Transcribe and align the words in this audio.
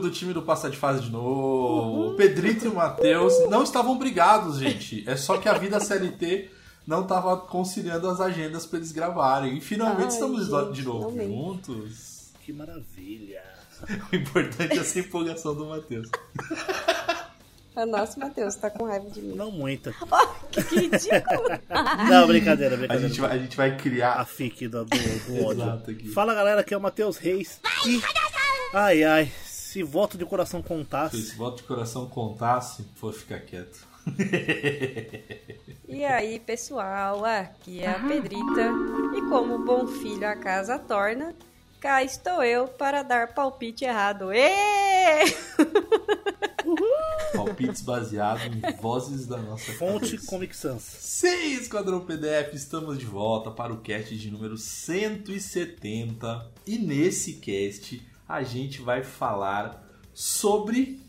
Do 0.00 0.10
time 0.10 0.32
do 0.32 0.42
Passa 0.42 0.68
de 0.70 0.76
Fase 0.76 1.02
de 1.02 1.10
novo. 1.10 2.08
O 2.10 2.14
Pedrito 2.14 2.64
e 2.64 2.68
o 2.68 2.74
Matheus 2.74 3.32
não 3.50 3.62
estavam 3.62 3.98
brigados, 3.98 4.58
gente. 4.58 5.04
É 5.08 5.16
só 5.16 5.38
que 5.38 5.48
a 5.48 5.54
vida 5.54 5.78
CLT 5.80 6.50
não 6.86 7.02
estava 7.02 7.36
conciliando 7.36 8.08
as 8.08 8.20
agendas 8.20 8.64
para 8.66 8.78
eles 8.78 8.92
gravarem. 8.92 9.56
E 9.58 9.60
finalmente 9.60 10.02
Ai, 10.02 10.08
estamos 10.08 10.46
gente, 10.46 10.72
de 10.72 10.82
novo 10.82 11.10
finalmente. 11.10 11.36
juntos. 11.36 12.32
Que 12.44 12.52
maravilha. 12.52 13.42
O 14.12 14.16
importante 14.16 14.72
é 14.76 14.80
essa 14.80 14.98
empolgação 14.98 15.54
do 15.54 15.66
Matheus. 15.66 16.08
Ah, 17.76 17.86
Nossa, 17.86 18.18
Matheus, 18.18 18.56
tá 18.56 18.68
com 18.70 18.84
raiva 18.86 19.08
de 19.08 19.20
mim. 19.22 19.34
Não 19.36 19.50
muito. 19.52 19.94
Que 20.50 20.74
ridículo. 20.80 21.48
Não, 22.10 22.26
brincadeira, 22.26 22.74
A 22.74 22.78
brincadeira. 22.78 23.08
gente 23.08 23.20
vai, 23.20 23.30
a 23.30 23.38
gente 23.38 23.56
vai 23.56 23.70
a 23.70 23.76
criar. 23.76 24.24
fique 24.26 24.66
do, 24.66 24.84
do, 24.84 24.96
do 24.96 25.44
ódio. 25.44 26.12
Fala 26.12 26.34
galera, 26.34 26.62
aqui 26.62 26.74
é 26.74 26.76
o 26.76 26.80
Matheus 26.80 27.16
Reis. 27.18 27.60
E. 27.86 28.00
Ai 28.74 29.04
ai, 29.04 29.32
se 29.68 29.82
voto 29.82 30.16
de 30.16 30.24
coração 30.24 30.62
Se 30.62 30.68
contasse. 30.68 31.18
esse 31.18 31.36
voto 31.36 31.58
de 31.58 31.64
coração 31.64 32.06
contasse, 32.06 32.86
vou 32.98 33.12
ficar 33.12 33.40
quieto. 33.40 33.86
E 35.86 36.04
aí, 36.04 36.40
pessoal, 36.40 37.22
aqui 37.22 37.80
é 37.80 37.90
a 37.90 37.98
Pedrita. 37.98 38.72
E 39.14 39.20
como 39.28 39.64
bom 39.66 39.86
filho 39.86 40.26
a 40.26 40.34
casa 40.34 40.78
torna, 40.78 41.34
cá 41.80 42.02
estou 42.02 42.42
eu 42.42 42.66
para 42.66 43.02
dar 43.02 43.34
palpite 43.34 43.84
errado. 43.84 44.32
Ê! 44.32 45.24
Palpites 47.34 47.82
baseados 47.82 48.44
em 48.46 48.60
vozes 48.80 49.26
da 49.26 49.36
nossa 49.36 49.70
Fonte 49.74 50.12
cabeça. 50.12 50.26
Comic 50.30 50.56
Sans. 50.56 50.82
Sim, 50.82 51.54
Esquadrão 51.54 52.00
PDF, 52.00 52.54
estamos 52.54 52.98
de 52.98 53.04
volta 53.04 53.50
para 53.50 53.72
o 53.72 53.82
cast 53.82 54.16
de 54.16 54.30
número 54.30 54.56
170. 54.56 56.50
E 56.66 56.78
nesse 56.78 57.34
cast 57.34 58.02
a 58.28 58.42
gente 58.42 58.82
vai 58.82 59.02
falar 59.02 59.82
sobre 60.12 61.00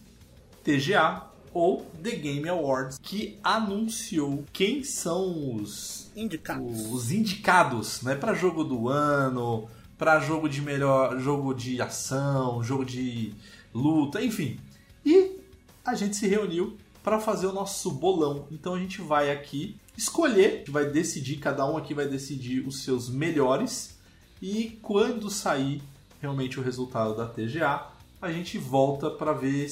TGA 0.64 1.24
ou 1.54 1.86
The 2.02 2.12
Game 2.12 2.48
Awards, 2.48 3.00
que 3.02 3.38
anunciou 3.44 4.46
quem 4.54 4.84
são 4.84 5.56
os 5.56 6.10
Indicados. 6.16 6.92
os 6.92 7.12
indicados, 7.12 8.02
né, 8.04 8.16
para 8.16 8.34
jogo 8.34 8.64
do 8.64 8.88
ano, 8.88 9.68
para 9.98 10.20
jogo 10.20 10.48
de 10.48 10.62
melhor, 10.62 11.20
jogo 11.20 11.54
de 11.54 11.82
ação, 11.82 12.64
jogo 12.64 12.86
de 12.86 13.34
luta, 13.74 14.24
enfim. 14.24 14.60
E 15.06 15.40
a 15.84 15.96
gente 15.96 16.16
se 16.16 16.28
reuniu 16.28 16.78
para 17.04 17.20
fazer 17.20 17.48
o 17.48 17.54
nosso 17.54 17.92
bolão. 17.92 18.48
Então 18.52 18.76
a 18.76 18.80
gente 18.80 19.02
vai 19.02 19.32
aqui 19.32 19.76
escolher, 19.98 20.48
a 20.48 20.58
gente 20.60 20.72
vai 20.72 20.86
decidir, 20.86 21.38
cada 21.38 21.66
um 21.70 21.76
aqui 21.76 21.94
vai 21.94 22.08
decidir 22.08 22.66
os 22.66 22.84
seus 22.84 23.10
melhores 23.10 23.98
e 24.42 24.80
quando 24.82 25.30
sair 25.30 25.82
realmente 26.22 26.60
o 26.60 26.64
resultado 26.64 27.16
da 27.16 27.26
TGA, 27.28 27.88
a 28.22 28.32
gente 28.32 28.58
volta 28.58 29.10
para 29.10 29.34
ver 29.34 29.68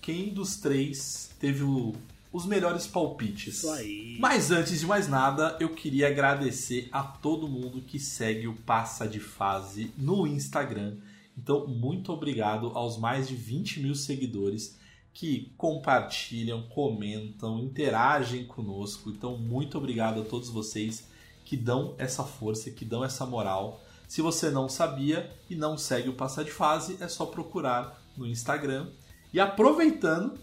quem 0.00 0.32
dos 0.34 0.56
três 0.56 1.30
teve 1.38 1.62
o- 1.62 1.94
os 2.32 2.46
melhores 2.46 2.86
palpites. 2.86 3.58
Isso 3.58 3.70
aí. 3.70 4.16
Mas 4.18 4.50
antes 4.50 4.80
de 4.80 4.86
mais 4.86 5.06
nada, 5.06 5.56
eu 5.60 5.68
queria 5.74 6.08
agradecer 6.08 6.88
a 6.90 7.02
todo 7.02 7.46
mundo 7.46 7.82
que 7.82 7.98
segue 8.00 8.48
o 8.48 8.54
Passa 8.54 9.06
de 9.06 9.20
Fase 9.20 9.92
no 9.96 10.26
Instagram. 10.26 10.96
Então, 11.36 11.66
muito 11.66 12.12
obrigado 12.12 12.72
aos 12.74 12.98
mais 12.98 13.28
de 13.28 13.34
20 13.36 13.80
mil 13.80 13.94
seguidores 13.94 14.76
que 15.14 15.52
compartilham, 15.58 16.62
comentam, 16.68 17.58
interagem 17.58 18.46
conosco. 18.46 19.10
Então, 19.10 19.36
muito 19.36 19.76
obrigado 19.76 20.22
a 20.22 20.24
todos 20.24 20.48
vocês 20.48 21.06
que 21.44 21.56
dão 21.56 21.94
essa 21.98 22.24
força, 22.24 22.70
que 22.70 22.84
dão 22.84 23.04
essa 23.04 23.26
moral. 23.26 23.82
Se 24.12 24.20
você 24.20 24.50
não 24.50 24.68
sabia 24.68 25.34
e 25.48 25.56
não 25.56 25.78
segue 25.78 26.10
o 26.10 26.12
Passa 26.12 26.44
de 26.44 26.50
Fase, 26.50 26.98
é 27.00 27.08
só 27.08 27.24
procurar 27.24 27.98
no 28.14 28.26
Instagram. 28.26 28.88
E 29.32 29.40
aproveitando, 29.40 30.38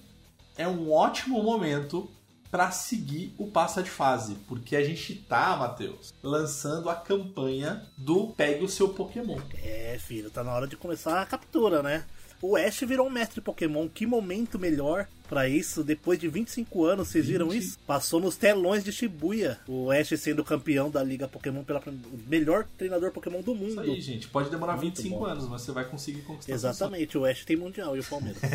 é 0.57 0.68
um 0.68 0.91
ótimo 0.91 1.44
momento 1.44 2.09
para 2.50 2.72
seguir 2.72 3.31
o 3.38 3.52
Passa 3.52 3.84
de 3.84 3.90
Fase, 3.91 4.34
porque 4.47 4.75
a 4.75 4.84
gente 4.84 5.13
tá, 5.13 5.56
Matheus, 5.56 6.16
lançando 6.24 6.90
a 6.90 6.96
campanha 6.96 7.85
do 7.96 8.30
Pegue 8.30 8.66
o 8.66 8.68
seu 8.68 8.90
Pokémon. 8.90 9.38
É, 9.62 10.00
filho, 10.00 10.31
tá 10.31 10.44
na 10.44 10.51
hora 10.51 10.66
de 10.66 10.75
começar 10.75 11.22
a 11.22 11.25
captura, 11.28 11.84
né? 11.84 12.07
O 12.41 12.55
Ash 12.55 12.79
virou 12.81 13.07
um 13.07 13.09
mestre 13.09 13.41
Pokémon. 13.41 13.88
Que 13.89 14.05
momento 14.05 14.57
melhor 14.57 15.07
pra 15.27 15.50
isso? 15.50 15.83
Depois 15.83 16.17
de 16.17 16.27
25 16.29 16.85
anos, 16.85 17.09
vocês 17.09 17.27
viram 17.27 17.50
20? 17.50 17.61
isso? 17.61 17.79
Passou 17.85 18.19
nos 18.22 18.38
telões 18.38 18.81
de 18.83 18.94
Shibuya. 18.94 19.59
O 19.67 19.91
Ash 19.91 20.07
sendo 20.17 20.44
campeão 20.44 20.89
da 20.89 21.03
Liga 21.03 21.27
Pokémon 21.27 21.63
pela 21.66 21.81
o 21.81 22.19
melhor 22.29 22.66
treinador 22.77 23.11
Pokémon 23.11 23.41
do 23.41 23.53
Isso 23.53 23.61
mundo. 23.75 23.81
aí, 23.81 24.00
gente. 24.00 24.29
Pode 24.29 24.50
demorar 24.50 24.77
Muito 24.77 24.95
25 25.01 25.19
bom. 25.19 25.25
anos, 25.25 25.47
mas 25.50 25.61
você 25.63 25.72
vai 25.73 25.83
conseguir 25.83 26.22
conquistar 26.22 26.53
Exatamente, 26.53 27.17
o 27.17 27.25
Ash 27.25 27.44
tem 27.44 27.57
mundial 27.57 27.97
e 27.97 28.00
o 28.00 28.03
Palmeiras. 28.03 28.41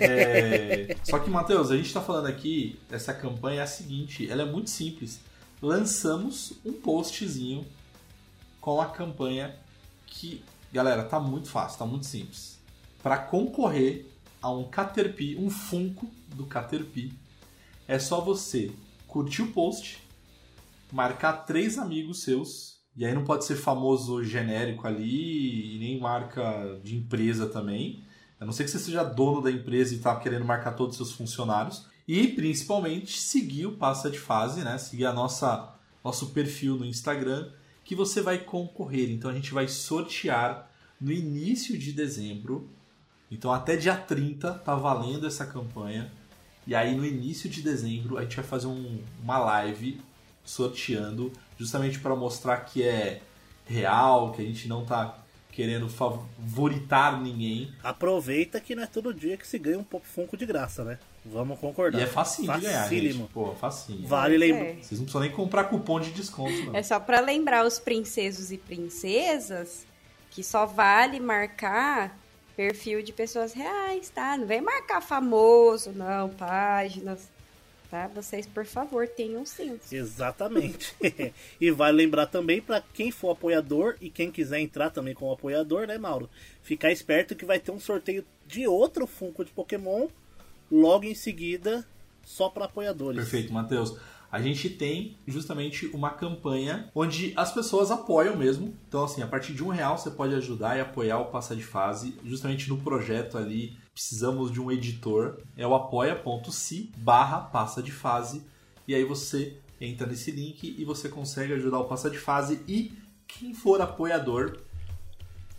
É, 0.00 0.96
Só 1.04 1.18
que, 1.18 1.30
Matheus, 1.30 1.70
a 1.70 1.76
gente 1.76 1.92
tá 1.92 2.00
falando 2.00 2.26
aqui, 2.26 2.78
essa 2.90 3.14
campanha 3.14 3.60
é 3.60 3.62
a 3.62 3.66
seguinte, 3.66 4.28
ela 4.30 4.42
é 4.42 4.44
muito 4.44 4.70
simples. 4.70 5.20
Lançamos 5.62 6.54
um 6.64 6.72
postzinho 6.72 7.64
com 8.60 8.80
a 8.80 8.86
campanha 8.86 9.54
que, 10.06 10.42
galera, 10.72 11.04
tá 11.04 11.20
muito 11.20 11.48
fácil, 11.48 11.78
tá 11.78 11.86
muito 11.86 12.06
simples. 12.06 12.58
Para 13.04 13.18
concorrer 13.18 14.06
a 14.40 14.50
um 14.50 14.64
Caterpie, 14.64 15.36
um 15.36 15.50
Funko 15.50 16.10
do 16.34 16.46
Caterpie, 16.46 17.12
é 17.86 17.98
só 17.98 18.18
você 18.22 18.72
curtir 19.06 19.42
o 19.42 19.52
post, 19.52 20.02
marcar 20.90 21.44
três 21.44 21.76
amigos 21.76 22.22
seus, 22.22 22.80
e 22.96 23.04
aí 23.04 23.12
não 23.12 23.22
pode 23.22 23.44
ser 23.44 23.56
famoso 23.56 24.24
genérico 24.24 24.86
ali, 24.86 25.76
e 25.76 25.78
nem 25.80 26.00
marca 26.00 26.80
de 26.82 26.96
empresa 26.96 27.46
também. 27.46 28.02
A 28.40 28.46
não 28.46 28.54
ser 28.54 28.64
que 28.64 28.70
você 28.70 28.78
seja 28.78 29.04
dono 29.04 29.42
da 29.42 29.50
empresa 29.50 29.94
e 29.94 29.98
tá 29.98 30.16
querendo 30.18 30.46
marcar 30.46 30.72
todos 30.72 30.98
os 30.98 31.06
seus 31.06 31.12
funcionários. 31.14 31.86
E 32.08 32.28
principalmente 32.28 33.20
seguir 33.20 33.66
o 33.66 33.76
Passa 33.76 34.10
de 34.10 34.18
Fase, 34.18 34.64
né? 34.64 34.78
Seguir 34.78 35.04
a 35.04 35.12
nossa 35.12 35.74
nosso 36.02 36.30
perfil 36.30 36.76
no 36.76 36.86
Instagram, 36.86 37.52
que 37.84 37.94
você 37.94 38.22
vai 38.22 38.38
concorrer. 38.38 39.10
Então 39.10 39.30
a 39.30 39.34
gente 39.34 39.52
vai 39.52 39.68
sortear 39.68 40.70
no 40.98 41.12
início 41.12 41.76
de 41.78 41.92
dezembro. 41.92 42.70
Então 43.34 43.52
até 43.52 43.76
dia 43.76 43.96
30 43.96 44.52
tá 44.54 44.74
valendo 44.74 45.26
essa 45.26 45.44
campanha. 45.44 46.10
E 46.66 46.74
aí 46.74 46.94
no 46.96 47.04
início 47.04 47.48
de 47.50 47.60
dezembro 47.62 48.16
a 48.16 48.22
gente 48.22 48.36
vai 48.36 48.44
fazer 48.44 48.66
um- 48.66 49.00
uma 49.22 49.38
live 49.38 50.00
sorteando, 50.44 51.32
justamente 51.58 51.98
para 51.98 52.14
mostrar 52.14 52.58
que 52.58 52.82
é 52.82 53.20
real, 53.66 54.32
que 54.32 54.42
a 54.42 54.44
gente 54.44 54.68
não 54.68 54.84
tá 54.84 55.18
querendo 55.50 55.88
favoritar 55.88 57.20
ninguém. 57.22 57.72
Aproveita 57.82 58.60
que 58.60 58.74
não 58.74 58.82
é 58.82 58.86
todo 58.86 59.14
dia 59.14 59.36
que 59.36 59.46
se 59.46 59.58
ganha 59.58 59.78
um 59.78 59.84
Pop 59.84 60.04
Funko 60.06 60.36
de 60.36 60.44
graça, 60.44 60.82
né? 60.84 60.98
Vamos 61.24 61.58
concordar. 61.60 61.98
E 61.98 62.02
é 62.02 62.06
facinho 62.06 62.52
de 62.54 62.60
ganhar, 62.60 62.88
gente. 62.88 63.18
Pô, 63.32 63.54
facinho. 63.54 64.06
Vale 64.06 64.36
lembrar. 64.36 64.64
É. 64.64 64.72
Vocês 64.74 64.98
não 64.98 65.04
precisam 65.06 65.20
nem 65.20 65.30
comprar 65.30 65.64
cupom 65.64 66.00
de 66.00 66.10
desconto, 66.10 66.52
não. 66.64 66.74
É 66.76 66.82
só 66.82 66.98
pra 67.00 67.20
lembrar 67.20 67.64
os 67.64 67.78
princesos 67.78 68.50
e 68.52 68.58
princesas 68.58 69.86
que 70.30 70.42
só 70.42 70.66
vale 70.66 71.20
marcar 71.20 72.18
perfil 72.56 73.02
de 73.02 73.12
pessoas 73.12 73.52
reais, 73.52 74.08
tá? 74.08 74.36
Não 74.36 74.46
vem 74.46 74.60
marcar 74.60 75.00
famoso, 75.00 75.90
não, 75.92 76.28
páginas. 76.30 77.28
tá? 77.90 78.08
Vocês, 78.08 78.46
por 78.46 78.64
favor, 78.64 79.06
tenham 79.08 79.44
senso. 79.44 79.94
Exatamente. 79.94 80.94
e 81.60 81.70
vai 81.70 81.92
lembrar 81.92 82.26
também 82.26 82.60
para 82.60 82.82
quem 82.94 83.10
for 83.10 83.30
apoiador 83.30 83.96
e 84.00 84.08
quem 84.10 84.30
quiser 84.30 84.60
entrar 84.60 84.90
também 84.90 85.14
como 85.14 85.32
apoiador, 85.32 85.86
né, 85.86 85.98
Mauro? 85.98 86.28
Ficar 86.62 86.90
esperto 86.90 87.34
que 87.34 87.44
vai 87.44 87.58
ter 87.58 87.70
um 87.70 87.80
sorteio 87.80 88.24
de 88.46 88.66
outro 88.66 89.06
Funko 89.06 89.44
de 89.44 89.50
Pokémon 89.50 90.08
logo 90.70 91.04
em 91.04 91.14
seguida, 91.14 91.86
só 92.24 92.48
para 92.48 92.64
apoiadores. 92.64 93.20
Perfeito, 93.22 93.52
Matheus. 93.52 93.96
A 94.34 94.42
gente 94.42 94.68
tem 94.68 95.16
justamente 95.28 95.86
uma 95.94 96.10
campanha 96.10 96.90
onde 96.92 97.32
as 97.36 97.52
pessoas 97.52 97.92
apoiam 97.92 98.36
mesmo. 98.36 98.76
Então, 98.88 99.04
assim, 99.04 99.22
a 99.22 99.28
partir 99.28 99.52
de 99.52 99.62
um 99.62 99.68
real 99.68 99.96
você 99.96 100.10
pode 100.10 100.34
ajudar 100.34 100.76
e 100.76 100.80
apoiar 100.80 101.20
o 101.20 101.26
Passa 101.26 101.54
de 101.54 101.62
Fase. 101.62 102.18
Justamente 102.24 102.68
no 102.68 102.78
projeto 102.78 103.38
ali, 103.38 103.78
precisamos 103.92 104.50
de 104.50 104.60
um 104.60 104.72
editor. 104.72 105.40
É 105.56 105.64
o 105.64 105.72
apoia.se 105.72 106.90
barra 106.96 107.42
Passa 107.42 107.80
de 107.80 107.92
Fase. 107.92 108.42
E 108.88 108.94
aí 108.96 109.04
você 109.04 109.56
entra 109.80 110.04
nesse 110.04 110.32
link 110.32 110.74
e 110.76 110.84
você 110.84 111.08
consegue 111.08 111.52
ajudar 111.52 111.78
o 111.78 111.84
Passa 111.84 112.10
de 112.10 112.18
Fase. 112.18 112.60
E 112.66 112.92
quem 113.28 113.54
for 113.54 113.80
apoiador 113.80 114.58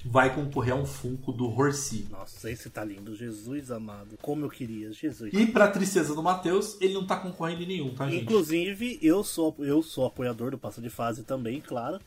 vai 0.06 0.34
concorrer 0.34 0.74
a 0.74 0.76
um 0.76 0.86
Funko 0.86 1.32
do 1.32 1.50
Horsi. 1.50 2.08
Nossa, 2.12 2.50
esse 2.52 2.70
tá 2.70 2.84
lindo. 2.84 3.16
Jesus 3.16 3.72
amado. 3.72 4.18
Como 4.22 4.46
eu 4.46 4.50
queria, 4.50 4.94
Jesus. 4.94 5.34
E 5.34 5.48
pra 5.48 5.68
tristeza 5.68 6.14
do 6.14 6.22
Matheus, 6.22 6.78
ele 6.80 6.94
não 6.94 7.08
tá 7.08 7.18
concorrendo 7.18 7.64
em 7.64 7.68
nenhum, 7.68 7.96
tá, 7.96 8.08
gente? 8.08 8.24
Inclusive, 8.24 9.00
eu 9.02 9.24
sou, 9.24 9.56
eu 9.60 9.82
sou 9.82 10.06
apoiador 10.06 10.52
do 10.52 10.58
Passa 10.60 10.80
de 10.80 10.90
Fase 10.90 11.24
também, 11.24 11.60
claro. 11.60 12.00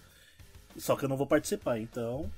Só 0.77 0.95
que 0.95 1.05
eu 1.05 1.09
não 1.09 1.17
vou 1.17 1.27
participar, 1.27 1.81
então 1.81 2.31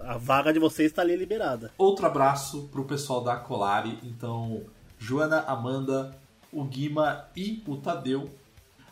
a 0.00 0.18
vaga 0.18 0.52
de 0.52 0.58
vocês 0.58 0.90
está 0.90 1.02
ali 1.02 1.14
liberada. 1.14 1.70
Outro 1.78 2.06
abraço 2.06 2.68
pro 2.72 2.84
pessoal 2.84 3.22
da 3.22 3.36
Colari. 3.36 3.98
Então, 4.02 4.62
Joana, 4.98 5.40
Amanda, 5.42 6.16
o 6.52 6.64
Guima 6.64 7.26
e 7.36 7.62
o 7.68 7.76
Tadeu. 7.76 8.28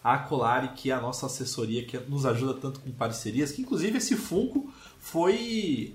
A 0.05 0.19
Colari, 0.19 0.69
que 0.69 0.91
é 0.91 0.95
a 0.95 1.01
nossa 1.01 1.27
assessoria, 1.27 1.85
que 1.85 1.97
nos 1.99 2.27
ajuda 2.27 2.55
tanto 2.55 2.81
com 2.81 2.91
parcerias, 2.91 3.53
que 3.53 3.63
inclusive 3.63 3.99
esse 3.99 4.17
Funko 4.17 4.73
foi 4.99 5.95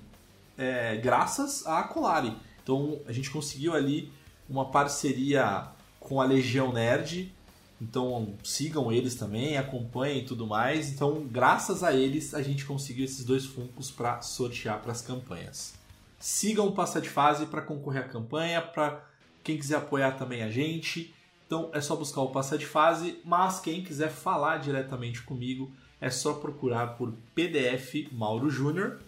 é, 0.58 0.98
graças 0.98 1.66
à 1.66 1.84
Colari. 1.84 2.36
Então 2.64 3.00
a 3.06 3.12
gente 3.12 3.30
conseguiu 3.30 3.74
ali 3.74 4.12
uma 4.50 4.66
parceria 4.66 5.68
com 6.00 6.20
a 6.20 6.26
Legião 6.26 6.74
Nerd. 6.74 7.32
Então 7.80 8.34
sigam 8.44 8.92
eles 8.92 9.16
também, 9.16 9.58
acompanhem 9.58 10.20
e 10.20 10.26
tudo 10.26 10.48
mais. 10.48 10.90
Então, 10.90 11.28
graças 11.30 11.84
a 11.84 11.94
eles, 11.94 12.34
a 12.34 12.42
gente 12.42 12.66
conseguiu 12.66 13.06
esses 13.06 13.24
dois 13.24 13.46
Funkos 13.46 13.92
para 13.92 14.22
sortear 14.22 14.82
para 14.82 14.92
as 14.92 15.02
campanhas. 15.02 15.76
Sigam 16.20 16.68
o 16.68 16.72
Passa 16.72 17.00
de 17.00 17.10
Fase 17.10 17.46
para 17.46 17.62
concorrer 17.62 18.04
à 18.04 18.08
campanha, 18.08 18.62
para 18.62 19.06
quem 19.44 19.58
quiser 19.58 19.76
apoiar 19.76 20.14
também 20.14 20.42
a 20.42 20.50
gente. 20.50 21.14
Então 21.46 21.70
é 21.72 21.80
só 21.80 21.96
buscar 21.96 22.22
o 22.22 22.32
Passa 22.32 22.58
de 22.58 22.66
Fase, 22.66 23.20
mas 23.24 23.60
quem 23.60 23.84
quiser 23.84 24.10
falar 24.10 24.58
diretamente 24.58 25.22
comigo 25.22 25.72
é 26.02 26.10
só 26.10 26.34
procurar 26.34 26.98
por 26.98 27.14
PDF 27.36 28.12
Mauro 28.12 28.50
Júnior 28.50 29.00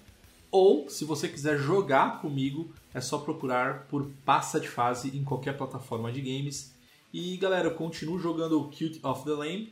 ou, 0.52 0.90
se 0.90 1.06
você 1.06 1.28
quiser 1.28 1.58
jogar 1.60 2.22
comigo, 2.22 2.74
é 2.94 3.00
só 3.02 3.18
procurar 3.20 3.88
por 3.88 4.10
Passa 4.26 4.60
de 4.60 4.68
Fase 4.68 5.16
em 5.16 5.24
qualquer 5.24 5.58
plataforma 5.58 6.12
de 6.12 6.22
games. 6.22 6.74
E 7.14 7.38
galera, 7.38 7.68
eu 7.68 7.76
continuo 7.76 8.20
jogando 8.20 8.64
Cute 8.66 9.00
of 9.04 9.24
the 9.24 9.32
Lamb 9.32 9.70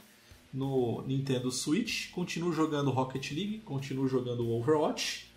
no 0.53 1.03
Nintendo 1.03 1.51
Switch, 1.51 2.12
continuo 2.12 2.51
jogando 2.53 2.91
Rocket 2.91 3.31
League, 3.31 3.59
continuo 3.59 4.07
jogando 4.07 4.50
Overwatch. 4.50 5.31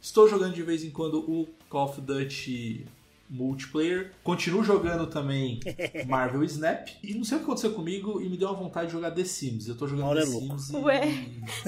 Estou 0.00 0.28
jogando 0.28 0.54
de 0.54 0.62
vez 0.62 0.82
em 0.82 0.90
quando 0.90 1.18
o 1.18 1.48
Call 1.68 1.84
of 1.84 2.00
Duty 2.00 2.86
multiplayer. 3.30 4.10
Continuo 4.24 4.64
jogando 4.64 5.06
também 5.06 5.60
Marvel 6.06 6.42
Snap. 6.44 6.88
E 7.02 7.14
não 7.14 7.24
sei 7.24 7.36
o 7.36 7.40
que 7.40 7.44
aconteceu 7.44 7.72
comigo 7.72 8.20
e 8.20 8.28
me 8.28 8.36
deu 8.36 8.48
uma 8.48 8.56
vontade 8.56 8.88
de 8.88 8.92
jogar 8.92 9.12
The 9.12 9.24
Sims. 9.24 9.68
Eu 9.68 9.76
tô 9.76 9.86
jogando 9.86 10.14
The 10.14 10.22
é. 10.22 10.26
Sims 10.26 10.70
e... 10.70 10.76
Ué, 10.76 11.00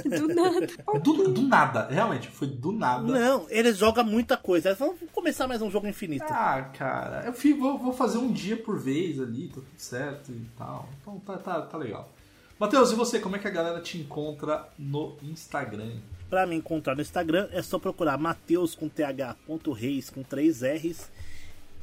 do 0.19 0.29
nada. 0.29 0.67
Do, 1.03 1.33
do 1.33 1.43
nada, 1.43 1.89
realmente, 1.89 2.29
foi 2.29 2.49
do 2.49 2.73
nada. 2.73 3.03
Não, 3.03 3.47
eles 3.49 3.77
jogam 3.77 4.05
muita 4.05 4.37
coisa. 4.37 4.69
Eles 4.69 4.79
vão 4.79 4.97
começar 5.13 5.47
mais 5.47 5.63
um 5.63 5.71
jogo 5.71 5.87
infinito. 5.87 6.25
Ah, 6.29 6.71
cara, 6.77 7.25
eu 7.27 7.33
fui, 7.33 7.55
vou, 7.55 7.79
vou 7.79 7.93
fazer 7.93 8.19
um 8.19 8.33
dia 8.33 8.57
por 8.57 8.79
vez 8.79 9.21
ali, 9.21 9.49
tá 9.49 9.55
tudo 9.55 9.67
certo 9.77 10.33
e 10.33 10.47
tal. 10.57 10.89
Então 11.01 11.19
tá, 11.21 11.37
tá, 11.39 11.63
tá 11.63 11.79
legal. 11.79 12.13
Matheus, 12.59 12.93
e 12.93 12.95
você, 12.95 13.19
como 13.19 13.37
é 13.37 13.39
que 13.39 13.49
a 13.49 13.51
galera 13.51 13.81
te 13.81 13.99
encontra 13.99 14.69
no 14.79 15.17
Instagram? 15.23 15.97
Pra 16.31 16.47
me 16.47 16.57
encontrar 16.57 16.95
no 16.95 17.03
Instagram 17.03 17.49
é 17.53 17.61
só 17.61 17.79
procurar 17.79 18.17
Mateus 18.17 18.75
com 18.75 18.89
th.reis 18.89 20.09
com 20.09 20.23
3 20.23 20.63
R's. 20.63 21.11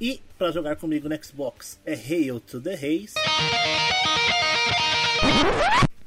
E 0.01 0.21
pra 0.37 0.49
jogar 0.49 0.77
comigo 0.77 1.09
no 1.09 1.23
Xbox 1.23 1.77
é 1.85 1.93
Hail 1.93 2.39
to 2.39 2.61
the 2.61 2.73
Reis. 2.73 3.13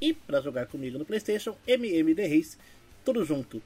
E 0.01 0.15
pra 0.15 0.41
jogar 0.41 0.67
comigo 0.67 0.99
no 0.99 1.05
PlayStation, 1.05 1.55
MMD 1.67 2.27
Reis, 2.27 2.59
tudo 3.05 3.23
junto. 3.23 3.63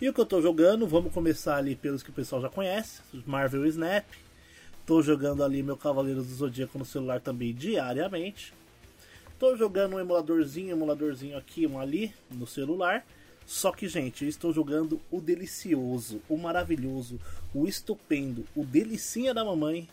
E 0.00 0.08
o 0.08 0.14
que 0.14 0.20
eu 0.20 0.26
tô 0.26 0.40
jogando, 0.40 0.86
vamos 0.86 1.12
começar 1.12 1.56
ali 1.56 1.74
pelos 1.74 2.04
que 2.04 2.10
o 2.10 2.12
pessoal 2.12 2.40
já 2.40 2.48
conhece: 2.48 3.00
Marvel 3.26 3.66
Snap. 3.66 4.04
Tô 4.86 5.02
jogando 5.02 5.42
ali 5.42 5.60
meu 5.60 5.76
Cavaleiros 5.76 6.28
do 6.28 6.34
Zodíaco 6.34 6.78
no 6.78 6.84
celular 6.84 7.20
também 7.20 7.52
diariamente. 7.52 8.54
Tô 9.40 9.56
jogando 9.56 9.96
um 9.96 10.00
emuladorzinho, 10.00 10.70
emuladorzinho 10.70 11.36
aqui, 11.36 11.66
um 11.66 11.80
ali 11.80 12.14
no 12.30 12.46
celular. 12.46 13.04
Só 13.46 13.72
que, 13.72 13.88
gente, 13.88 14.24
eu 14.24 14.28
estou 14.28 14.52
jogando 14.52 15.00
o 15.10 15.20
delicioso, 15.20 16.20
o 16.28 16.36
maravilhoso, 16.36 17.20
o 17.54 17.66
estupendo, 17.66 18.44
o 18.56 18.64
delicinha 18.64 19.34
da 19.34 19.44
mamãe, 19.44 19.88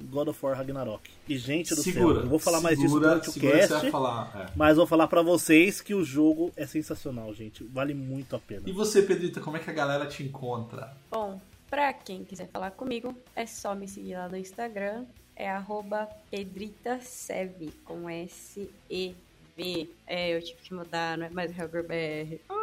God 0.00 0.28
of 0.28 0.44
War 0.44 0.56
Ragnarok. 0.56 1.10
E, 1.28 1.36
gente 1.36 1.74
do 1.74 1.82
Segura, 1.82 2.14
céu, 2.14 2.24
eu 2.24 2.28
vou 2.28 2.38
falar 2.38 2.60
mais 2.60 2.76
disso 2.76 2.94
segura, 2.94 3.08
durante 3.08 3.28
o 3.28 3.32
segura 3.32 3.68
cast, 3.68 3.90
falar, 3.90 4.32
é. 4.34 4.52
mas 4.56 4.76
vou 4.76 4.86
falar 4.86 5.06
pra 5.06 5.22
vocês 5.22 5.80
que 5.80 5.94
o 5.94 6.04
jogo 6.04 6.52
é 6.56 6.66
sensacional, 6.66 7.32
gente. 7.34 7.64
Vale 7.64 7.94
muito 7.94 8.34
a 8.36 8.38
pena. 8.38 8.62
E 8.66 8.72
você, 8.72 9.02
Pedrita, 9.02 9.40
como 9.40 9.56
é 9.56 9.60
que 9.60 9.70
a 9.70 9.72
galera 9.72 10.06
te 10.06 10.22
encontra? 10.22 10.94
Bom, 11.10 11.40
pra 11.70 11.92
quem 11.92 12.24
quiser 12.24 12.48
falar 12.48 12.72
comigo, 12.72 13.16
é 13.36 13.46
só 13.46 13.74
me 13.74 13.86
seguir 13.86 14.16
lá 14.16 14.28
no 14.28 14.36
Instagram. 14.36 15.04
É 15.34 15.48
arroba 15.48 16.08
pedritasev, 16.30 17.70
com 17.84 18.08
S-E-V. 18.08 19.90
É, 20.06 20.36
eu 20.36 20.42
tive 20.42 20.60
que 20.60 20.74
mudar, 20.74 21.16
não 21.16 21.26
é 21.26 21.30
mais 21.30 21.56
Helger 21.56 21.86
BR. 21.86 22.61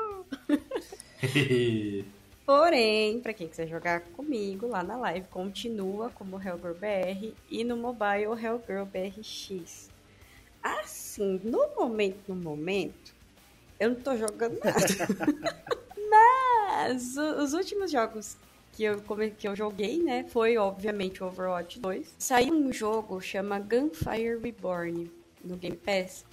Porém, 2.46 3.20
pra 3.20 3.34
quem 3.34 3.48
quiser 3.48 3.68
jogar 3.68 4.02
comigo 4.02 4.68
lá 4.68 4.82
na 4.82 4.98
live, 4.98 5.28
continua 5.28 6.10
como 6.10 6.42
Hellgirl 6.42 6.74
BR 6.74 7.34
e 7.50 7.64
no 7.64 7.78
mobile 7.78 8.34
Hellgirl 8.42 8.86
BRX. 8.86 9.90
Assim, 10.64 11.40
no 11.44 11.76
momento, 11.76 12.30
no 12.30 12.36
momento, 12.36 13.14
eu 13.80 13.90
não 13.90 13.96
tô 13.98 14.18
jogando 14.18 14.60
nada. 14.64 14.80
Mas 16.10 17.16
os 17.16 17.54
últimos 17.54 17.92
jogos 17.92 18.36
que 18.72 18.84
eu, 18.84 19.02
que 19.38 19.48
eu 19.48 19.56
joguei, 19.56 20.02
né, 20.02 20.26
foi 20.30 20.58
obviamente 20.58 21.24
o 21.24 21.28
Overwatch 21.28 21.80
2. 21.80 22.16
Saiu 22.18 22.54
um 22.54 22.74
jogo 22.74 23.22
chama 23.22 23.60
Gunfire 23.60 24.40
Reborn 24.42 25.12
no 25.44 25.56
Game 25.56 25.78
Pass, 25.78 26.26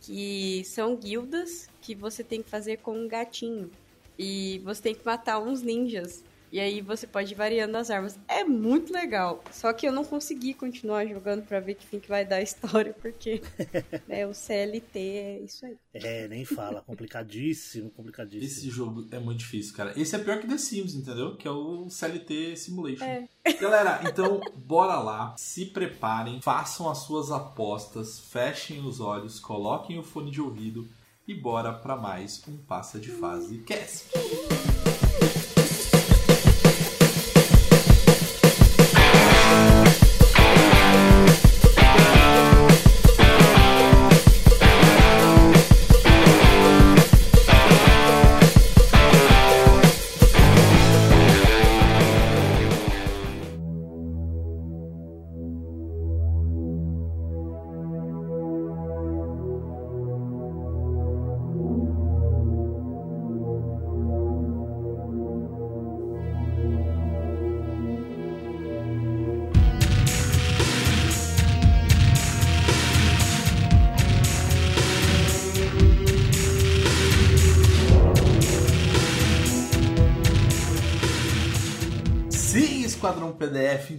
que 0.00 0.62
são 0.64 0.94
guildas 0.94 1.68
que 1.80 1.94
você 1.94 2.22
tem 2.22 2.42
que 2.42 2.50
fazer 2.50 2.78
com 2.78 2.98
um 2.98 3.08
gatinho. 3.08 3.70
E 4.18 4.60
você 4.64 4.82
tem 4.82 4.94
que 4.94 5.04
matar 5.04 5.38
uns 5.38 5.62
ninjas. 5.62 6.22
E 6.54 6.60
aí 6.60 6.80
você 6.80 7.04
pode 7.04 7.32
ir 7.32 7.34
variando 7.34 7.74
as 7.74 7.90
armas. 7.90 8.16
É 8.28 8.44
muito 8.44 8.92
legal. 8.92 9.42
Só 9.50 9.72
que 9.72 9.88
eu 9.88 9.92
não 9.92 10.04
consegui 10.04 10.54
continuar 10.54 11.04
jogando 11.04 11.42
pra 11.42 11.58
ver 11.58 11.74
que 11.74 11.84
fim 11.84 11.98
que 11.98 12.08
vai 12.08 12.24
dar 12.24 12.36
a 12.36 12.42
história, 12.42 12.94
porque 13.02 13.42
né, 14.06 14.24
o 14.24 14.32
CLT 14.32 14.98
é 15.00 15.40
isso 15.40 15.66
aí. 15.66 15.76
É, 15.92 16.28
nem 16.28 16.44
fala. 16.44 16.80
Complicadíssimo, 16.82 17.90
complicadíssimo. 17.90 18.46
Esse 18.46 18.70
jogo 18.70 19.04
é 19.10 19.18
muito 19.18 19.40
difícil, 19.40 19.74
cara. 19.74 20.00
Esse 20.00 20.14
é 20.14 20.18
pior 20.20 20.38
que 20.38 20.46
The 20.46 20.56
Sims, 20.56 20.94
entendeu? 20.94 21.34
Que 21.34 21.48
é 21.48 21.50
o 21.50 21.90
CLT 21.90 22.56
Simulation. 22.56 23.04
É. 23.04 23.28
Galera, 23.60 24.00
então 24.08 24.40
bora 24.54 25.00
lá. 25.00 25.34
Se 25.36 25.66
preparem, 25.66 26.40
façam 26.40 26.88
as 26.88 26.98
suas 26.98 27.32
apostas, 27.32 28.20
fechem 28.20 28.86
os 28.86 29.00
olhos, 29.00 29.40
coloquem 29.40 29.98
o 29.98 30.04
fone 30.04 30.30
de 30.30 30.40
ouvido 30.40 30.88
e 31.26 31.34
bora 31.34 31.72
pra 31.72 31.96
mais 31.96 32.42
um 32.46 32.56
Passa 32.58 32.98
de 32.98 33.10
Fase 33.10 33.58
Cast. 33.58 35.53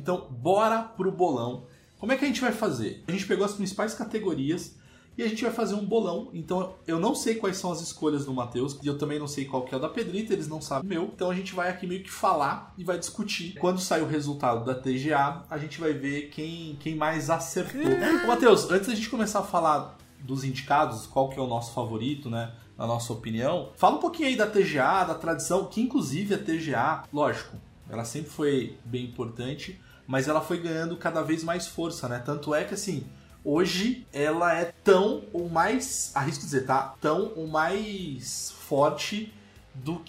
Então 0.05 0.27
bora 0.29 0.83
pro 0.83 1.11
bolão. 1.11 1.65
Como 1.97 2.11
é 2.11 2.15
que 2.15 2.23
a 2.23 2.27
gente 2.27 2.39
vai 2.39 2.51
fazer? 2.51 3.03
A 3.07 3.11
gente 3.11 3.25
pegou 3.25 3.43
as 3.43 3.53
principais 3.53 3.95
categorias 3.95 4.75
e 5.17 5.23
a 5.23 5.27
gente 5.27 5.41
vai 5.41 5.51
fazer 5.51 5.73
um 5.73 5.83
bolão. 5.83 6.29
Então 6.31 6.75
eu 6.85 6.99
não 6.99 7.15
sei 7.15 7.33
quais 7.33 7.57
são 7.57 7.71
as 7.71 7.81
escolhas 7.81 8.23
do 8.23 8.31
Matheus 8.31 8.77
e 8.83 8.85
eu 8.85 8.99
também 8.99 9.17
não 9.17 9.27
sei 9.27 9.45
qual 9.45 9.65
que 9.65 9.73
é 9.73 9.77
o 9.77 9.81
da 9.81 9.89
Pedrita, 9.89 10.31
eles 10.31 10.47
não 10.47 10.61
sabem 10.61 10.85
o 10.85 11.01
meu. 11.01 11.11
Então 11.15 11.31
a 11.31 11.33
gente 11.33 11.55
vai 11.55 11.71
aqui 11.71 11.87
meio 11.87 12.03
que 12.03 12.11
falar 12.11 12.71
e 12.77 12.83
vai 12.83 12.99
discutir. 12.99 13.55
Quando 13.55 13.81
sair 13.81 14.03
o 14.03 14.07
resultado 14.07 14.63
da 14.63 14.75
TGA, 14.75 15.41
a 15.49 15.57
gente 15.57 15.79
vai 15.79 15.93
ver 15.93 16.29
quem, 16.29 16.75
quem 16.79 16.95
mais 16.95 17.31
acertou. 17.31 17.81
Matheus, 18.27 18.69
antes 18.69 18.87
da 18.87 18.93
gente 18.93 19.09
começar 19.09 19.39
a 19.39 19.43
falar 19.43 19.97
dos 20.19 20.43
indicados, 20.43 21.07
qual 21.07 21.29
que 21.29 21.39
é 21.39 21.41
o 21.41 21.47
nosso 21.47 21.73
favorito, 21.73 22.29
né? 22.29 22.53
Na 22.77 22.85
nossa 22.85 23.11
opinião, 23.11 23.71
fala 23.75 23.95
um 23.95 23.99
pouquinho 23.99 24.27
aí 24.27 24.35
da 24.35 24.45
TGA, 24.45 25.05
da 25.05 25.15
tradição, 25.15 25.65
que 25.65 25.81
inclusive 25.81 26.35
a 26.35 26.37
TGA, 26.37 27.03
lógico, 27.11 27.57
ela 27.89 28.03
sempre 28.03 28.29
foi 28.29 28.77
bem 28.83 29.05
importante, 29.05 29.79
mas 30.07 30.27
ela 30.27 30.41
foi 30.41 30.59
ganhando 30.59 30.95
cada 30.97 31.21
vez 31.21 31.43
mais 31.43 31.67
força, 31.67 32.07
né? 32.07 32.21
Tanto 32.25 32.53
é 32.53 32.63
que 32.63 32.73
assim, 32.73 33.05
hoje 33.43 34.05
ela 34.13 34.53
é 34.57 34.73
tão 34.83 35.23
ou 35.33 35.49
mais, 35.49 36.11
arrisco 36.15 36.43
dizer, 36.43 36.65
tá? 36.65 36.95
Tão 37.01 37.33
ou 37.35 37.47
mais 37.47 38.51
forte 38.51 39.33
do 39.73 39.99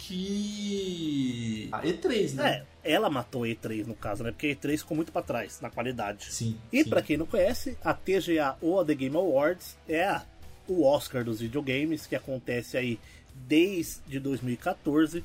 que 0.51 1.69
a 1.73 1.83
E3, 1.83 2.35
né? 2.35 2.65
É, 2.85 2.93
ela 2.93 3.11
matou 3.11 3.45
a 3.45 3.47
E3 3.49 3.87
no 3.87 3.95
caso, 3.95 4.23
né? 4.23 4.31
Porque 4.31 4.47
a 4.49 4.51
E3 4.55 4.79
ficou 4.79 4.97
muito 4.97 5.13
pra 5.13 5.23
trás 5.23 5.61
na 5.61 5.71
qualidade. 5.71 6.33
Sim. 6.33 6.57
E 6.73 6.85
pra 6.85 7.03
quem 7.03 7.17
não 7.17 7.27
conhece, 7.27 7.77
a 7.83 7.93
TGA 7.93 8.57
ou 8.61 8.81
a 8.81 8.85
The 8.85 8.95
Game 8.95 9.17
Awards 9.17 9.77
é 9.89 10.05
a- 10.05 10.25
o 10.69 10.85
Oscar 10.85 11.25
dos 11.25 11.41
videogames 11.41 12.07
que 12.07 12.17
acontece 12.17 12.77
aí 12.77 12.99
desde 13.35 14.19
2014 14.19 15.23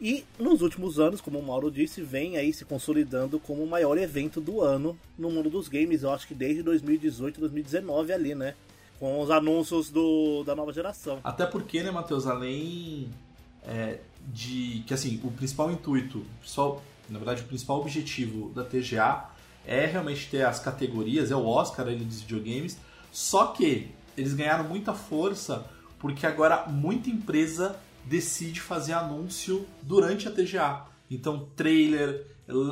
e 0.00 0.24
nos 0.38 0.60
últimos 0.60 0.98
anos, 0.98 1.20
como 1.20 1.38
o 1.38 1.42
Mauro 1.42 1.70
disse, 1.70 2.02
vem 2.02 2.36
aí 2.36 2.52
se 2.52 2.64
consolidando 2.64 3.38
como 3.38 3.62
o 3.62 3.66
maior 3.66 3.96
evento 3.96 4.40
do 4.40 4.60
ano 4.60 4.98
no 5.18 5.30
mundo 5.30 5.48
dos 5.48 5.68
games, 5.68 6.02
eu 6.02 6.10
acho 6.10 6.26
que 6.26 6.34
desde 6.34 6.62
2018, 6.62 7.40
2019 7.40 8.12
ali, 8.12 8.34
né? 8.34 8.54
Com 8.98 9.20
os 9.20 9.30
anúncios 9.30 9.90
do, 9.90 10.42
da 10.44 10.54
nova 10.54 10.72
geração. 10.72 11.20
Até 11.22 11.46
porque, 11.46 11.82
né, 11.82 11.90
Matheus, 11.90 12.26
além 12.26 13.08
é, 13.62 13.98
de 14.28 14.82
que 14.86 14.94
assim, 14.94 15.20
o 15.22 15.30
principal 15.30 15.70
intuito, 15.70 16.24
principal, 16.40 16.82
na 17.08 17.18
verdade, 17.18 17.42
o 17.42 17.46
principal 17.46 17.80
objetivo 17.80 18.50
da 18.50 18.64
TGA 18.64 19.30
é 19.66 19.86
realmente 19.86 20.28
ter 20.28 20.44
as 20.44 20.58
categorias, 20.58 21.30
é 21.30 21.36
o 21.36 21.46
Oscar 21.46 21.86
ali 21.86 22.04
dos 22.04 22.20
videogames, 22.20 22.78
só 23.10 23.46
que 23.48 23.88
eles 24.16 24.34
ganharam 24.34 24.64
muita 24.64 24.92
força 24.92 25.64
porque 25.98 26.26
agora 26.26 26.66
muita 26.66 27.08
empresa 27.08 27.76
decide 28.06 28.60
fazer 28.60 28.92
anúncio 28.92 29.66
durante 29.82 30.28
a 30.28 30.30
TGA. 30.30 30.86
Então, 31.10 31.48
trailer, 31.54 32.26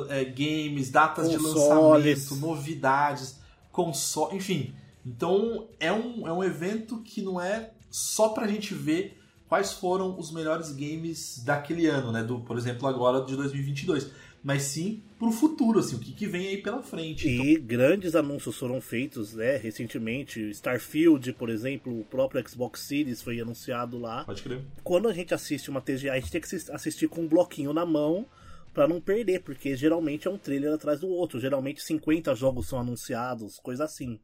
é, 0.09 0.25
games, 0.25 0.89
datas 0.89 1.29
de 1.29 1.37
Consoles. 1.37 2.29
lançamento, 2.29 2.35
novidades, 2.45 3.39
console, 3.71 4.37
enfim. 4.37 4.73
Então, 5.05 5.67
é 5.79 5.91
um, 5.91 6.27
é 6.27 6.31
um 6.31 6.43
evento 6.43 6.99
que 7.01 7.21
não 7.21 7.39
é 7.39 7.71
só 7.89 8.29
pra 8.29 8.47
gente 8.47 8.73
ver 8.73 9.19
quais 9.47 9.73
foram 9.73 10.17
os 10.17 10.31
melhores 10.31 10.71
games 10.71 11.43
daquele 11.43 11.85
ano, 11.85 12.11
né? 12.11 12.23
Do, 12.23 12.39
por 12.39 12.57
exemplo, 12.57 12.87
agora 12.87 13.23
de 13.25 13.35
2022. 13.35 14.09
Mas 14.43 14.63
sim 14.63 15.01
pro 15.17 15.31
futuro, 15.31 15.79
assim, 15.79 15.95
o 15.95 15.99
que, 15.99 16.11
que 16.11 16.27
vem 16.27 16.47
aí 16.47 16.57
pela 16.61 16.83
frente. 16.83 17.29
Então, 17.29 17.45
E 17.45 17.57
grandes 17.57 18.13
anúncios 18.13 18.57
foram 18.57 18.81
feitos, 18.81 19.33
né, 19.33 19.55
recentemente. 19.55 20.41
Starfield, 20.49 21.31
por 21.33 21.49
exemplo, 21.49 21.97
o 21.97 22.03
próprio 22.03 22.45
Xbox 22.47 22.81
Series 22.81 23.21
foi 23.21 23.39
anunciado 23.39 23.97
lá. 23.97 24.25
pode 24.25 24.41
crer. 24.43 24.61
Quando 24.83 25.07
a 25.07 25.13
gente 25.13 25.33
assiste 25.33 25.69
uma 25.69 25.79
TGA, 25.79 26.11
a 26.13 26.19
gente 26.19 26.29
tem 26.31 26.41
que 26.41 26.47
assis- 26.47 26.69
assistir 26.69 27.07
com 27.07 27.21
um 27.21 27.27
bloquinho 27.27 27.71
na 27.71 27.85
mão 27.85 28.25
pra 28.73 28.85
não 28.87 28.99
perder, 28.99 29.41
porque 29.43 29.77
geralmente 29.77 30.27
é 30.27 30.31
um 30.31 30.37
trailer 30.37 30.73
atrás 30.73 30.99
do 30.99 31.07
outro. 31.07 31.39
Geralmente 31.39 31.81
50 31.81 32.35
jogos 32.35 32.67
são 32.67 32.79
anunciados, 32.79 33.59
coisa 33.59 33.85
assim. 33.85 34.19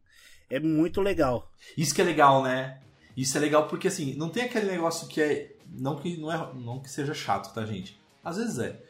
É 0.49 0.59
muito 0.59 0.99
legal. 0.99 1.49
Isso 1.77 1.95
que 1.95 2.01
é 2.01 2.03
legal, 2.03 2.43
né? 2.43 2.81
Isso 3.15 3.37
é 3.37 3.39
legal 3.39 3.67
porque 3.69 3.87
assim, 3.87 4.15
não 4.15 4.27
tem 4.29 4.43
aquele 4.43 4.65
negócio 4.65 5.07
que 5.07 5.21
é. 5.21 5.55
Não 5.79 5.95
que, 5.95 6.17
não 6.17 6.29
é, 6.31 6.53
não 6.55 6.79
que 6.81 6.89
seja 6.89 7.13
chato, 7.13 7.53
tá, 7.53 7.65
gente? 7.65 7.97
Às 8.23 8.35
vezes 8.37 8.57
é. 8.59 8.81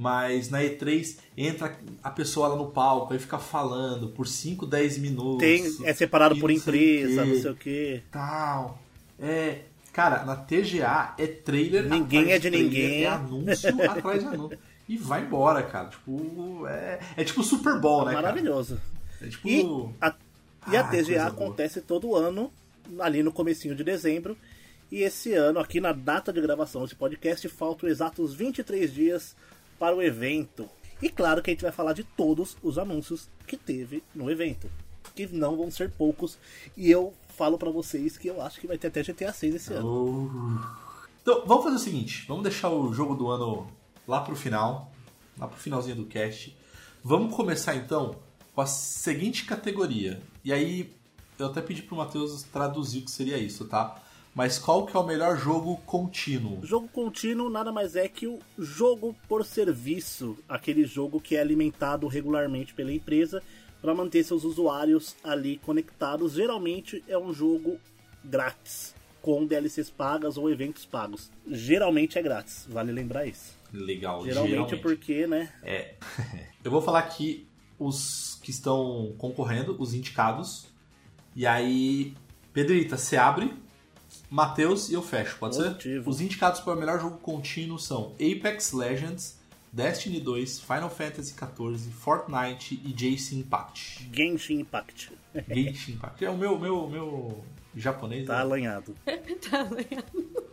Mas 0.00 0.48
na 0.48 0.62
E3 0.62 1.16
entra 1.36 1.76
a 2.04 2.10
pessoa 2.10 2.46
lá 2.46 2.56
no 2.56 2.70
palco 2.70 3.12
e 3.14 3.18
fica 3.18 3.36
falando 3.36 4.08
por 4.10 4.28
5, 4.28 4.64
10 4.64 4.98
minutos. 4.98 5.38
Tem, 5.38 5.64
é 5.84 5.92
separado 5.92 6.38
por 6.38 6.52
empresa, 6.52 7.24
quê. 7.24 7.28
não 7.28 7.40
sei 7.42 7.50
o 7.50 7.54
que. 7.56 8.02
tal. 8.12 8.78
É. 9.18 9.62
Cara, 9.92 10.24
na 10.24 10.36
TGA 10.36 11.14
é 11.18 11.26
trailer. 11.26 11.88
Ninguém 11.88 12.20
atrás 12.20 12.36
é 12.36 12.38
de 12.38 12.48
trailer, 12.50 12.62
ninguém. 12.70 13.02
É 13.02 13.08
anúncio 13.08 13.68
atrás 13.90 14.20
de 14.22 14.28
anúncio. 14.28 14.58
E 14.88 14.96
vai 14.96 15.22
embora, 15.22 15.62
cara. 15.64 15.88
Tipo, 15.88 16.64
é, 16.68 17.00
é 17.16 17.24
tipo 17.24 17.42
Super 17.42 17.80
Bowl, 17.80 18.04
né? 18.04 18.12
Maravilhoso. 18.12 18.80
É 19.20 19.26
tipo. 19.26 19.48
E 19.48 19.62
a, 20.00 20.14
e 20.70 20.76
a 20.76 20.80
Ah, 20.80 20.84
coisa 20.84 21.04
TGA 21.04 21.18
boa. 21.18 21.26
acontece 21.28 21.80
todo 21.80 22.14
ano, 22.14 22.52
ali 23.00 23.24
no 23.24 23.32
comecinho 23.32 23.74
de 23.74 23.82
dezembro. 23.82 24.36
E 24.92 25.02
esse 25.02 25.34
ano, 25.34 25.58
aqui 25.58 25.80
na 25.80 25.92
data 25.92 26.32
de 26.32 26.40
gravação 26.40 26.82
desse 26.82 26.94
podcast, 26.94 27.48
faltam 27.48 27.88
exatos 27.88 28.32
23 28.32 28.94
dias 28.94 29.34
para 29.78 29.94
o 29.94 30.02
evento. 30.02 30.68
E 31.00 31.08
claro 31.08 31.42
que 31.42 31.50
a 31.50 31.52
gente 31.54 31.62
vai 31.62 31.72
falar 31.72 31.92
de 31.92 32.02
todos 32.02 32.56
os 32.62 32.78
anúncios 32.78 33.28
que 33.46 33.56
teve 33.56 34.02
no 34.14 34.30
evento. 34.30 34.68
Que 35.14 35.26
não 35.26 35.56
vão 35.56 35.70
ser 35.70 35.90
poucos. 35.90 36.38
E 36.76 36.90
eu 36.90 37.14
falo 37.36 37.56
pra 37.56 37.70
vocês 37.70 38.18
que 38.18 38.28
eu 38.28 38.42
acho 38.42 38.60
que 38.60 38.66
vai 38.66 38.76
ter 38.76 38.88
até 38.88 39.02
GTA 39.02 39.32
6 39.32 39.54
esse 39.54 39.72
ano. 39.72 39.86
Oh. 39.86 40.88
Então, 41.22 41.44
vamos 41.46 41.64
fazer 41.64 41.76
o 41.76 41.80
seguinte: 41.80 42.24
vamos 42.26 42.42
deixar 42.42 42.70
o 42.70 42.92
jogo 42.92 43.14
do 43.14 43.28
ano 43.28 43.68
lá 44.06 44.20
pro 44.20 44.34
final, 44.34 44.90
lá 45.38 45.46
pro 45.46 45.58
finalzinho 45.58 45.96
do 45.96 46.06
cast. 46.06 46.56
Vamos 47.02 47.34
começar 47.34 47.76
então 47.76 48.16
com 48.54 48.60
a 48.60 48.66
seguinte 48.66 49.44
categoria. 49.44 50.20
E 50.44 50.52
aí, 50.52 50.92
eu 51.38 51.46
até 51.46 51.60
pedi 51.60 51.82
pro 51.82 51.96
Matheus 51.96 52.42
traduzir 52.42 53.00
o 53.00 53.04
que 53.04 53.10
seria 53.10 53.38
isso, 53.38 53.66
tá? 53.66 54.02
Mas 54.38 54.56
qual 54.56 54.86
que 54.86 54.96
é 54.96 55.00
o 55.00 55.04
melhor 55.04 55.36
jogo 55.36 55.78
contínuo? 55.78 56.64
Jogo 56.64 56.86
contínuo 56.86 57.50
nada 57.50 57.72
mais 57.72 57.96
é 57.96 58.06
que 58.06 58.28
o 58.28 58.38
jogo 58.56 59.16
por 59.26 59.44
serviço, 59.44 60.38
aquele 60.48 60.84
jogo 60.84 61.20
que 61.20 61.34
é 61.34 61.40
alimentado 61.40 62.06
regularmente 62.06 62.72
pela 62.72 62.92
empresa 62.92 63.42
para 63.82 63.92
manter 63.92 64.22
seus 64.22 64.44
usuários 64.44 65.16
ali 65.24 65.58
conectados. 65.58 66.34
Geralmente 66.34 67.02
é 67.08 67.18
um 67.18 67.34
jogo 67.34 67.80
grátis, 68.24 68.94
com 69.20 69.44
DLCs 69.44 69.90
pagas 69.90 70.36
ou 70.36 70.48
eventos 70.48 70.86
pagos. 70.86 71.32
Geralmente 71.44 72.16
é 72.16 72.22
grátis, 72.22 72.64
vale 72.70 72.92
lembrar 72.92 73.26
isso. 73.26 73.56
Legal, 73.72 74.24
Geralmente, 74.24 74.50
geralmente. 74.52 74.82
porque, 74.82 75.26
né? 75.26 75.52
É. 75.64 75.96
Eu 76.62 76.70
vou 76.70 76.80
falar 76.80 77.00
aqui 77.00 77.44
os 77.76 78.38
que 78.40 78.52
estão 78.52 79.12
concorrendo, 79.18 79.74
os 79.80 79.94
indicados. 79.94 80.68
E 81.34 81.44
aí, 81.44 82.14
Pedrita, 82.52 82.96
você 82.96 83.16
abre, 83.16 83.52
Matheus 84.30 84.90
e 84.90 84.94
eu 84.94 85.02
fecho, 85.02 85.38
pode 85.38 85.56
Positivo. 85.56 86.04
ser? 86.04 86.10
Os 86.10 86.20
indicados 86.20 86.60
para 86.60 86.74
o 86.74 86.76
melhor 86.76 87.00
jogo 87.00 87.16
contínuo 87.18 87.78
são 87.78 88.12
Apex 88.14 88.72
Legends, 88.72 89.38
Destiny 89.72 90.20
2, 90.20 90.60
Final 90.60 90.90
Fantasy 90.90 91.34
XIV, 91.34 91.92
Fortnite 91.92 92.80
e 92.84 92.92
Jason 92.92 93.36
Impact. 93.36 94.08
Genshin 94.12 94.60
Impact. 94.60 95.12
Genshin 95.48 95.92
Impact. 95.92 96.24
É 96.24 96.30
o 96.30 96.36
meu, 96.36 96.58
meu, 96.58 96.88
meu 96.88 97.44
japonês. 97.74 98.26
Tá 98.26 98.36
né? 98.36 98.40
alanhado. 98.40 98.94
Tá 99.50 99.62
ligado? 99.62 100.48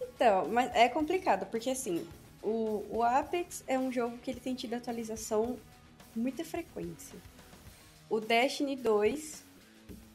Então, 0.00 0.48
mas 0.48 0.74
é 0.74 0.88
complicado, 0.88 1.46
porque 1.46 1.70
assim, 1.70 2.04
o, 2.42 2.84
o 2.90 3.02
Apex 3.04 3.62
é 3.68 3.78
um 3.78 3.92
jogo 3.92 4.18
que 4.18 4.30
ele 4.30 4.40
tem 4.40 4.54
tido 4.54 4.74
atualização 4.74 5.56
com 6.12 6.20
muita 6.20 6.44
frequência. 6.44 7.16
O 8.10 8.18
Destiny 8.18 8.74
2 8.74 9.44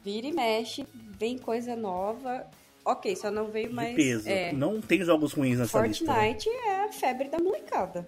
vira 0.02 0.26
e 0.26 0.32
mexe, 0.32 0.86
vem 0.92 1.38
coisa 1.38 1.74
nova. 1.74 2.46
Ok, 2.84 3.16
só 3.16 3.30
não 3.30 3.46
veio 3.46 3.68
De 3.68 3.74
mais. 3.74 3.94
peso. 3.96 4.28
É, 4.28 4.52
Não 4.52 4.80
tem 4.80 5.02
jogos 5.02 5.32
ruins 5.32 5.58
nessa 5.58 5.80
lista. 5.86 6.04
né? 6.04 6.12
Fortnite 6.14 6.48
é 6.50 6.84
a 6.84 6.92
febre 6.92 7.28
da 7.28 7.38
molecada. 7.38 8.06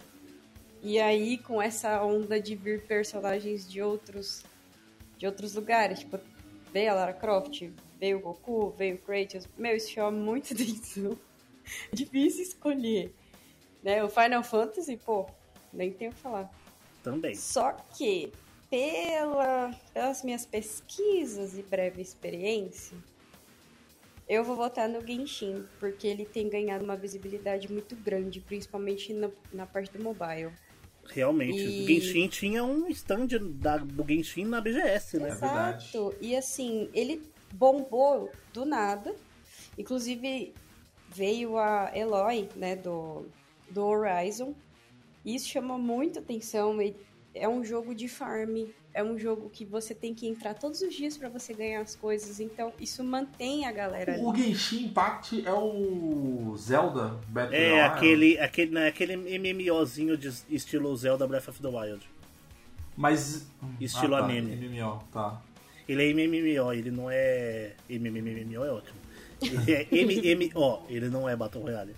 E 0.83 1.01
aí, 1.01 1.39
com 1.39 1.61
essa 1.63 2.03
onda 2.05 2.39
de 2.41 2.55
vir 2.55 2.83
personagens 2.87 3.69
de 3.69 3.81
outros 3.83 4.45
de 5.17 5.27
outros 5.27 5.55
lugares, 5.55 6.01
tipo, 6.01 6.21
veio 6.71 6.91
a 6.91 6.95
Lara 6.95 7.13
Croft, 7.15 7.63
veio 7.99 8.19
o 8.19 8.21
Goku, 8.21 8.69
veio 8.77 8.97
o 8.97 8.99
Kratos, 8.99 9.49
meu, 9.57 9.75
isso 9.75 9.91
chama 9.91 10.11
muito 10.11 10.53
atenção. 10.55 11.17
É 11.91 11.97
difícil 11.97 12.43
escolher. 12.43 13.15
Né? 13.83 14.05
O 14.05 14.11
Final 14.11 14.43
Fantasy, 14.45 14.99
pô, 14.99 15.25
nem 15.73 15.91
tenho 15.91 16.11
o 16.11 16.15
que 16.15 16.21
falar. 16.21 16.51
Também. 17.03 17.35
Só 17.35 17.73
que, 17.97 18.31
pela, 18.69 19.71
pelas 19.95 20.23
minhas 20.23 20.45
pesquisas 20.45 21.57
e 21.59 21.63
breve 21.63 22.03
experiência, 22.03 22.97
eu 24.29 24.43
vou 24.45 24.57
votar 24.57 24.89
no 24.89 25.05
Genshin, 25.07 25.65
porque 25.79 26.07
ele 26.07 26.25
tem 26.25 26.49
ganhado 26.49 26.85
uma 26.85 26.97
visibilidade 26.97 27.71
muito 27.73 27.95
grande, 27.97 28.41
principalmente 28.41 29.13
na, 29.13 29.31
na 29.53 29.67
parte 29.67 29.93
do 29.97 30.03
mobile. 30.03 30.51
Realmente. 31.09 31.59
E- 31.59 31.85
O 31.85 31.87
Genshin 31.87 32.29
tinha 32.29 32.65
um 32.65 32.89
stand 32.89 33.29
da- 33.55 33.77
do 33.79 34.05
Genshin 34.07 34.45
na 34.45 34.61
BGS, 34.61 35.19
né? 35.19 35.29
verdade. 35.31 35.87
Exato. 35.87 36.15
E 36.21 36.35
assim, 36.37 36.89
ele 36.93 37.23
bombou 37.55 38.31
do 38.53 38.65
nada. 38.65 39.15
Inclusive, 39.79 40.53
veio 41.09 41.57
a 41.59 41.91
Eloy, 41.95 42.49
né, 42.57 42.75
do, 42.75 43.27
do 43.71 43.85
Horizon. 43.85 44.55
Isso 45.25 45.49
chamou 45.49 45.79
muita 45.79 46.19
atenção. 46.21 46.81
E 46.83 46.97
é 47.37 47.49
um 47.49 47.65
jogo 47.65 47.95
de 47.95 48.09
farm, 48.09 48.67
é 48.93 49.03
um 49.03 49.19
jogo 49.19 49.51
que 49.51 49.65
você 49.65 49.95
tem 49.95 50.15
que 50.15 50.27
entrar 50.27 50.55
todos 50.55 50.81
os 50.81 50.95
dias 50.95 51.17
pra 51.17 51.29
você 51.29 51.53
ganhar 51.53 51.81
as 51.81 51.95
coisas, 51.95 52.41
então 52.41 52.73
isso 52.81 53.05
mantém 53.05 53.67
a 53.67 53.73
galera 53.73 54.15
ali. 54.15 54.23
O 54.23 54.35
Genshin 54.35 54.87
Impact 54.87 55.47
é 55.47 55.53
o 55.53 56.55
Zelda 56.57 57.19
Battle 57.29 57.55
É 57.55 57.71
Royale? 57.71 57.81
aquele, 57.95 58.39
aquele, 58.39 58.71
né, 58.73 58.89
aquele 58.89 59.17
MMOzinho 59.39 60.17
de 60.17 60.33
estilo 60.49 60.97
Zelda 60.97 61.27
Breath 61.27 61.49
of 61.49 61.61
the 61.61 61.69
Wild. 61.69 62.09
Mas. 62.97 63.47
Estilo 63.79 64.15
ah, 64.15 64.21
tá, 64.21 64.25
anime. 64.25 64.57
MMO, 64.69 65.05
tá. 65.13 65.43
Ele 65.87 66.03
é 66.03 66.15
MMO, 66.15 66.73
ele 66.73 66.91
não 66.91 67.11
é. 67.11 67.75
MMO 67.89 68.65
é 68.65 68.71
ótimo. 68.71 68.99
Ele 69.43 69.73
é 69.73 69.87
MMO, 70.35 70.83
ele 70.89 71.09
não 71.11 71.29
é 71.29 71.37
Battle 71.37 71.63
Royale. 71.63 71.95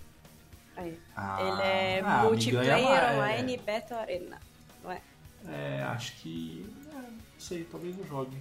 Aí. 0.77 0.97
Ah, 1.17 1.39
Ele 1.41 1.63
é 1.63 2.03
ah, 2.05 2.23
multiplayer 2.23 2.83
mais. 2.85 3.15
online 3.15 3.57
Battle 3.67 3.99
Arena, 3.99 4.39
não 4.83 4.93
é? 4.93 5.01
É, 5.49 5.83
acho 5.83 6.17
que. 6.21 6.65
É, 6.91 6.95
não 6.97 7.19
sei, 7.39 7.65
talvez 7.65 7.99
eu 7.99 8.05
jogue. 8.07 8.37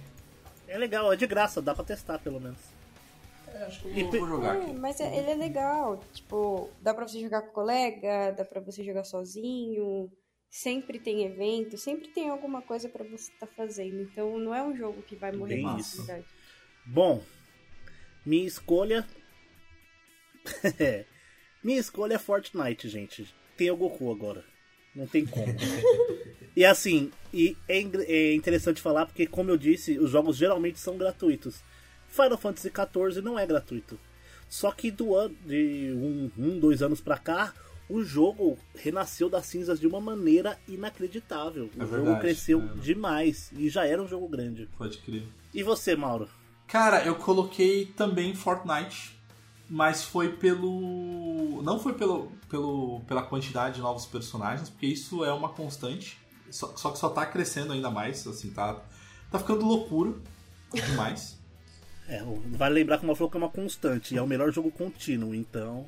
É 0.66 0.76
legal, 0.76 1.12
é 1.12 1.16
de 1.16 1.26
graça, 1.26 1.62
dá 1.62 1.74
pra 1.74 1.84
testar 1.84 2.18
pelo 2.18 2.40
menos. 2.40 2.58
É, 3.46 3.62
acho 3.64 3.80
que 3.80 4.00
eu 4.00 4.10
vou, 4.10 4.28
jogar 4.28 4.56
É, 4.56 4.62
aqui. 4.62 4.72
mas 4.74 5.00
é- 5.00 5.16
ele 5.16 5.30
é 5.30 5.34
legal. 5.34 5.98
Tipo, 6.12 6.70
dá 6.82 6.92
pra 6.92 7.08
você 7.08 7.18
jogar 7.20 7.42
com 7.42 7.52
colega, 7.52 8.32
dá 8.32 8.44
pra 8.44 8.60
você 8.60 8.84
jogar 8.84 9.04
sozinho. 9.04 10.10
Sempre 10.50 10.98
tem 10.98 11.24
evento, 11.24 11.76
sempre 11.78 12.08
tem 12.08 12.28
alguma 12.30 12.60
coisa 12.62 12.88
pra 12.88 13.04
você 13.04 13.30
estar 13.32 13.46
fazendo. 13.46 14.00
Então 14.02 14.38
não 14.38 14.54
é 14.54 14.62
um 14.62 14.76
jogo 14.76 15.02
que 15.02 15.16
vai 15.16 15.32
morrer 15.32 15.56
Bem 15.56 15.76
isso. 15.78 15.96
facilidade. 15.98 16.26
Bom, 16.86 17.22
minha 18.24 18.46
escolha. 18.46 19.06
minha 21.64 21.78
escolha 21.78 22.14
é 22.14 22.18
Fortnite, 22.18 22.88
gente. 22.88 23.34
Tem 23.56 23.70
o 23.70 23.76
Goku 23.76 24.10
agora. 24.10 24.44
Não 24.94 25.06
tem 25.06 25.26
como. 25.26 25.46
e 26.58 26.64
assim, 26.64 27.12
e 27.32 27.56
é, 27.68 27.78
é 27.78 28.34
interessante 28.34 28.82
falar 28.82 29.06
porque, 29.06 29.28
como 29.28 29.48
eu 29.48 29.56
disse, 29.56 29.96
os 29.96 30.10
jogos 30.10 30.36
geralmente 30.36 30.80
são 30.80 30.98
gratuitos. 30.98 31.62
Final 32.08 32.36
Fantasy 32.36 32.68
XIV 32.68 33.22
não 33.22 33.38
é 33.38 33.46
gratuito. 33.46 33.96
Só 34.48 34.72
que 34.72 34.90
do 34.90 35.14
ano, 35.14 35.36
de 35.46 35.92
um, 35.94 36.30
um, 36.36 36.58
dois 36.58 36.82
anos 36.82 37.00
pra 37.00 37.16
cá, 37.16 37.54
o 37.88 38.02
jogo 38.02 38.58
renasceu 38.74 39.30
das 39.30 39.46
cinzas 39.46 39.78
de 39.78 39.86
uma 39.86 40.00
maneira 40.00 40.58
inacreditável. 40.66 41.70
O 41.76 41.82
É 41.82 41.86
jogo 41.86 41.96
verdade, 41.96 42.20
cresceu 42.22 42.60
é. 42.60 42.80
demais 42.80 43.52
e 43.56 43.68
já 43.68 43.86
era 43.86 44.02
um 44.02 44.08
jogo 44.08 44.26
grande. 44.26 44.68
Pode 44.76 44.98
crer. 44.98 45.22
E 45.54 45.62
você, 45.62 45.94
Mauro? 45.94 46.28
Cara, 46.66 47.04
eu 47.04 47.14
coloquei 47.14 47.86
também 47.86 48.34
Fortnite, 48.34 49.16
mas 49.70 50.02
foi 50.02 50.32
pelo. 50.32 51.62
Não 51.62 51.78
foi 51.78 51.92
pelo, 51.94 52.32
pelo, 52.48 52.98
pela 53.06 53.22
quantidade 53.22 53.76
de 53.76 53.80
novos 53.80 54.06
personagens, 54.06 54.68
porque 54.68 54.86
isso 54.86 55.24
é 55.24 55.32
uma 55.32 55.50
constante. 55.50 56.18
Só, 56.50 56.76
só 56.76 56.90
que 56.90 56.98
só 56.98 57.08
tá 57.08 57.26
crescendo 57.26 57.72
ainda 57.72 57.90
mais, 57.90 58.26
assim, 58.26 58.50
tá. 58.50 58.80
Tá 59.30 59.38
ficando 59.38 59.64
loucura 59.64 60.14
demais. 60.72 61.36
É, 62.10 62.24
vale 62.56 62.76
lembrar 62.76 62.96
que 62.96 63.04
uma 63.04 63.14
falou 63.14 63.30
que 63.30 63.36
é 63.36 63.40
uma 63.40 63.50
constante, 63.50 64.16
é 64.16 64.22
o 64.22 64.26
melhor 64.26 64.50
jogo 64.50 64.70
contínuo, 64.70 65.34
então. 65.34 65.84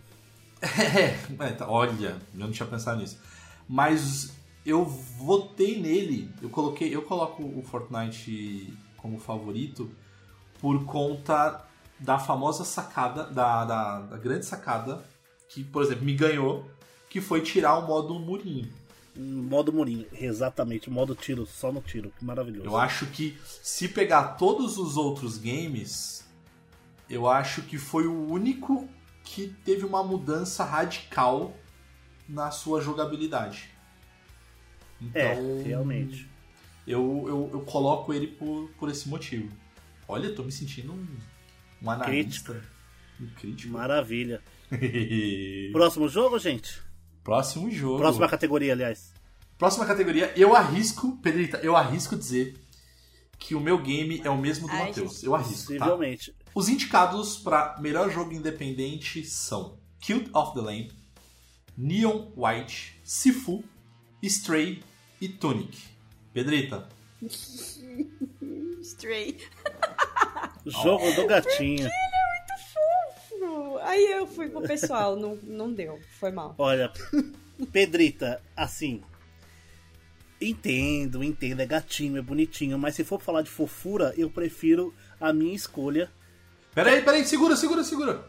É, 0.61 1.47
é, 1.47 1.53
tá, 1.53 1.67
olha, 1.67 2.21
eu 2.35 2.41
não 2.41 2.53
tinha 2.53 2.69
pensado 2.69 3.01
nisso. 3.01 3.19
Mas 3.67 4.31
eu 4.67 4.85
votei 4.85 5.81
nele, 5.81 6.31
eu 6.43 6.51
coloquei, 6.51 6.95
eu 6.95 7.01
coloco 7.01 7.43
o 7.43 7.63
Fortnite 7.63 8.77
como 8.99 9.19
favorito 9.19 9.91
por 10.61 10.85
conta 10.85 11.65
da 11.99 12.19
famosa 12.19 12.65
sacada, 12.65 13.25
da, 13.25 13.65
da, 13.65 14.01
da 14.01 14.19
grande 14.19 14.45
sacada 14.45 15.03
que, 15.49 15.65
por 15.65 15.83
exemplo, 15.83 16.05
me 16.05 16.15
ganhou, 16.15 16.71
que 17.09 17.21
foi 17.21 17.41
tirar 17.41 17.79
o 17.79 17.87
modo 17.87 18.19
murinho. 18.19 18.71
Modo 19.21 19.73
Murinho, 19.73 20.07
exatamente, 20.13 20.89
modo 20.89 21.15
tiro, 21.15 21.45
só 21.47 21.71
no 21.71 21.81
tiro, 21.81 22.13
que 22.19 22.25
maravilhoso. 22.25 22.67
Eu 22.67 22.77
acho 22.77 23.07
que 23.07 23.37
se 23.45 23.89
pegar 23.89 24.37
todos 24.37 24.79
os 24.79 24.97
outros 24.97 25.37
games, 25.37 26.25
eu 27.09 27.29
acho 27.29 27.63
que 27.63 27.77
foi 27.77 28.07
o 28.07 28.29
único 28.29 28.89
que 29.23 29.49
teve 29.65 29.85
uma 29.85 30.03
mudança 30.03 30.65
radical 30.65 31.57
na 32.29 32.51
sua 32.51 32.81
jogabilidade. 32.81 33.69
Então, 35.01 35.21
É, 35.21 35.63
realmente. 35.65 36.29
Eu, 36.87 37.25
eu, 37.29 37.51
eu 37.53 37.61
coloco 37.61 38.13
ele 38.13 38.27
por, 38.27 38.71
por 38.79 38.89
esse 38.91 39.09
motivo. 39.09 39.51
Olha, 40.09 40.27
eu 40.27 40.35
tô 40.35 40.43
me 40.43 40.53
sentindo 40.53 40.93
um, 40.93 41.07
um 41.83 41.91
analista. 41.91 42.63
Um 43.21 43.27
crítico. 43.29 43.73
Maravilha. 43.73 44.43
Próximo 45.73 46.09
jogo, 46.09 46.39
gente? 46.39 46.81
Próximo 47.23 47.71
jogo. 47.71 47.99
Próxima 47.99 48.29
categoria, 48.29 48.73
aliás. 48.73 49.13
Próxima 49.59 49.85
categoria, 49.85 50.33
eu 50.37 50.57
arrisco, 50.57 51.19
Pedrita, 51.19 51.59
eu 51.59 51.77
arrisco 51.77 52.17
dizer 52.17 52.59
que 53.39 53.55
o 53.55 53.61
meu 53.61 53.77
game 53.79 54.21
é 54.25 54.31
o 54.31 54.39
mesmo 54.39 54.67
do 54.67 54.75
Matheus. 54.75 55.23
Eu 55.23 55.35
arrisco, 55.35 55.73
tá? 55.75 55.79
Possivelmente. 55.81 56.35
Os 56.55 56.69
indicados 56.69 57.37
para 57.37 57.79
melhor 57.79 58.11
jogo 58.11 58.33
independente 58.33 59.25
são 59.25 59.79
Cult 60.05 60.31
of 60.33 60.55
the 60.55 60.61
Lamb, 60.61 60.91
Neon 61.77 62.29
White, 62.37 62.99
Sifu, 63.05 63.63
Stray 64.23 64.83
e 65.21 65.29
Tunic. 65.29 65.79
Pedrita, 66.33 66.89
Stray. 68.83 69.39
Jogo 70.65 71.13
do 71.13 71.27
gatinho. 71.27 71.89
Aí 73.83 74.13
eu 74.13 74.27
fui 74.27 74.49
pro 74.49 74.63
pessoal, 74.63 75.17
não, 75.17 75.37
não 75.43 75.73
deu, 75.73 75.99
foi 76.19 76.31
mal. 76.31 76.55
Olha, 76.59 76.93
Pedrita, 77.73 78.41
assim. 78.57 79.03
Entendo, 80.41 81.23
entendo, 81.23 81.61
é 81.61 81.67
gatinho, 81.67 82.17
é 82.17 82.23
bonitinho, 82.23 82.79
mas 82.79 82.95
se 82.95 83.05
for 83.05 83.21
falar 83.21 83.43
de 83.43 83.51
fofura, 83.51 84.15
eu 84.17 84.31
prefiro 84.31 84.95
a 85.21 85.33
minha 85.33 85.55
escolha. 85.55 86.11
Peraí, 86.75 87.03
peraí, 87.03 87.27
segura, 87.27 87.57
segura, 87.57 87.85
segura. 87.85 88.25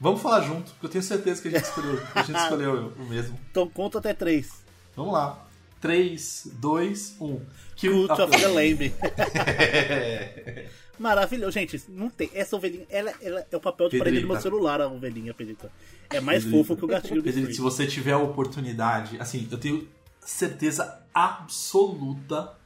Vamos 0.00 0.22
falar 0.22 0.40
junto, 0.40 0.70
porque 0.72 0.86
eu 0.86 0.90
tenho 0.90 1.04
certeza 1.04 1.42
que 1.42 1.48
a 1.48 1.50
gente 1.50 1.64
escolheu, 1.64 2.02
a 2.14 2.22
gente 2.22 2.38
escolheu 2.38 2.92
o 2.98 3.04
mesmo. 3.04 3.38
Então 3.50 3.68
conta 3.68 3.98
até 3.98 4.14
três. 4.14 4.64
Vamos 4.96 5.12
lá. 5.12 5.46
3, 5.80 6.48
2, 6.54 7.16
1. 7.20 7.40
Cult 7.78 8.10
of 8.12 8.30
the 8.30 8.48
Lamb. 8.48 8.90
Maravilhoso, 10.98 11.52
gente. 11.52 11.82
Não 11.88 12.08
tem. 12.08 12.30
Essa 12.32 12.56
ovelhinha, 12.56 12.86
ela, 12.88 13.12
ela 13.20 13.46
é 13.50 13.56
o 13.56 13.60
papel 13.60 13.88
de 13.88 13.98
parede 13.98 14.20
do 14.20 14.26
meu 14.26 14.36
Pedrita. 14.36 14.42
celular, 14.42 14.80
a 14.80 14.88
ovelhinha, 14.88 15.34
Pedrita. 15.34 15.70
É 16.10 16.20
mais 16.20 16.44
Pedrita. 16.44 16.64
fofo 16.64 16.76
que 16.76 16.84
o 16.84 16.88
gatinho 16.88 17.16
do 17.16 17.24
Pedrito, 17.24 17.52
se 17.52 17.60
você 17.60 17.86
tiver 17.86 18.12
a 18.12 18.18
oportunidade, 18.18 19.18
assim, 19.20 19.48
eu 19.50 19.58
tenho 19.58 19.88
certeza 20.20 21.02
absoluta 21.12 22.56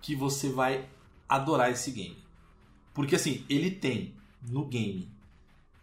que 0.00 0.14
você 0.14 0.48
vai 0.48 0.86
adorar 1.28 1.70
esse 1.70 1.90
game. 1.90 2.18
Porque 2.94 3.16
assim, 3.16 3.44
ele 3.48 3.70
tem 3.70 4.14
no 4.42 4.64
game 4.64 5.08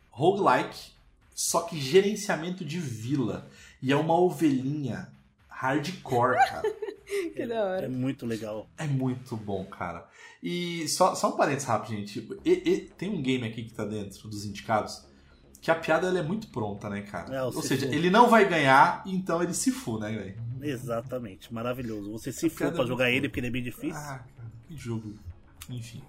roguelike, 0.10 0.92
só 1.34 1.62
que 1.62 1.80
gerenciamento 1.80 2.64
de 2.64 2.80
vila. 2.80 3.50
E 3.82 3.92
é 3.92 3.96
uma 3.96 4.18
ovelhinha 4.18 5.10
hardcore, 5.48 6.38
cara. 6.38 6.74
Que 7.36 7.46
da 7.46 7.56
É 7.56 7.62
hora. 7.64 7.90
muito 7.90 8.26
legal. 8.26 8.68
É 8.78 8.86
muito 8.88 9.36
bom, 9.38 9.64
cara. 9.66 10.08
E 10.42 10.88
só, 10.88 11.16
só 11.16 11.34
um 11.34 11.38
parênteses 11.38 11.68
rápido, 11.68 11.96
gente. 11.98 12.28
E- 12.44 12.52
e- 12.70 12.80
tem 12.98 13.10
um 13.10 13.22
game 13.22 13.48
aqui 13.48 13.64
que 13.64 13.74
tá 13.74 13.86
dentro 13.86 14.28
dos 14.28 14.46
indicados 14.46 15.06
que 15.62 15.72
a 15.72 15.76
piada 15.76 16.08
ela 16.08 16.20
é 16.20 16.24
muito 16.24 16.48
pronta, 16.50 16.88
né, 16.90 17.02
cara? 17.02 17.36
É, 17.36 17.42
Ou 17.44 17.52
se 17.54 17.70
seja, 17.70 17.88
for. 17.88 17.94
ele 17.96 18.10
não 18.12 18.30
vai 18.30 18.48
ganhar, 18.48 19.02
então 19.06 19.42
ele 19.42 19.54
se 19.54 19.72
fu, 19.72 19.98
né, 19.98 20.12
velho? 20.12 20.36
Exatamente, 20.62 21.52
maravilhoso. 21.54 22.12
Você 22.12 22.32
se 22.32 22.50
for 22.50 22.60
Cara, 22.66 22.72
pra 22.74 22.86
jogar 22.86 23.06
muito 23.06 23.18
ele, 23.18 23.28
porque 23.30 23.40
ele 23.40 23.48
é 23.48 23.52
bem 23.52 23.64
difícil. 23.64 23.96
Ah, 24.00 24.20
cara, 24.38 24.52
que 24.68 24.78
jogo. 24.78 25.16
Enfim. 25.70 26.02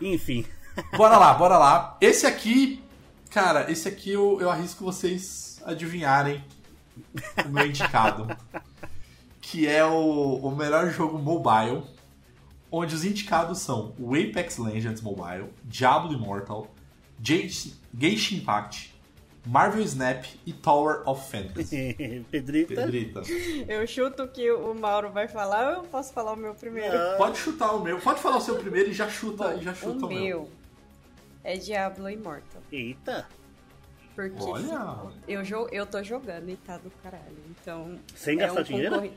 Enfim, 0.00 0.44
Bora 0.96 1.18
lá, 1.18 1.34
bora 1.34 1.58
lá. 1.58 1.98
Esse 2.00 2.26
aqui, 2.26 2.82
cara, 3.30 3.70
esse 3.70 3.86
aqui 3.86 4.10
eu, 4.10 4.40
eu 4.40 4.48
arrisco 4.50 4.82
vocês 4.82 5.60
adivinharem 5.66 6.42
o 7.44 7.48
meu 7.50 7.66
indicado. 7.66 8.26
que 9.52 9.66
é 9.68 9.84
o, 9.84 10.36
o 10.36 10.50
melhor 10.56 10.88
jogo 10.90 11.18
mobile. 11.18 11.82
Onde 12.74 12.94
os 12.94 13.04
indicados 13.04 13.58
são 13.58 13.94
o 13.98 14.14
Apex 14.14 14.56
Legends 14.56 15.02
Mobile, 15.02 15.50
Diablo 15.62 16.10
Immortal, 16.14 16.68
Genshin 17.22 18.36
Impact, 18.38 18.94
Marvel 19.44 19.82
Snap 19.82 20.24
e 20.46 20.54
Tower 20.54 21.02
of 21.06 21.30
Fantasy. 21.30 22.24
Pedrita. 22.32 22.74
Pedrita, 22.74 23.20
Eu 23.68 23.86
chuto 23.86 24.26
que 24.28 24.50
o 24.50 24.72
Mauro 24.74 25.10
vai 25.10 25.28
falar 25.28 25.68
ou 25.76 25.82
eu 25.82 25.88
posso 25.90 26.14
falar 26.14 26.32
o 26.32 26.36
meu 26.36 26.54
primeiro? 26.54 26.96
Ah, 26.96 27.16
pode 27.18 27.36
chutar 27.36 27.72
o 27.74 27.80
meu. 27.84 27.98
Pode 27.98 28.20
falar 28.20 28.38
o 28.38 28.40
seu 28.40 28.56
primeiro 28.56 28.88
e 28.88 28.94
já 28.94 29.06
chuta, 29.06 29.54
e 29.54 29.62
já 29.62 29.74
chuta 29.74 30.06
o 30.06 30.08
o 30.08 30.08
meu. 30.08 30.18
meu 30.18 30.50
é 31.44 31.58
Diablo 31.58 32.08
Immortal. 32.08 32.62
Eita, 32.72 33.28
Porque 34.14 34.42
Olha. 34.44 35.12
eu, 35.28 35.68
eu 35.70 35.84
tô 35.84 36.02
jogando 36.02 36.48
e 36.48 36.56
tá 36.56 36.78
do 36.78 36.90
caralho. 37.02 37.36
Então. 37.50 37.98
Sem 38.14 38.38
gastar 38.38 38.62
dinheiro? 38.62 38.94
concorre- 38.94 39.12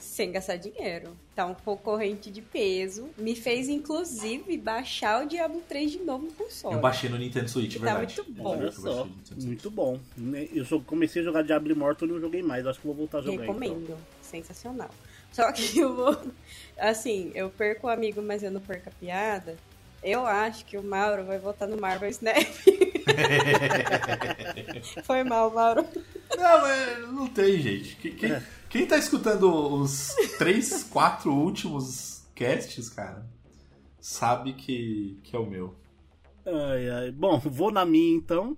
Sem 0.00 0.32
gastar 0.32 0.56
dinheiro. 0.56 1.16
Tá 1.34 1.46
um 1.46 1.54
concorrente 1.54 2.30
de 2.30 2.40
peso. 2.42 3.08
Me 3.16 3.34
fez, 3.36 3.68
inclusive, 3.68 4.56
baixar 4.58 5.24
o 5.24 5.28
Diablo 5.28 5.62
3 5.68 5.92
de 5.92 5.98
novo 6.00 6.26
no 6.26 6.32
console. 6.32 6.74
Eu 6.74 6.80
baixei 6.80 7.08
no 7.10 7.16
Nintendo 7.18 7.48
Switch, 7.48 7.72
Que 7.74 7.78
tá 7.80 7.94
verdade. 7.96 8.16
muito 8.16 8.32
bom. 8.32 8.48
olha 8.58 8.72
só. 8.72 9.06
Muito 9.36 9.70
bom. 9.70 10.00
Eu 10.54 10.80
comecei 10.82 11.22
a 11.22 11.24
jogar 11.24 11.42
Diablo 11.42 11.70
Immortal 11.70 12.08
e 12.08 12.12
não 12.12 12.20
joguei 12.20 12.42
mais. 12.42 12.66
Acho 12.66 12.80
que 12.80 12.86
vou 12.86 12.96
voltar 12.96 13.18
a 13.18 13.22
jogar. 13.22 13.34
então. 13.44 13.54
Recomendo. 13.54 13.96
Sensacional. 14.22 14.90
Só 15.32 15.52
que 15.52 15.78
eu 15.78 15.94
vou. 15.94 16.16
Assim, 16.78 17.30
eu 17.34 17.50
perco 17.50 17.86
o 17.86 17.90
amigo, 17.90 18.20
mas 18.22 18.42
eu 18.42 18.50
não 18.50 18.60
perco 18.60 18.88
a 18.88 18.92
piada. 18.92 19.56
Eu 20.02 20.24
acho 20.26 20.64
que 20.64 20.78
o 20.78 20.82
Mauro 20.82 21.24
vai 21.24 21.38
votar 21.38 21.68
no 21.68 21.78
Marvel 21.78 22.08
Snap. 22.08 22.36
Foi 25.04 25.22
mal, 25.24 25.50
Mauro. 25.50 25.84
Não, 26.36 26.60
mas 26.62 26.98
não 27.12 27.26
tem, 27.28 27.60
gente. 27.60 27.96
Quem, 27.96 28.12
quem, 28.14 28.32
É. 28.32 28.42
quem 28.70 28.86
tá 28.86 28.96
escutando 28.96 29.52
os 29.82 30.14
três, 30.38 30.84
quatro 30.84 31.30
últimos 31.34 32.24
casts, 32.34 32.88
cara, 32.88 33.28
sabe 34.00 34.54
que, 34.54 35.18
que 35.22 35.36
é 35.36 35.38
o 35.38 35.44
meu. 35.44 35.74
Ai, 36.46 36.88
ai. 36.88 37.10
Bom, 37.10 37.38
vou 37.38 37.70
na 37.70 37.84
minha 37.84 38.16
então. 38.16 38.56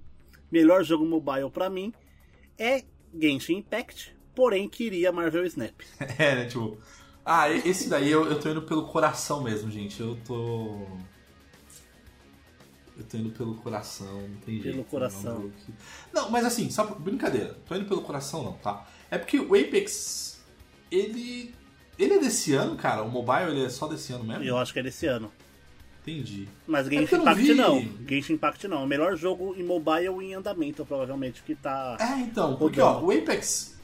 Melhor 0.50 0.84
jogo 0.84 1.04
mobile 1.04 1.50
pra 1.50 1.68
mim 1.70 1.92
é 2.58 2.84
Genshin 3.18 3.54
Impact, 3.58 4.14
porém 4.34 4.68
queria 4.68 5.10
Marvel 5.10 5.44
Snap. 5.46 5.74
É, 6.18 6.34
né, 6.36 6.44
tipo... 6.46 6.76
Ah, 7.24 7.48
esse 7.50 7.88
daí 7.88 8.10
eu, 8.10 8.26
eu 8.26 8.38
tô 8.40 8.50
indo 8.50 8.62
pelo 8.62 8.86
coração 8.88 9.42
mesmo, 9.42 9.70
gente. 9.70 10.00
Eu 10.00 10.16
tô... 10.26 10.86
Eu 12.96 13.04
tô 13.08 13.16
indo 13.16 13.30
pelo 13.30 13.54
coração, 13.54 14.20
não 14.28 14.36
tem 14.44 14.60
jeito. 14.60 14.84
coração. 14.84 15.22
Não, 15.22 15.38
é 15.38 15.42
jogo 15.42 15.52
que- 15.64 15.72
não, 16.12 16.30
mas 16.30 16.44
assim, 16.44 16.68
só 16.70 16.84
brincadeira. 16.84 17.54
Tô 17.66 17.74
indo 17.74 17.86
pelo 17.86 18.02
coração 18.02 18.42
não, 18.42 18.52
tá? 18.54 18.86
É 19.12 19.18
porque 19.18 19.38
o 19.38 19.54
Apex, 19.54 20.40
ele... 20.90 21.54
Ele 21.98 22.14
é 22.14 22.18
desse 22.18 22.54
ano, 22.54 22.74
cara? 22.76 23.02
O 23.02 23.10
mobile 23.10 23.50
ele 23.50 23.66
é 23.66 23.68
só 23.68 23.86
desse 23.86 24.10
ano 24.14 24.24
mesmo? 24.24 24.42
Eu 24.42 24.56
acho 24.56 24.72
que 24.72 24.78
é 24.78 24.82
desse 24.82 25.06
ano. 25.06 25.30
Entendi. 26.00 26.48
Mas 26.66 26.84
porque 26.88 26.98
Genshin 26.98 27.16
não 27.16 27.22
Impact 27.22 27.42
vi. 27.42 27.54
não. 27.54 28.08
Genshin 28.08 28.32
Impact 28.32 28.68
não. 28.68 28.84
O 28.84 28.86
melhor 28.86 29.14
jogo 29.14 29.54
em 29.54 29.62
mobile 29.62 30.24
em 30.24 30.34
andamento, 30.34 30.84
provavelmente, 30.86 31.42
que 31.42 31.54
tá. 31.54 31.98
É, 32.00 32.20
então, 32.20 32.56
porque 32.56 32.80
ó, 32.80 33.00
o 33.00 33.10
Apex 33.12 33.78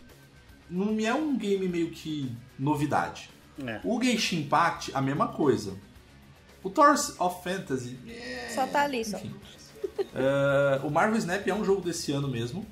não 0.70 0.86
me 0.86 1.04
é 1.04 1.12
um 1.14 1.36
game 1.36 1.68
meio 1.68 1.90
que 1.90 2.34
novidade. 2.58 3.28
É. 3.64 3.80
O 3.84 4.02
Genshin 4.02 4.40
Impact, 4.40 4.90
a 4.94 5.00
mesma 5.02 5.28
coisa. 5.28 5.76
O 6.62 6.70
Tours 6.70 7.14
of 7.20 7.44
Fantasy. 7.44 7.98
é, 8.08 8.48
Só 8.54 8.66
tá 8.66 8.82
ali, 8.84 9.04
só. 9.04 9.18
enfim. 9.18 9.34
É, 10.14 10.80
o 10.84 10.90
Marvel 10.90 11.18
Snap 11.18 11.46
é 11.46 11.54
um 11.54 11.64
jogo 11.64 11.82
desse 11.82 12.10
ano 12.12 12.26
mesmo. 12.28 12.66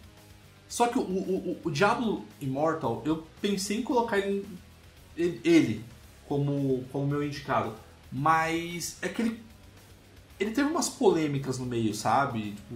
Só 0.69 0.89
que 0.89 0.99
o, 0.99 1.03
o, 1.03 1.59
o- 1.65 1.71
Diablo 1.71 2.25
Immortal, 2.41 3.03
eu 3.05 3.25
pensei 3.41 3.79
em 3.79 3.83
colocar 3.83 4.19
ele, 4.19 4.45
ele, 5.17 5.85
como, 6.29 6.85
como 6.91 7.07
meu 7.07 7.23
indicado. 7.23 7.75
Mas 8.11 8.99
é 9.03 9.09
que 9.09 9.23
ele. 9.23 9.41
Ele 10.39 10.51
teve 10.51 10.69
umas 10.69 10.89
polêmicas 10.89 11.59
no 11.59 11.67
meio, 11.67 11.95
sabe? 11.95 12.53
Tipo. 12.53 12.75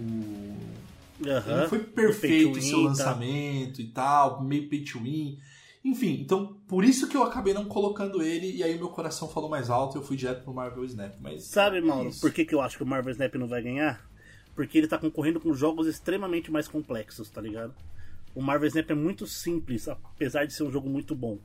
Ele 1.19 1.29
Aham. 1.31 1.61
não 1.61 1.69
foi 1.69 1.79
perfeito 1.79 2.53
to 2.53 2.57
o 2.59 2.61
seu 2.61 2.77
win, 2.77 2.83
tá? 2.83 2.89
lançamento 2.89 3.81
e 3.81 3.87
tal, 3.87 4.43
meio 4.43 4.67
pay 4.69 4.83
to 4.83 4.99
win. 4.99 5.37
Enfim, 5.83 6.19
então 6.21 6.57
por 6.67 6.83
isso 6.83 7.07
que 7.07 7.15
eu 7.17 7.23
acabei 7.23 7.53
não 7.53 7.65
colocando 7.65 8.21
ele 8.23 8.55
e 8.55 8.63
aí 8.63 8.75
meu 8.77 8.89
coração 8.89 9.27
falou 9.27 9.49
mais 9.49 9.69
alto 9.69 9.97
e 9.97 9.99
eu 9.99 10.03
fui 10.03 10.15
direto 10.17 10.43
pro 10.43 10.53
Marvel 10.53 10.83
Snap. 10.85 11.13
Mas 11.19 11.43
Sabe, 11.43 11.77
é 11.77 11.81
Mauro, 11.81 12.09
isso. 12.09 12.21
por 12.21 12.31
que, 12.31 12.45
que 12.45 12.53
eu 12.55 12.61
acho 12.61 12.77
que 12.77 12.83
o 12.83 12.87
Marvel 12.87 13.11
Snap 13.11 13.33
não 13.35 13.47
vai 13.47 13.61
ganhar? 13.61 14.03
Porque 14.61 14.77
ele 14.77 14.87
tá 14.87 14.95
concorrendo 14.99 15.39
com 15.39 15.51
jogos 15.55 15.87
extremamente 15.87 16.51
mais 16.51 16.67
complexos, 16.67 17.27
tá 17.31 17.41
ligado? 17.41 17.73
O 18.35 18.43
Marvel 18.43 18.67
Snap 18.67 18.91
é 18.91 18.93
muito 18.93 19.25
simples, 19.25 19.87
apesar 19.87 20.45
de 20.45 20.53
ser 20.53 20.61
um 20.61 20.71
jogo 20.71 20.87
muito 20.87 21.15
bom. 21.15 21.39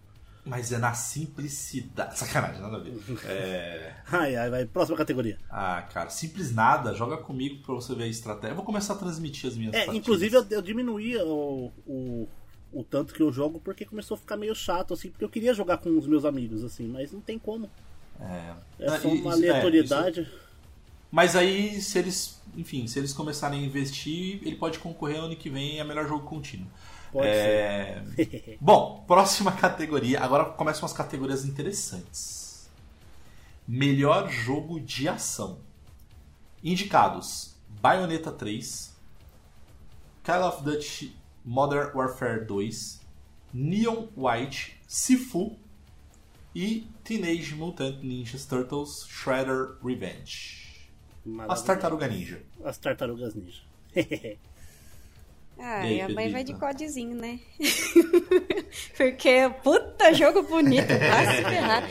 Mas 0.45 0.71
é 0.71 0.77
na 0.77 0.93
simplicidade. 0.93 2.19
Sacanagem, 2.19 2.61
nada 2.61 2.77
a 2.77 2.81
ver. 2.81 2.93
É... 3.25 3.95
Ai, 4.13 4.37
ai, 4.37 4.51
vai. 4.51 4.67
Próxima 4.67 4.99
categoria. 4.99 5.39
Ah, 5.51 5.81
cara, 5.95 6.11
simples 6.11 6.55
nada. 6.55 6.93
Joga 6.95 7.17
comigo 7.17 7.63
pra 7.65 7.75
você 7.75 7.95
ver 7.95 8.05
a 8.05 8.07
estratégia. 8.07 8.53
Eu 8.53 8.57
vou 8.57 8.67
começar 8.67 8.93
a 8.93 8.97
transmitir 8.97 9.49
as 9.49 9.57
minhas 9.57 9.73
É, 9.73 9.79
partidas. 9.87 9.97
inclusive 9.99 10.37
eu, 10.37 10.47
eu 10.51 10.61
diminuí 10.61 11.17
o, 11.17 11.73
o, 11.87 12.29
o 12.71 12.85
tanto 12.85 13.15
que 13.15 13.23
eu 13.23 13.33
jogo 13.33 13.59
porque 13.65 13.87
começou 13.87 14.15
a 14.15 14.19
ficar 14.19 14.37
meio 14.37 14.55
chato, 14.55 14.93
assim, 14.93 15.09
porque 15.11 15.25
eu 15.25 15.31
queria 15.31 15.55
jogar 15.55 15.79
com 15.79 15.89
os 15.97 16.07
meus 16.07 16.27
amigos, 16.27 16.63
assim, 16.63 16.87
mas 16.87 17.11
não 17.13 17.21
tem 17.23 17.39
como. 17.39 17.71
É, 18.21 18.53
É 18.79 18.89
Ah, 18.89 19.01
só 19.01 19.09
e- 19.09 19.21
uma 19.23 19.31
isso- 19.35 19.45
é, 19.45 19.49
aleatoriedade. 19.49 20.21
isso- 20.21 20.46
Mas 21.17 21.35
aí, 21.35 21.81
se 21.81 21.99
eles, 21.99 22.39
enfim, 22.55 22.87
se 22.87 22.99
eles 22.99 23.15
começarem 23.15 23.59
a 23.59 23.67
investir, 23.67 24.39
ele 24.43 24.55
pode 24.55 24.79
concorrer 24.79 25.19
ano 25.19 25.35
que 25.35 25.49
vem 25.49 25.81
a 25.81 25.85
melhor 25.85 26.07
jogo 26.07 26.27
contínuo. 26.27 26.67
Pode 27.11 27.27
É, 27.27 28.03
Bom, 28.61 29.03
próxima 29.07 29.51
categoria. 29.51 30.21
Agora 30.21 30.45
começam 30.45 30.85
as 30.85 30.93
categorias 30.93 31.47
interessantes. 31.47 32.69
Melhor 33.67 34.29
jogo 34.29 34.79
de 34.79 35.09
ação. 35.09 35.61
Indicados: 36.63 37.57
Bayonetta 37.81 38.31
3, 38.31 38.95
Call 40.23 40.47
of 40.47 40.63
Duty 40.65 41.17
Modern 41.43 41.97
Warfare 41.97 42.45
2, 42.45 43.01
Neon 43.55 44.09
White, 44.15 44.79
Sifu 44.87 45.57
e 46.55 46.87
Teenage 47.03 47.55
Mutant 47.55 48.03
Ninja 48.03 48.39
Turtles 48.47 49.07
Shredder 49.09 49.79
Revenge. 49.83 50.66
As 51.27 51.33
Maravilhoso. 51.33 51.65
Tartaruga 51.67 52.09
Ninja. 52.09 52.43
As 52.65 52.79
tartarugas 52.79 53.35
ninja. 53.35 53.63
Ah, 55.59 55.87
E 55.87 55.95
aí, 55.95 56.01
a 56.03 56.09
mãe 56.09 56.31
vai 56.31 56.45
de 56.45 56.55
codezinho, 56.55 57.17
né? 57.17 57.41
Porque, 58.97 59.51
puta, 59.63 60.13
jogo 60.13 60.43
bonito, 60.43 60.87
vai 60.89 61.27
se 61.37 61.43
ferrar. 61.45 61.89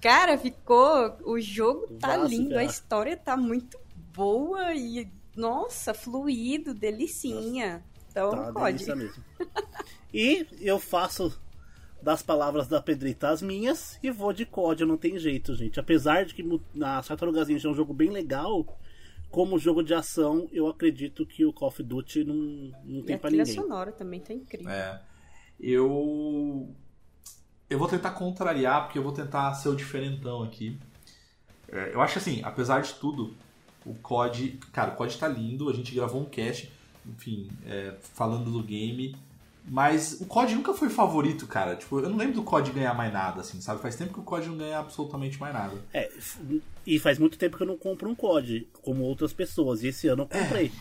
Cara, 0.00 0.38
ficou. 0.38 1.16
O 1.24 1.38
jogo 1.40 1.86
tá 1.98 2.20
se 2.26 2.28
lindo, 2.34 2.58
a 2.58 2.64
história 2.64 3.16
tá 3.16 3.36
muito 3.36 3.78
boa 4.14 4.74
e, 4.74 5.06
nossa, 5.36 5.92
fluido, 5.94 6.72
delicinha. 6.74 7.84
Então 8.10 8.30
Tá 8.30 8.52
pode. 8.52 8.84
mesmo. 8.94 9.22
E 10.12 10.46
eu 10.60 10.78
faço 10.78 11.38
das 12.02 12.20
palavras 12.20 12.66
da 12.66 12.82
Pedrita 12.82 13.28
as 13.28 13.40
minhas 13.40 13.98
e 14.02 14.10
vou 14.10 14.32
de 14.32 14.44
COD, 14.44 14.84
não 14.84 14.96
tem 14.96 15.18
jeito, 15.18 15.54
gente. 15.54 15.78
Apesar 15.78 16.24
de 16.24 16.34
que 16.34 16.44
a 16.82 17.02
Tartarugas 17.02 17.48
Ninja 17.48 17.68
é 17.68 17.70
um 17.70 17.74
jogo 17.74 17.94
bem 17.94 18.10
legal, 18.10 18.66
como 19.30 19.58
jogo 19.58 19.82
de 19.82 19.94
ação, 19.94 20.48
eu 20.52 20.66
acredito 20.68 21.24
que 21.24 21.44
o 21.44 21.52
Call 21.52 21.68
of 21.68 21.82
Duty 21.82 22.24
não, 22.24 22.34
não 22.84 23.02
tem 23.02 23.16
a 23.16 23.18
pra 23.18 23.30
trilha 23.30 23.44
ninguém. 23.44 23.62
sonora 23.62 23.92
também 23.92 24.20
tá 24.20 24.34
incrível. 24.34 24.70
É. 24.70 25.00
Eu. 25.58 26.68
Eu 27.70 27.78
vou 27.78 27.88
tentar 27.88 28.10
contrariar, 28.10 28.84
porque 28.84 28.98
eu 28.98 29.02
vou 29.02 29.12
tentar 29.12 29.54
ser 29.54 29.70
o 29.70 29.74
diferentão 29.76 30.42
aqui. 30.42 30.78
É, 31.70 31.94
eu 31.94 32.02
acho 32.02 32.18
assim, 32.18 32.42
apesar 32.44 32.82
de 32.82 32.92
tudo, 32.94 33.34
o 33.86 33.94
COD. 33.94 34.58
Cara, 34.72 34.92
o 34.92 34.96
COD 34.96 35.16
tá 35.16 35.28
lindo, 35.28 35.70
a 35.70 35.72
gente 35.72 35.94
gravou 35.94 36.20
um 36.20 36.26
cast, 36.26 36.70
enfim, 37.06 37.48
é, 37.64 37.94
falando 38.02 38.50
do 38.50 38.62
game. 38.62 39.16
Mas 39.64 40.20
o 40.20 40.26
COD 40.26 40.56
nunca 40.56 40.74
foi 40.74 40.88
favorito, 40.90 41.46
cara. 41.46 41.76
Tipo, 41.76 42.00
eu 42.00 42.10
não 42.10 42.16
lembro 42.16 42.34
do 42.34 42.42
COD 42.42 42.72
ganhar 42.72 42.94
mais 42.94 43.12
nada, 43.12 43.40
assim, 43.42 43.60
sabe? 43.60 43.80
Faz 43.80 43.94
tempo 43.96 44.12
que 44.12 44.20
o 44.20 44.24
COD 44.24 44.48
não 44.48 44.56
ganha 44.58 44.78
absolutamente 44.78 45.38
mais 45.40 45.54
nada. 45.54 45.74
É, 45.94 46.10
e 46.86 46.98
faz 46.98 47.18
muito 47.18 47.38
tempo 47.38 47.56
que 47.56 47.62
eu 47.62 47.66
não 47.68 47.78
compro 47.78 48.08
um 48.10 48.14
COD, 48.14 48.66
como 48.82 49.04
outras 49.04 49.32
pessoas, 49.32 49.82
e 49.82 49.88
esse 49.88 50.08
ano 50.08 50.24
eu 50.24 50.26
comprei. 50.40 50.72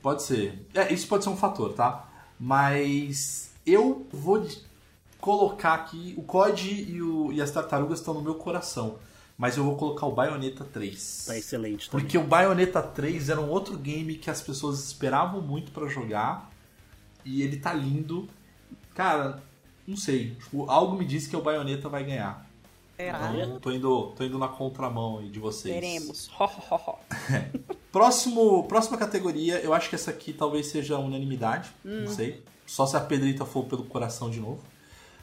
Pode 0.00 0.22
ser. 0.22 0.66
É, 0.74 0.92
isso 0.92 1.06
pode 1.08 1.24
ser 1.24 1.30
um 1.30 1.36
fator, 1.36 1.72
tá? 1.74 2.08
Mas 2.38 3.50
eu 3.66 4.06
vou 4.12 4.46
colocar 5.20 5.74
aqui. 5.74 6.14
O 6.16 6.22
COD 6.22 6.68
e, 6.90 7.02
o- 7.02 7.32
e 7.32 7.40
as 7.42 7.50
tartarugas 7.50 7.98
estão 8.00 8.14
no 8.14 8.22
meu 8.22 8.34
coração. 8.36 8.98
Mas 9.38 9.56
eu 9.56 9.64
vou 9.64 9.76
colocar 9.76 10.06
o 10.06 10.12
Bayonetta 10.12 10.64
3. 10.64 11.24
Tá 11.26 11.36
excelente 11.38 11.90
também. 11.90 12.04
Porque 12.04 12.18
o 12.18 12.22
Bayonetta 12.22 12.82
3 12.82 13.28
era 13.30 13.40
um 13.40 13.48
outro 13.48 13.76
game 13.76 14.14
que 14.16 14.30
as 14.30 14.40
pessoas 14.42 14.78
esperavam 14.84 15.40
muito 15.40 15.72
pra 15.72 15.88
jogar. 15.88 16.51
E 17.24 17.42
ele 17.42 17.56
tá 17.56 17.72
lindo. 17.72 18.28
Cara, 18.94 19.42
não 19.86 19.96
sei. 19.96 20.34
Tipo, 20.34 20.68
algo 20.70 20.96
me 20.96 21.04
diz 21.04 21.26
que 21.26 21.36
o 21.36 21.42
Bayonetta 21.42 21.88
vai 21.88 22.04
ganhar. 22.04 22.46
Será? 22.96 23.32
Então, 23.34 23.60
tô 23.60 23.70
indo, 23.70 24.12
tô 24.16 24.24
indo 24.24 24.38
na 24.38 24.48
contramão 24.48 25.18
aí 25.18 25.28
de 25.28 25.40
vocês. 25.40 25.74
Teremos. 25.74 26.30
Ho, 26.38 26.44
ho, 26.44 26.74
ho. 26.74 26.98
Próximo, 27.92 28.64
próxima 28.64 28.96
categoria, 28.96 29.60
eu 29.60 29.74
acho 29.74 29.90
que 29.90 29.94
essa 29.94 30.10
aqui 30.10 30.32
talvez 30.32 30.68
seja 30.68 30.98
unanimidade, 30.98 31.70
não 31.84 32.06
sei. 32.06 32.42
Só 32.66 32.86
se 32.86 32.96
a 32.96 33.00
Pedrita 33.00 33.44
for 33.44 33.64
pelo 33.64 33.84
coração 33.84 34.30
de 34.30 34.40
novo. 34.40 34.64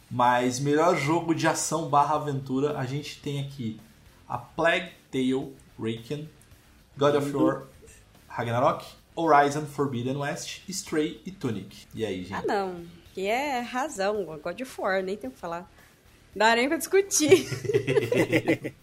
Mas 0.10 0.60
melhor 0.60 0.96
jogo 0.96 1.34
de 1.34 1.48
ação 1.48 1.90
barra 1.90 2.14
aventura, 2.14 2.78
a 2.78 2.86
gente 2.86 3.20
tem 3.22 3.40
aqui 3.40 3.80
a 4.28 4.38
Plague 4.38 4.92
Tale 5.12 5.56
Raken, 5.80 6.30
God 6.96 7.16
of 7.16 7.36
War 7.36 7.64
Ragnarok, 8.28 8.86
Horizon 9.20 9.66
Forbidden 9.66 10.18
West, 10.18 10.62
Stray 10.70 11.22
e 11.26 11.32
Tunic. 11.32 11.86
E 11.94 12.06
aí, 12.06 12.24
gente? 12.24 12.34
Ah, 12.34 12.44
não. 12.48 12.84
Que 13.14 13.26
é 13.28 13.60
razão. 13.60 14.24
God 14.42 14.62
of 14.62 14.82
War, 14.82 15.02
nem 15.04 15.18
tem 15.18 15.30
o 15.30 15.34
que 15.34 15.40
falar. 15.40 15.70
Não 16.36 16.46
dá 16.48 16.56
nem 16.56 16.68
pra 16.68 16.78
discutir. 16.78 17.48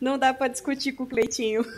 não 0.00 0.18
dá 0.18 0.32
pra 0.34 0.48
discutir 0.48 0.92
com 0.92 1.04
o 1.04 1.06
Cleitinho. 1.06 1.64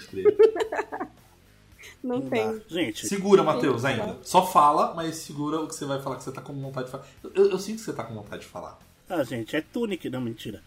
Não, 2.02 2.18
Não 2.18 2.28
tem. 2.28 2.46
dá. 2.58 2.60
Gente, 2.68 3.06
Segura, 3.08 3.42
Matheus, 3.42 3.82
ainda. 3.84 4.18
Só 4.22 4.46
fala, 4.46 4.92
mas 4.94 5.16
segura 5.16 5.60
o 5.60 5.66
que 5.66 5.74
você 5.74 5.86
vai 5.86 6.00
falar 6.02 6.16
que 6.16 6.22
você 6.24 6.32
tá 6.32 6.42
com 6.42 6.52
vontade 6.52 6.86
de 6.86 6.92
falar. 6.92 7.06
Eu, 7.34 7.50
eu 7.52 7.58
sinto 7.58 7.76
que 7.78 7.84
você 7.84 7.92
tá 7.94 8.04
com 8.04 8.12
vontade 8.14 8.42
de 8.42 8.48
falar. 8.48 8.78
ah, 9.08 9.22
gente, 9.24 9.56
é 9.56 9.62
Tunic, 9.62 10.10
não, 10.10 10.20
mentira. 10.20 10.62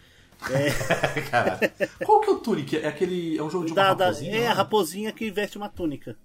É, 0.49 1.21
Cara, 1.29 1.59
qual 2.03 2.21
que 2.21 2.29
é 2.29 2.33
o 2.33 2.39
Tunic? 2.39 2.77
É 2.77 2.87
aquele. 2.87 3.37
É 3.37 3.43
um 3.43 3.49
jogo 3.51 3.65
de 3.65 3.71
uma 3.71 3.75
da- 3.75 3.93
da- 3.93 4.05
raposinha? 4.05 4.35
é 4.35 4.43
não 4.45 4.51
a 4.51 4.53
raposinha 4.53 5.11
que 5.11 5.29
veste 5.29 5.57
uma 5.57 5.69
túnica. 5.69 6.15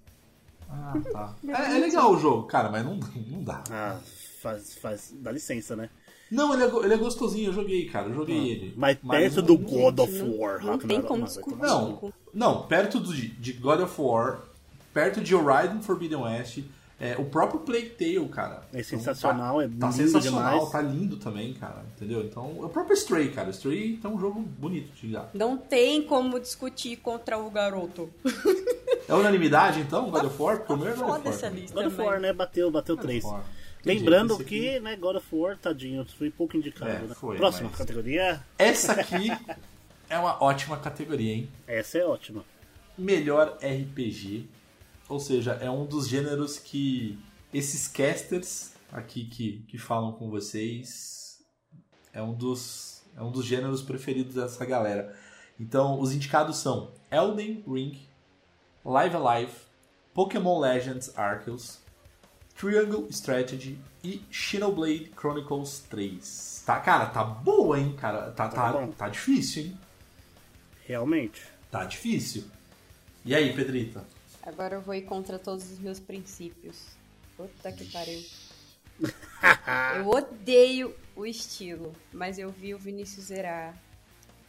Ah, 0.72 0.94
tá. 1.12 1.34
É, 1.46 1.76
é 1.76 1.78
legal 1.78 2.12
o 2.12 2.18
jogo, 2.18 2.44
cara, 2.46 2.70
mas 2.70 2.84
não, 2.84 2.98
não 3.28 3.42
dá. 3.44 3.62
Ah, 3.70 3.98
faz, 4.40 4.74
faz, 4.74 5.14
dá 5.18 5.30
licença, 5.30 5.76
né? 5.76 5.90
Não, 6.30 6.54
ele 6.54 6.64
é, 6.64 6.84
ele 6.84 6.94
é 6.94 6.96
gostosinho, 6.96 7.50
eu 7.50 7.52
joguei, 7.52 7.84
cara. 7.86 8.08
Eu 8.08 8.14
joguei 8.14 8.48
ele. 8.50 8.72
Mas 8.76 8.96
perto 8.96 9.36
não- 9.36 9.44
do 9.44 9.58
God 9.58 9.98
of 9.98 10.12
Gente, 10.12 10.24
não- 10.24 10.38
War, 10.38 10.64
não 10.64 10.78
tem 10.78 11.02
como 11.02 11.24
discutir. 11.24 11.58
Não, 11.58 12.12
não, 12.32 12.62
perto 12.66 12.98
do, 12.98 13.12
de, 13.14 13.28
de 13.28 13.52
God 13.52 13.80
of 13.80 14.00
War, 14.00 14.40
perto 14.94 15.20
de 15.20 15.34
Horizon 15.34 15.82
Forbidden 15.82 16.18
West, 16.22 16.60
é, 17.02 17.16
o 17.18 17.24
próprio 17.24 17.60
Plague 17.60 17.90
Tale, 17.90 18.28
cara. 18.28 18.62
É 18.72 18.82
sensacional, 18.82 19.56
tá, 19.58 19.64
é 19.64 19.68
Tá 19.68 19.72
lindo 19.88 19.92
sensacional, 19.92 20.52
demais. 20.54 20.70
tá 20.70 20.80
lindo 20.80 21.16
também, 21.16 21.52
cara. 21.54 21.82
Entendeu? 21.96 22.22
Então, 22.22 22.58
o 22.60 22.68
próprio 22.68 22.94
Stray, 22.94 23.30
cara. 23.30 23.50
Stray 23.50 23.98
é 24.02 24.08
um 24.08 24.18
jogo 24.18 24.40
bonito 24.40 24.92
de 24.94 25.08
jogar. 25.08 25.28
Não 25.34 25.56
tem 25.58 26.02
como 26.02 26.38
discutir 26.38 26.96
contra 26.96 27.36
o 27.38 27.50
garoto. 27.50 28.08
É 29.08 29.14
unanimidade, 29.14 29.80
então, 29.80 30.08
God 30.10 30.24
of 30.26 30.40
War? 30.40 30.58
Porque 30.58 30.72
o 30.72 30.76
meu 30.76 30.86
é 30.86 30.90
God 30.94 31.00
of 31.00 31.28
War. 31.28 31.38
também. 31.40 31.66
God 31.66 31.86
of. 31.86 32.00
War, 32.00 32.20
né? 32.20 32.32
Bateu, 32.32 32.70
bateu 32.70 32.94
God 32.94 33.04
of 33.04 33.12
3. 33.12 33.24
War. 33.24 33.44
Lembrando 33.84 34.36
que, 34.38 34.68
aqui- 34.76 34.80
né, 34.80 34.94
God 34.96 35.16
of 35.16 35.26
War, 35.32 35.58
tadinho, 35.58 36.06
foi 36.16 36.30
pouco 36.30 36.56
indicado. 36.56 36.88
É, 36.92 36.98
né? 37.00 37.14
foi, 37.14 37.36
Próxima 37.36 37.68
mas- 37.68 37.78
categoria, 37.78 38.40
Essa 38.56 38.92
aqui 38.98 39.28
é 40.08 40.16
uma 40.16 40.40
ótima 40.42 40.76
categoria, 40.76 41.34
hein? 41.34 41.48
essa 41.66 41.98
é 41.98 42.06
ótima. 42.06 42.44
melhor 42.96 43.58
RPG. 43.60 44.46
Ou 45.12 45.20
seja, 45.20 45.52
é 45.60 45.68
um 45.68 45.84
dos 45.84 46.08
gêneros 46.08 46.58
que 46.58 47.18
esses 47.52 47.86
casters 47.86 48.72
aqui 48.90 49.26
que, 49.26 49.62
que 49.68 49.76
falam 49.76 50.12
com 50.12 50.30
vocês 50.30 51.38
é 52.14 52.22
um 52.22 52.32
dos 52.32 53.02
é 53.14 53.22
um 53.22 53.30
dos 53.30 53.44
gêneros 53.44 53.82
preferidos 53.82 54.36
dessa 54.36 54.64
galera. 54.64 55.14
Então, 55.60 56.00
os 56.00 56.14
indicados 56.14 56.56
são 56.56 56.92
Elden 57.10 57.62
Ring, 57.68 58.00
Live 58.82 59.14
Alive, 59.14 59.52
Pokémon 60.14 60.58
Legends 60.58 61.12
Arceus, 61.14 61.78
Triangle 62.58 63.06
Strategy 63.10 63.78
e 64.02 64.22
Xenoblade 64.30 65.12
Chronicles 65.14 65.80
3. 65.90 66.62
Tá, 66.64 66.80
cara, 66.80 67.04
tá 67.04 67.22
boa, 67.22 67.78
hein, 67.78 67.94
cara. 67.98 68.30
Tá, 68.30 68.48
Tá 68.48 68.72
tá, 68.72 68.86
tá 68.96 69.08
difícil, 69.10 69.64
hein? 69.64 69.78
Realmente. 70.86 71.42
Tá 71.70 71.84
difícil. 71.84 72.44
E 73.26 73.34
aí, 73.34 73.54
Pedrita? 73.54 74.06
Agora 74.42 74.74
eu 74.74 74.80
vou 74.80 74.94
ir 74.94 75.02
contra 75.02 75.38
todos 75.38 75.70
os 75.70 75.78
meus 75.78 76.00
princípios. 76.00 76.76
Puta 77.36 77.72
que 77.72 77.84
pariu. 77.90 78.20
Eu 79.96 80.08
odeio 80.08 80.94
o 81.16 81.26
estilo, 81.26 81.92
mas 82.12 82.38
eu 82.38 82.50
vi 82.50 82.74
o 82.74 82.78
Vinícius 82.78 83.26
zerar. 83.26 83.76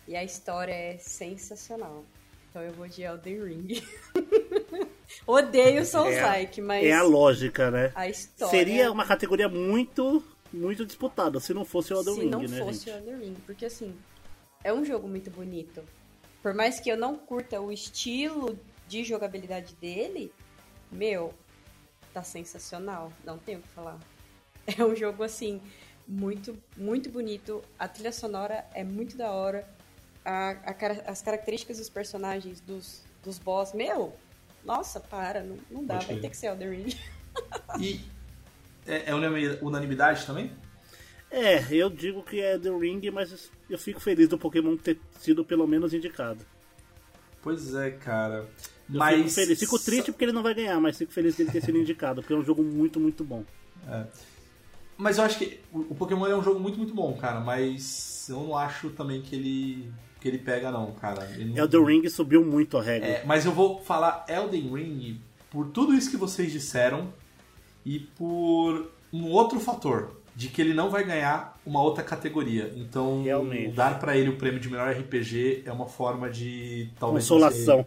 E 0.08 0.16
a 0.16 0.24
história 0.24 0.74
é 0.74 0.98
sensacional. 0.98 2.04
Então 2.50 2.62
eu 2.62 2.72
vou 2.74 2.88
de 2.88 3.02
Elden 3.02 3.44
Ring. 3.44 3.84
odeio 5.26 5.86
Souls-like, 5.86 6.62
mas 6.62 6.86
É 6.86 6.92
a 6.92 7.02
lógica, 7.02 7.72
né? 7.72 7.92
a 7.96 8.08
história... 8.08 8.52
Seria 8.52 8.92
uma 8.92 9.06
categoria 9.06 9.50
muito, 9.50 10.24
muito 10.52 10.86
disputada, 10.86 11.40
se 11.40 11.54
não 11.54 11.66
fosse 11.66 11.94
o 11.94 11.98
Elden 11.98 12.14
se 12.14 12.22
Ring, 12.22 12.30
não 12.30 12.42
né, 12.42 12.60
fosse 12.60 12.90
o 12.90 12.94
gente? 12.94 13.08
Elden 13.10 13.18
Ring. 13.18 13.38
Porque 13.46 13.66
assim, 13.66 13.96
é 14.64 14.72
um 14.72 14.86
jogo 14.86 15.08
muito 15.08 15.32
bonito. 15.32 15.82
Por 16.44 16.54
mais 16.54 16.80
que 16.80 16.92
eu 16.92 16.98
não 16.98 17.16
curta 17.18 17.60
o 17.60 17.72
estilo 17.72 18.60
de 18.88 19.04
jogabilidade 19.04 19.74
dele, 19.76 20.32
meu, 20.92 21.34
tá 22.14 22.24
sensacional. 22.24 23.12
Não 23.24 23.38
tenho 23.38 23.60
o 23.60 23.62
que 23.62 23.70
falar. 23.70 23.98
É 24.66 24.82
um 24.86 24.96
jogo 24.96 25.24
assim, 25.24 25.62
muito, 26.08 26.58
muito 26.78 27.10
bonito. 27.10 27.62
A 27.78 27.86
trilha 27.86 28.14
sonora 28.14 28.66
é 28.74 28.82
muito 28.82 29.18
da 29.18 29.30
hora. 29.32 29.68
A- 30.24 30.52
a 30.66 31.12
as 31.12 31.22
características 31.22 31.80
dos 31.80 31.90
personagens, 31.90 32.62
dos, 32.62 33.02
dos 33.22 33.38
boss, 33.38 33.74
meu, 33.74 34.14
nossa, 34.64 35.02
para, 35.02 35.44
não, 35.44 35.58
não 35.70 35.84
dá, 35.86 35.96
Pode 35.96 36.08
vai 36.08 36.16
ter 36.18 36.30
que 36.30 36.38
ser 36.38 36.48
Elden 36.48 36.70
Ring. 36.70 36.98
E 37.82 38.00
é, 38.88 39.10
é 39.10 39.16
unanimi- 39.16 39.58
unanimidade 39.62 40.26
também? 40.26 40.52
É, 41.32 41.66
eu 41.74 41.90
digo 41.90 42.24
que 42.24 42.40
é 42.40 42.58
The 42.60 42.70
Ring, 42.70 43.02
mas 43.12 43.50
eu 43.70 43.78
fico 43.78 44.00
feliz 44.00 44.30
do 44.30 44.38
Pokémon 44.38 44.78
ter 44.78 45.00
sido 45.20 45.44
pelo 45.44 45.66
menos 45.68 45.94
indicado. 45.94 46.46
Pois 47.44 47.76
é, 47.76 47.92
cara. 47.92 48.48
Eu 48.90 48.98
Mas 49.00 49.18
fico 49.18 49.30
feliz. 49.32 49.60
Fico 49.60 49.80
triste 49.80 50.12
porque 50.12 50.26
ele 50.26 50.32
não 50.32 50.42
vai 50.44 50.54
ganhar, 50.54 50.80
mas 50.80 50.98
fico 50.98 51.12
feliz 51.12 51.36
dele 51.36 51.52
ter 51.52 51.62
sido 51.62 51.78
indicado, 51.78 52.22
porque 52.22 52.34
é 52.34 52.38
um 52.38 52.44
jogo 52.44 52.64
muito, 52.64 53.00
muito 53.00 53.24
bom. 53.24 53.44
Mas 54.98 55.18
eu 55.18 55.24
acho 55.24 55.38
que 55.40 55.60
o 55.72 55.80
o 55.92 55.96
Pokémon 55.96 56.26
é 56.28 56.36
um 56.36 56.44
jogo 56.44 56.60
muito, 56.60 56.78
muito 56.78 56.94
bom, 56.94 57.14
cara. 57.14 57.40
Mas 57.40 58.28
eu 58.30 58.38
não 58.42 58.58
acho 58.58 58.90
também 58.92 59.22
que 59.22 59.36
ele 59.36 59.92
que 60.22 60.28
ele 60.30 60.38
pega, 60.38 60.72
não, 60.72 60.92
cara. 60.94 61.26
Ele 61.36 61.46
não- 61.52 61.58
Elden 61.58 61.86
Ring 61.86 62.10
subiu 62.10 62.46
muito 62.46 62.78
a 62.78 62.82
regra. 62.82 63.08
É, 63.10 63.26
mas 63.26 63.46
eu 63.46 63.52
vou 63.52 63.82
falar 63.84 64.26
Elden 64.30 64.74
Ring 64.74 65.20
por 65.52 65.68
tudo 65.68 65.94
isso 65.94 66.10
que 66.10 66.16
vocês 66.16 66.50
disseram 66.52 67.14
e 67.86 68.00
por 68.00 68.90
um 69.12 69.26
outro 69.30 69.60
fator 69.60 70.16
de 70.36 70.48
que 70.50 70.62
ele 70.62 70.74
não 70.74 70.90
vai 70.90 71.04
ganhar 71.04 71.60
uma 71.66 71.82
outra 71.82 72.04
categoria. 72.04 72.74
Então, 72.76 73.24
Realmente. 73.24 73.74
dar 73.76 74.00
pra 74.00 74.18
ele 74.18 74.30
o 74.30 74.36
prêmio 74.38 74.60
de 74.60 74.70
melhor 74.70 74.92
RPG 74.92 75.64
é 75.66 75.72
uma 75.72 75.88
forma 75.88 76.30
de 76.30 76.90
talvez 77.00 77.24
Consolação. 77.28 77.78
não 77.78 77.86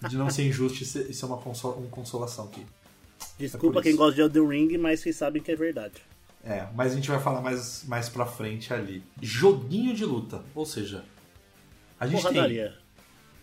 ser- 0.00 0.08
de 0.10 0.16
não 0.16 0.30
ser 0.30 0.46
injusto 0.46 0.82
e 0.82 0.86
ser- 0.86 1.10
isso 1.10 1.24
é 1.24 1.28
uma 1.28 1.38
conso- 1.38 1.70
uma 1.70 1.88
consolação 1.88 2.44
aqui. 2.44 2.66
Desculpa 3.38 3.80
é 3.80 3.82
quem 3.82 3.96
gosta 3.96 4.14
de 4.16 4.20
Elden 4.20 4.46
Ring, 4.48 4.76
mas 4.78 5.00
vocês 5.00 5.16
sabem 5.16 5.40
que 5.42 5.50
é 5.50 5.56
verdade. 5.56 5.94
É, 6.44 6.66
mas 6.74 6.92
a 6.92 6.94
gente 6.94 7.08
vai 7.10 7.20
falar 7.20 7.40
mais, 7.40 7.84
mais 7.86 8.08
pra 8.08 8.24
frente 8.26 8.72
ali. 8.72 9.02
Joguinho 9.20 9.94
de 9.94 10.04
luta, 10.04 10.42
ou 10.54 10.64
seja, 10.66 11.04
a 11.98 12.06
gente 12.06 12.22
Porradaria. 12.22 12.70
tem 12.70 12.78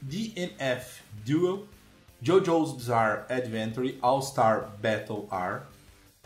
DNF 0.02 1.02
Duel, 1.26 1.66
JoJo's 2.22 2.74
Bizarre 2.74 3.24
Adventure 3.30 3.98
All-Star 4.02 4.72
Battle 4.82 5.28
R, 5.32 5.62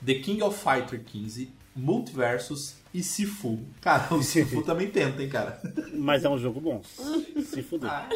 The 0.06 0.16
King 0.16 0.42
of 0.44 0.58
Fighter 0.58 1.02
15, 1.04 1.52
Multiversus 1.80 2.76
e 2.94 3.02
Sifu. 3.04 3.60
Cara, 3.82 4.14
o 4.14 4.22
Sifu 4.22 4.62
também 4.64 4.90
tenta, 4.90 5.22
hein, 5.22 5.30
cara. 5.30 5.62
Mas 5.94 6.24
é 6.26 6.30
um 6.30 6.38
jogo 6.38 6.60
bom. 6.60 6.82
Se 6.84 7.64
fuder. 7.64 7.90
Ah. 7.90 8.10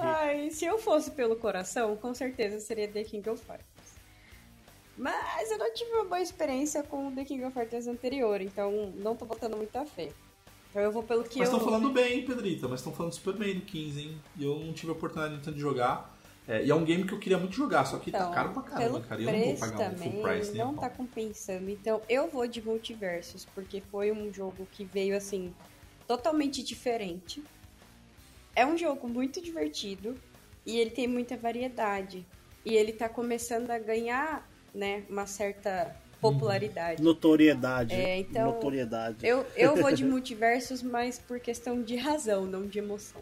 Ai, 0.00 0.50
se 0.50 0.64
eu 0.64 0.78
fosse 0.78 1.10
pelo 1.10 1.36
coração, 1.36 1.96
com 1.96 2.14
certeza 2.14 2.60
seria 2.60 2.88
The 2.88 3.04
King 3.04 3.28
of 3.28 3.42
Fighters. 3.44 3.64
Mas 4.96 5.50
eu 5.50 5.58
não 5.58 5.72
tive 5.74 5.90
uma 5.92 6.04
boa 6.04 6.20
experiência 6.20 6.82
com 6.82 7.08
o 7.08 7.12
The 7.12 7.24
King 7.24 7.44
of 7.44 7.54
Fighters 7.54 7.86
anterior, 7.86 8.40
então 8.40 8.92
não 8.96 9.16
tô 9.16 9.24
botando 9.24 9.56
muita 9.56 9.84
fé. 9.84 10.10
Então 10.70 10.82
eu 10.82 10.92
vou 10.92 11.02
pelo 11.02 11.24
que 11.24 11.38
Mas 11.38 11.48
eu... 11.48 11.56
estão 11.56 11.70
falando 11.70 11.92
bem, 11.92 12.18
hein, 12.18 12.24
Pedrita. 12.24 12.68
Mas 12.68 12.80
estão 12.80 12.92
falando 12.92 13.12
super 13.12 13.34
bem 13.34 13.54
do 13.54 13.62
15, 13.62 14.00
hein. 14.00 14.20
E 14.36 14.44
eu 14.44 14.58
não 14.58 14.72
tive 14.72 14.90
a 14.90 14.94
oportunidade 14.94 15.52
de 15.52 15.60
jogar. 15.60 16.13
É, 16.46 16.64
e 16.64 16.70
é 16.70 16.74
um 16.74 16.84
game 16.84 17.04
que 17.04 17.14
eu 17.14 17.18
queria 17.18 17.38
muito 17.38 17.54
jogar, 17.54 17.86
só 17.86 17.98
que 17.98 18.10
tá 18.10 18.30
caro 18.30 18.50
pra 18.50 18.62
caramba, 18.62 18.84
Então, 18.84 18.92
pelo 18.92 19.08
cara. 19.08 19.20
E 19.20 19.24
eu 19.24 19.32
não 19.32 19.38
vou 19.38 19.48
preço 19.48 19.60
pagar 19.60 19.74
um 19.74 19.94
também, 19.94 20.12
full 20.12 20.22
price 20.22 20.52
nem 20.52 20.60
não 20.60 20.74
tá 20.74 20.90
compensando. 20.90 21.70
Então 21.70 22.02
eu 22.08 22.28
vou 22.28 22.46
de 22.46 22.60
Multiversus, 22.62 23.46
porque 23.54 23.80
foi 23.80 24.12
um 24.12 24.32
jogo 24.32 24.68
que 24.72 24.84
veio 24.84 25.16
assim, 25.16 25.54
totalmente 26.06 26.62
diferente. 26.62 27.42
É 28.54 28.66
um 28.66 28.76
jogo 28.76 29.08
muito 29.08 29.40
divertido 29.40 30.14
e 30.66 30.78
ele 30.78 30.90
tem 30.90 31.08
muita 31.08 31.36
variedade. 31.36 32.26
E 32.64 32.74
ele 32.74 32.92
tá 32.92 33.08
começando 33.08 33.70
a 33.70 33.78
ganhar, 33.78 34.48
né, 34.74 35.04
uma 35.08 35.26
certa 35.26 35.96
popularidade. 36.20 37.02
Notoriedade. 37.02 37.94
É, 37.94 38.18
então, 38.18 38.52
Notoriedade. 38.52 39.26
Eu, 39.26 39.46
eu 39.56 39.76
vou 39.76 39.92
de 39.92 40.04
multiversos, 40.04 40.82
mas 40.82 41.18
por 41.18 41.40
questão 41.40 41.82
de 41.82 41.96
razão, 41.96 42.46
não 42.46 42.66
de 42.66 42.78
emoção. 42.78 43.20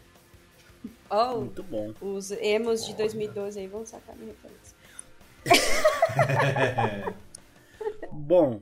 Oh, 1.15 1.41
Muito 1.41 1.61
bom. 1.61 1.93
os 2.01 2.31
emos 2.31 2.83
de 2.85 2.95
2012 2.95 3.59
aí 3.59 3.67
vão 3.67 3.85
sacar 3.85 4.15
minha 4.15 4.33
referência. 4.33 4.75
Bom, 8.11 8.61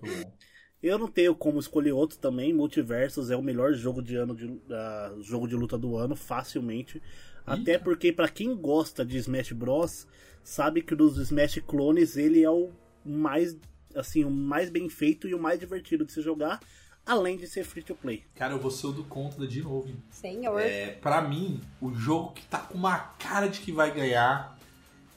eu 0.83 0.97
não 0.97 1.07
tenho 1.07 1.33
como 1.33 1.59
escolher 1.59 1.93
outro 1.93 2.17
também. 2.17 2.53
Multiversus 2.53 3.31
é 3.31 3.37
o 3.37 3.41
melhor 3.41 3.73
jogo 3.73 4.01
de 4.01 4.17
ano 4.17 4.35
de 4.35 4.59
ah, 4.69 5.15
jogo 5.21 5.47
de 5.47 5.55
luta 5.55 5.77
do 5.77 5.95
ano, 5.95 6.13
facilmente. 6.15 7.01
Até 7.45 7.77
porque 7.77 8.11
pra 8.11 8.27
quem 8.27 8.53
gosta 8.55 9.05
de 9.05 9.17
Smash 9.17 9.53
Bros, 9.53 10.05
sabe 10.43 10.81
que 10.81 10.93
dos 10.93 11.17
Smash 11.17 11.59
clones 11.65 12.17
ele 12.17 12.43
é 12.43 12.49
o 12.49 12.69
mais 13.05 13.57
assim, 13.95 14.23
o 14.23 14.29
mais 14.29 14.69
bem 14.69 14.89
feito 14.89 15.27
e 15.27 15.33
o 15.33 15.39
mais 15.39 15.59
divertido 15.59 16.05
de 16.05 16.11
se 16.11 16.21
jogar, 16.21 16.59
além 17.05 17.37
de 17.37 17.47
ser 17.47 17.63
free 17.63 17.83
to 17.83 17.95
play. 17.95 18.23
Cara, 18.35 18.53
eu 18.53 18.59
vou 18.59 18.71
ser 18.71 18.87
o 18.87 18.91
do 18.91 19.03
contra 19.03 19.47
de 19.47 19.61
novo, 19.61 19.87
hein. 19.89 19.95
Senhor. 20.11 20.59
É, 20.59 20.91
pra 20.91 21.21
mim, 21.21 21.61
o 21.81 21.93
jogo 21.93 22.31
que 22.33 22.43
tá 22.45 22.59
com 22.59 22.77
uma 22.77 22.97
cara 22.97 23.47
de 23.47 23.59
que 23.59 23.71
vai 23.71 23.91
ganhar 23.93 24.57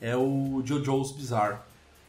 é 0.01 0.15
o 0.15 0.61
JoJo's 0.63 1.11
Bizarre. 1.11 1.59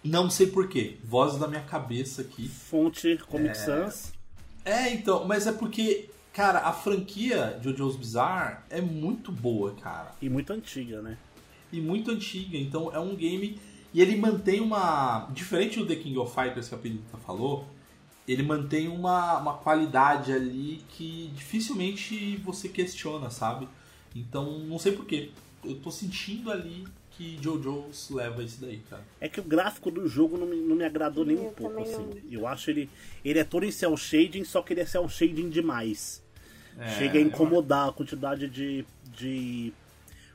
Não 0.03 0.31
sei 0.31 0.47
porquê. 0.47 0.99
Vozes 1.05 1.39
da 1.39 1.49
minha 1.49 1.63
cabeça 1.63 2.23
aqui. 2.23 2.49
Fonte 2.49 3.19
Comic 3.29 3.57
Sans. 3.57 4.13
É, 4.65 4.93
então, 4.93 5.25
mas 5.25 5.47
é 5.47 5.53
porque, 5.53 6.11
cara, 6.33 6.61
a 6.61 6.73
franquia 6.73 7.59
JoJo's 7.63 7.97
Bizarre 7.97 8.59
é 8.71 8.81
muito 8.81 9.31
boa, 9.33 9.75
cara. 9.75 10.13
E 10.21 10.29
muito 10.29 10.53
antiga, 10.53 11.01
né? 11.03 11.17
E 11.73 11.81
muito 11.81 12.11
antiga. 12.11 12.57
Então 12.57 12.93
é 12.95 12.99
um 12.99 13.15
game. 13.15 13.59
E 13.93 14.01
ele 14.01 14.17
mantém 14.17 14.61
uma. 14.61 15.29
Diferente 15.33 15.79
do 15.79 15.87
The 15.87 15.97
King 15.97 16.19
of 16.19 16.35
Fighters 16.35 16.69
que 16.69 16.75
a 16.75 16.79
Pedrita 16.79 17.17
falou, 17.19 17.67
ele 18.27 18.43
mantém 18.43 18.89
uma, 18.89 19.39
uma 19.39 19.55
qualidade 19.55 20.33
ali 20.33 20.83
que 20.91 21.31
dificilmente 21.35 22.37
você 22.39 22.69
questiona, 22.69 23.31
sabe? 23.31 23.69
Então, 24.15 24.59
não 24.61 24.79
sei 24.79 24.93
porquê. 24.93 25.31
Eu 25.65 25.77
tô 25.77 25.91
sentindo 25.91 26.51
ali 26.51 26.85
que 27.13 27.39
JoJo's 27.41 28.11
leva 28.11 28.43
isso 28.43 28.61
daí, 28.61 28.79
cara. 28.91 29.03
É 29.21 29.29
que 29.29 29.41
o 29.41 29.45
gráfico 29.45 29.91
do 29.91 30.07
jogo 30.09 30.37
não 30.37 30.47
me, 30.47 30.57
não 30.57 30.77
me 30.77 30.85
agradou 30.85 31.25
nem 31.25 31.39
um 31.39 31.51
pouco, 31.51 31.81
assim. 31.81 31.93
não. 31.93 32.13
Eu 32.31 32.47
acho 32.47 32.71
ele. 32.71 32.91
Ele 33.25 33.39
é 33.39 33.45
todo 33.45 33.65
em 33.65 33.71
cel 33.71 33.97
shading, 33.97 34.45
só 34.45 34.61
que 34.61 34.73
ele 34.73 34.81
é 34.81 34.87
cel 34.87 35.09
shading 35.09 35.49
demais. 35.49 36.23
É, 36.79 36.89
Chega 36.99 37.19
a 37.19 37.23
incomodar 37.23 37.89
a 37.89 37.93
quantidade 37.93 38.49
de, 38.49 38.85
de 39.17 39.73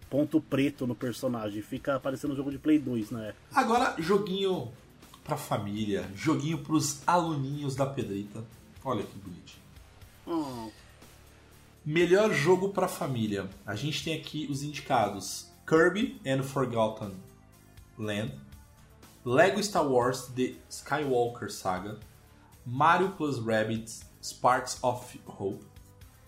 ponto 0.09 0.41
preto 0.41 0.87
no 0.87 0.95
personagem. 0.95 1.61
Fica 1.61 1.99
parecendo 1.99 2.33
um 2.33 2.35
jogo 2.35 2.49
de 2.49 2.57
Play 2.57 2.79
2 2.79 3.11
na 3.11 3.25
época. 3.27 3.41
Agora, 3.53 3.95
joguinho 3.99 4.71
pra 5.23 5.37
família, 5.37 6.09
joguinho 6.15 6.57
pros 6.59 7.01
aluninhos 7.07 7.75
da 7.75 7.85
Pedrita. 7.85 8.43
Olha 8.83 9.03
que 9.03 9.17
bonitinho. 9.17 9.61
Oh, 10.25 10.69
Melhor 11.83 12.31
jogo 12.31 12.69
pra 12.69 12.87
família. 12.87 13.49
A 13.65 13.75
gente 13.75 14.03
tem 14.03 14.13
aqui 14.15 14.47
os 14.49 14.61
indicados: 14.61 15.49
Kirby 15.67 16.21
and 16.25 16.43
Forgotten 16.43 17.11
Land, 17.97 18.39
Lego 19.25 19.61
Star 19.63 19.87
Wars 19.87 20.27
The 20.35 20.53
Skywalker 20.69 21.51
Saga, 21.51 21.99
Mario 22.65 23.11
Plus 23.13 23.39
Rabbids 23.43 24.05
Sparks 24.21 24.77
of 24.83 25.19
Hope, 25.25 25.65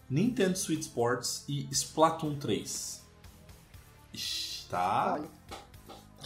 Nintendo 0.09 0.57
Switch 0.57 0.81
Sports 0.81 1.45
e 1.47 1.67
Splatoon 1.71 2.35
3. 2.35 3.03
Ixi, 4.11 4.67
tá 4.69 5.13
Olha. 5.19 5.29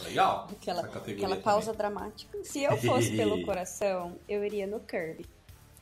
Legal. 0.04 0.48
Aquela, 0.50 0.80
aquela 0.82 1.00
também. 1.28 1.40
pausa 1.40 1.72
dramática. 1.72 2.38
Se 2.44 2.62
eu 2.62 2.76
fosse 2.76 3.16
pelo 3.16 3.42
coração, 3.46 4.16
eu 4.28 4.44
iria 4.44 4.66
no 4.66 4.80
Kirby. 4.80 5.26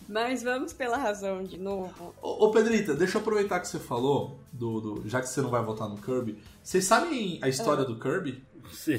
Mas 0.08 0.44
vamos 0.44 0.72
pela 0.72 0.98
razão 0.98 1.44
de 1.44 1.58
novo. 1.58 2.14
Ô, 2.22 2.46
ô, 2.46 2.52
Pedrita, 2.52 2.94
deixa 2.94 3.18
eu 3.18 3.22
aproveitar 3.22 3.60
que 3.60 3.68
você 3.68 3.80
falou, 3.80 4.40
do, 4.52 4.80
do- 4.80 5.10
já 5.10 5.20
que 5.22 5.28
você 5.28 5.42
não 5.42 5.50
vai 5.50 5.62
votar 5.64 5.90
no 5.90 5.98
Kirby. 5.98 6.38
Vocês 6.64 6.86
sabem 6.86 7.40
a 7.42 7.50
história 7.50 7.84
Ah. 7.84 7.86
do 7.88 8.00
Kirby? 8.00 8.44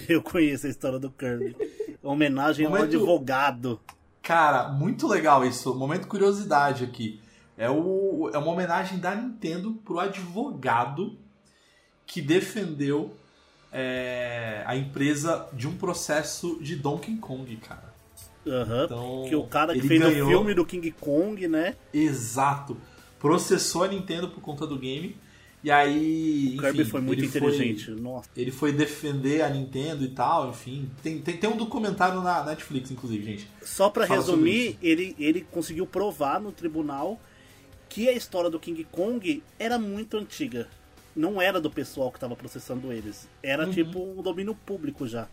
eu 0.09 0.23
conheço 0.23 0.67
a 0.67 0.71
história 0.71 0.99
do 0.99 1.11
Kirby. 1.11 1.57
Homenagem 2.03 2.67
ao 2.67 2.73
Momento- 2.73 2.95
advogado. 2.97 3.81
Cara, 4.23 4.69
muito 4.69 5.07
legal 5.07 5.45
isso. 5.45 5.75
Momento 5.75 6.07
curiosidade 6.09 6.85
aqui. 6.85 7.21
É, 7.57 7.71
o, 7.71 8.29
é 8.35 8.39
uma 8.39 8.51
homenagem 8.53 8.99
da 8.99 9.15
Nintendo 9.15 9.73
pro 9.85 9.99
advogado 9.99 11.17
que 12.05 12.21
defendeu 12.21 13.17
é, 13.73 14.63
a 14.67 14.77
empresa 14.77 15.49
de 15.53 15.67
um 15.69 15.77
processo 15.77 16.59
de 16.61 16.77
Donkey 16.77 17.17
Kong, 17.17 17.57
cara. 17.57 17.95
Aham. 18.47 18.85
Então, 18.85 19.27
que 19.29 19.35
o 19.35 19.45
cara 19.45 19.75
que 19.75 19.83
fez 19.83 20.01
ganhou- 20.01 20.27
o 20.27 20.31
filme 20.31 20.55
do 20.55 20.65
King 20.65 20.91
Kong, 20.93 21.49
né? 21.49 21.75
Exato. 21.93 22.77
Processou 23.19 23.83
a 23.83 23.89
Nintendo 23.89 24.29
por 24.29 24.41
conta 24.41 24.67
do 24.67 24.79
game. 24.79 25.17
E 25.65 25.71
aí. 25.71 26.51
O 26.51 26.53
enfim, 26.53 26.61
Kirby 26.61 26.85
foi 26.85 27.01
muito 27.01 27.25
inteligente. 27.25 27.91
Nossa. 27.91 28.29
ele 28.37 28.53
foi 28.53 28.73
defender 28.73 29.43
a 29.43 29.51
Nintendo 29.51 30.05
e 30.05 30.09
tal, 30.09 30.51
enfim. 30.51 30.89
Tem, 31.03 31.19
tem, 31.19 31.37
tem 31.37 31.51
um 31.51 31.57
documentário 31.57 32.21
na 32.23 32.45
Netflix, 32.45 32.91
inclusive, 32.91 33.25
gente. 33.25 33.49
Só 33.63 33.87
sobre 33.87 34.05
resumir, 34.07 34.79
ele, 34.81 35.17
ele 35.19 35.45
conseguiu 35.51 35.85
provar 35.87 36.41
no 36.41 36.53
tribunal 36.53 37.21
que 37.89 38.09
a 38.09 38.13
história 38.13 38.49
do 38.49 38.61
King 38.61 38.85
Kong 38.85 39.43
era 39.59 39.79
muito 39.79 40.17
antiga. 40.17 40.69
Não 41.17 41.41
era 41.41 41.61
do 41.61 41.71
pessoal 41.71 42.11
que 42.11 42.19
estava 42.19 42.37
processando 42.37 42.93
eles. 42.93 43.27
Era 43.43 43.67
tipo 43.69 43.99
um 43.99 44.23
domínio 44.23 44.55
público 44.55 45.07
já. 45.07 45.29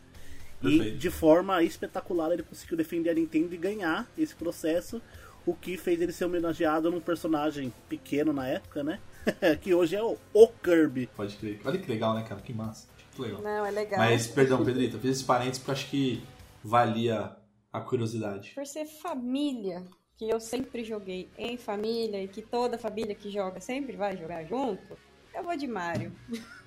E 0.62 0.78
Perfeito. 0.78 0.98
de 0.98 1.10
forma 1.12 1.62
espetacular 1.62 2.32
ele 2.32 2.44
conseguiu 2.44 2.78
defender 2.78 3.10
a 3.10 3.14
Nintendo 3.14 3.54
e 3.54 3.58
ganhar 3.58 4.08
esse 4.18 4.34
processo, 4.34 5.02
o 5.46 5.54
que 5.54 5.76
fez 5.76 6.02
ele 6.02 6.14
ser 6.14 6.24
homenageado 6.24 6.90
num 6.90 7.02
personagem 7.02 7.74
pequeno 7.90 8.32
na 8.32 8.48
época, 8.48 8.82
né? 8.82 9.00
que 9.62 9.74
hoje 9.74 9.96
é 9.98 10.02
o, 10.02 10.18
o 10.34 10.48
Kirby. 10.48 11.08
Pode 11.08 11.36
crer. 11.36 11.60
Olha 11.66 11.78
que 11.78 11.92
legal, 11.92 12.14
né, 12.14 12.24
cara? 12.24 12.40
Que 12.40 12.54
massa. 12.54 12.88
Que 13.14 13.22
legal. 13.22 13.42
Não, 13.42 13.66
é 13.66 13.72
legal. 13.72 14.00
Mas, 14.00 14.26
perdão, 14.28 14.64
Pedrito, 14.64 14.96
eu 14.96 15.02
fiz 15.02 15.18
esse 15.18 15.24
parênteses 15.26 15.60
porque 15.60 15.72
eu 15.72 15.74
acho 15.74 15.90
que 15.90 16.24
valia 16.64 17.36
a 17.72 17.82
curiosidade. 17.82 18.52
Por 18.56 18.66
ser 18.66 18.86
família, 18.86 19.84
que 20.16 20.30
eu 20.30 20.40
sempre 20.40 20.84
joguei 20.84 21.30
em 21.38 21.58
família 21.58 22.24
e 22.24 22.28
que 22.28 22.42
toda 22.42 22.78
família 22.78 23.14
que 23.16 23.30
joga 23.30 23.60
sempre 23.60 23.98
vai 23.98 24.16
jogar 24.16 24.46
junto, 24.46 24.98
eu 25.34 25.44
vou 25.44 25.56
de 25.56 25.68
Mario. 25.68 26.12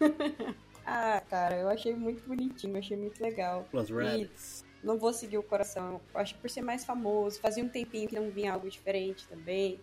ah, 0.84 1.22
cara, 1.28 1.56
eu 1.56 1.68
achei 1.68 1.94
muito 1.94 2.26
bonitinho, 2.26 2.76
achei 2.76 2.96
muito 2.96 3.22
legal. 3.22 3.66
Plus 3.70 3.90
Rabbits. 3.90 4.64
não 4.82 4.98
vou 4.98 5.12
seguir 5.12 5.38
o 5.38 5.42
coração. 5.42 6.00
Eu 6.14 6.20
acho 6.20 6.34
que 6.34 6.40
por 6.40 6.50
ser 6.50 6.62
mais 6.62 6.84
famoso, 6.84 7.40
fazia 7.40 7.64
um 7.64 7.68
tempinho 7.68 8.08
que 8.08 8.14
não 8.14 8.30
vinha 8.30 8.52
algo 8.52 8.68
diferente 8.68 9.26
também. 9.28 9.80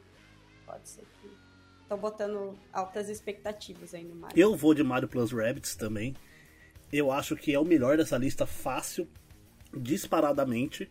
Pode 0.65 0.88
ser 0.88 1.02
que. 1.02 1.32
Tô 1.88 1.98
botando 1.98 2.58
altas 2.72 3.10
expectativas 3.10 3.93
aí 3.93 4.04
no 4.04 4.15
Mario. 4.15 4.39
Eu 4.39 4.56
vou 4.56 4.74
de 4.74 4.84
Mario 4.84 5.08
Plus 5.08 5.32
Rabbids 5.32 5.76
também. 5.76 6.15
Eu 6.91 7.12
acho 7.12 7.36
que 7.36 7.54
é 7.54 7.60
o 7.60 7.65
melhor 7.65 7.98
dessa 7.98 8.17
lista, 8.17 8.46
fácil, 8.46 9.08
disparadamente. 9.76 10.89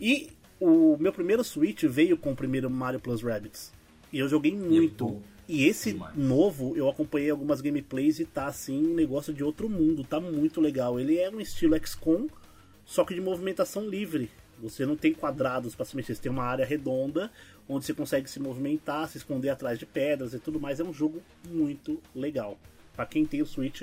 E 0.00 0.30
o 0.60 0.96
meu 0.98 1.12
primeiro 1.12 1.42
Switch 1.42 1.84
veio 1.84 2.16
com 2.16 2.32
o 2.32 2.36
primeiro 2.36 2.68
Mario 2.70 3.00
Plus 3.00 3.22
Rabbids. 3.22 3.72
E 4.12 4.18
eu 4.18 4.28
joguei 4.28 4.54
muito. 4.54 5.22
E 5.52 5.66
esse 5.66 5.92
demais. 5.92 6.16
novo, 6.16 6.74
eu 6.74 6.88
acompanhei 6.88 7.28
algumas 7.28 7.60
gameplays 7.60 8.18
e 8.18 8.24
tá 8.24 8.46
assim, 8.46 8.86
um 8.86 8.94
negócio 8.94 9.34
de 9.34 9.44
outro 9.44 9.68
mundo. 9.68 10.02
Tá 10.02 10.18
muito 10.18 10.62
legal. 10.62 10.98
Ele 10.98 11.18
é 11.18 11.28
um 11.28 11.38
estilo 11.38 11.78
XCOM, 11.86 12.26
só 12.86 13.04
que 13.04 13.14
de 13.14 13.20
movimentação 13.20 13.86
livre. 13.86 14.30
Você 14.62 14.86
não 14.86 14.96
tem 14.96 15.12
quadrados 15.12 15.74
para 15.74 15.84
se 15.84 15.94
mexer, 15.94 16.14
você 16.14 16.22
tem 16.22 16.32
uma 16.32 16.44
área 16.44 16.64
redonda 16.64 17.30
onde 17.68 17.84
você 17.84 17.92
consegue 17.92 18.30
se 18.30 18.40
movimentar, 18.40 19.06
se 19.08 19.18
esconder 19.18 19.50
atrás 19.50 19.78
de 19.78 19.84
pedras 19.84 20.32
e 20.32 20.38
tudo 20.38 20.58
mais. 20.58 20.80
É 20.80 20.84
um 20.84 20.92
jogo 20.92 21.22
muito 21.46 22.00
legal. 22.14 22.58
Pra 22.96 23.04
quem 23.04 23.26
tem 23.26 23.42
o 23.42 23.46
Switch, 23.46 23.82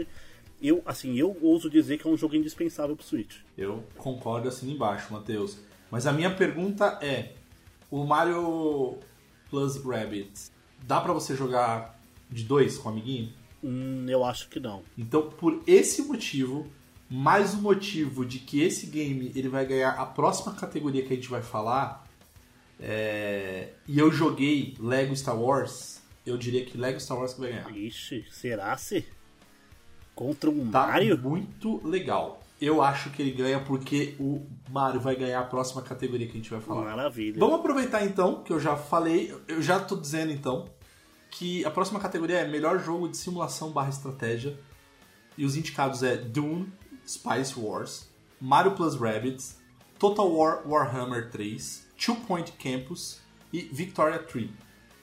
eu 0.59 0.81
assim, 0.87 1.19
eu 1.19 1.37
ouso 1.39 1.69
dizer 1.69 1.99
que 1.99 2.07
é 2.07 2.09
um 2.09 2.17
jogo 2.17 2.35
indispensável 2.35 2.95
pro 2.95 3.05
Switch. 3.05 3.41
Eu 3.55 3.83
concordo 3.95 4.47
assim 4.47 4.71
embaixo, 4.71 5.13
Matheus. 5.13 5.59
Mas 5.91 6.07
a 6.07 6.11
minha 6.11 6.33
pergunta 6.33 6.97
é: 6.99 7.33
o 7.91 8.03
Mario 8.05 8.97
Plus 9.51 9.77
Rabbids 9.83 10.51
dá 10.87 10.99
pra 11.01 11.13
você 11.13 11.35
jogar 11.35 11.99
de 12.29 12.43
dois 12.43 12.77
com 12.77 12.89
o 12.89 12.91
amiguinho? 12.91 13.31
Hum, 13.63 14.05
eu 14.07 14.23
acho 14.23 14.47
que 14.49 14.59
não. 14.59 14.83
Então, 14.97 15.29
por 15.29 15.61
esse 15.67 16.01
motivo, 16.03 16.67
mais 17.09 17.53
o 17.53 17.57
motivo 17.57 18.25
de 18.25 18.39
que 18.39 18.61
esse 18.61 18.85
game 18.85 19.31
ele 19.35 19.49
vai 19.49 19.65
ganhar 19.65 19.91
a 19.91 20.05
próxima 20.05 20.53
categoria 20.53 21.03
que 21.05 21.11
a 21.13 21.15
gente 21.15 21.29
vai 21.29 21.41
falar, 21.41 22.07
é, 22.79 23.69
e 23.87 23.99
eu 23.99 24.11
joguei 24.11 24.75
Lego 24.79 25.15
Star 25.15 25.37
Wars, 25.39 26.01
eu 26.25 26.37
diria 26.37 26.63
que 26.65 26.77
Lego 26.77 26.99
Star 26.99 27.17
Wars 27.17 27.33
que 27.33 27.41
vai 27.41 27.49
ganhar. 27.51 27.69
Ixi, 27.75 28.25
será 28.31 28.75
se? 28.77 29.05
Contra 30.15 30.49
um 30.49 30.69
Tá 30.69 30.87
Mario? 30.87 31.17
muito 31.17 31.85
legal. 31.87 32.41
Eu 32.61 32.81
acho 32.81 33.09
que 33.11 33.21
ele 33.21 33.31
ganha 33.31 33.59
porque 33.61 34.15
o 34.19 34.45
Mario 34.69 34.99
vai 34.99 35.15
ganhar 35.15 35.39
a 35.39 35.43
próxima 35.45 35.81
categoria 35.81 36.27
que 36.27 36.33
a 36.33 36.35
gente 36.35 36.49
vai 36.49 36.59
falar. 36.59 36.83
Maravilha. 36.95 37.39
Vamos 37.39 37.59
aproveitar 37.59 38.03
então, 38.05 38.43
que 38.43 38.51
eu 38.51 38.59
já 38.59 38.75
falei, 38.75 39.33
eu 39.47 39.61
já 39.61 39.79
tô 39.79 39.95
dizendo 39.95 40.31
então, 40.33 40.69
que 41.31 41.63
a 41.63 41.71
próxima 41.71 41.99
categoria 41.99 42.39
é 42.39 42.47
melhor 42.47 42.79
jogo 42.79 43.07
de 43.07 43.15
simulação 43.15 43.71
barra 43.71 43.89
estratégia. 43.89 44.59
E 45.37 45.45
os 45.45 45.55
indicados 45.55 46.03
é 46.03 46.17
Dune, 46.17 46.69
Spice 47.07 47.57
Wars, 47.57 48.09
Mario 48.41 48.71
Plus 48.73 48.95
Rabbids, 48.95 49.57
Total 49.97 50.29
War 50.29 50.67
Warhammer 50.67 51.29
3, 51.31 51.87
Two 51.97 52.15
Point 52.27 52.51
Campus 52.53 53.21
e 53.53 53.61
Victoria 53.61 54.19
3. 54.19 54.49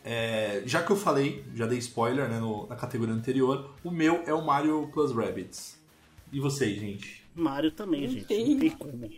É, 0.04 0.62
já 0.66 0.82
que 0.82 0.90
eu 0.92 0.96
falei, 0.96 1.44
já 1.54 1.66
dei 1.66 1.78
spoiler 1.78 2.28
né, 2.28 2.38
no- 2.38 2.66
na 2.68 2.76
categoria 2.76 3.14
anterior, 3.14 3.74
o 3.82 3.90
meu 3.90 4.22
é 4.26 4.32
o 4.34 4.44
Mario 4.44 4.88
Plus 4.92 5.10
Rabbids. 5.12 5.80
E 6.32 6.38
vocês, 6.38 6.78
gente? 6.78 7.25
Mario 7.36 7.70
também, 7.70 8.02
Não 8.02 8.08
gente. 8.08 8.24
tem. 8.26 8.48
Não 8.50 8.58
tem 8.60 8.70
como. 8.70 9.10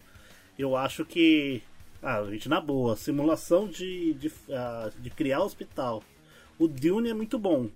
Eu 0.58 0.76
acho 0.76 1.04
que. 1.04 1.62
Ah, 2.02 2.22
gente, 2.30 2.48
na 2.48 2.60
boa, 2.60 2.94
simulação 2.96 3.66
de, 3.66 4.14
de, 4.14 4.32
ah, 4.50 4.90
de 4.98 5.10
criar 5.10 5.40
hospital. 5.42 6.02
O 6.58 6.66
Dune 6.68 7.08
é 7.10 7.14
muito 7.14 7.38
bom. 7.38 7.68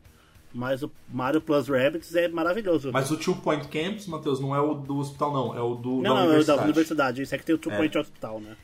Mas 0.54 0.82
o 0.82 0.90
Mario 1.08 1.40
Plus 1.40 1.66
Rabbids 1.68 2.14
é 2.14 2.28
maravilhoso. 2.28 2.90
Mas 2.92 3.10
o 3.10 3.16
Two 3.16 3.36
Point 3.36 3.68
Campus, 3.68 4.06
Matheus, 4.06 4.38
não 4.38 4.54
é 4.54 4.60
o 4.60 4.74
do 4.74 4.98
hospital, 4.98 5.32
não. 5.32 5.56
É 5.56 5.62
o 5.62 5.74
do, 5.74 5.92
não, 5.96 6.02
da 6.02 6.08
não, 6.10 6.16
é 6.18 6.20
o 6.20 6.24
universidade. 6.26 6.58
da 6.58 6.64
universidade. 6.64 7.22
Isso 7.22 7.34
é 7.34 7.38
que 7.38 7.44
tem 7.46 7.54
o 7.54 7.58
Two 7.58 7.72
É. 7.72 7.76
Point 7.78 7.96
Hospital, 7.96 8.38
né? 8.40 8.56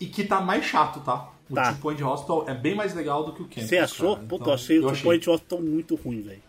E 0.00 0.06
que 0.06 0.24
tá 0.24 0.40
mais 0.40 0.64
chato, 0.64 1.00
tá? 1.00 1.30
O 1.50 1.54
Tá. 1.54 1.72
Two 1.72 1.82
Point 1.82 2.02
Hospital 2.02 2.48
é 2.48 2.54
bem 2.54 2.74
mais 2.74 2.94
legal 2.94 3.24
do 3.24 3.32
que 3.34 3.42
o 3.42 3.44
Campus. 3.44 3.64
Você 3.68 3.76
achou? 3.76 4.14
cara. 4.16 4.26
Puta, 4.26 4.42
Então, 4.42 4.48
eu 4.48 4.54
achei 4.54 4.78
o 4.78 4.88
eu 4.88 4.92
Two 4.94 5.02
Point 5.02 5.30
Hospital 5.30 5.60
muito 5.60 5.94
ruim, 5.96 6.22
velho. 6.22 6.42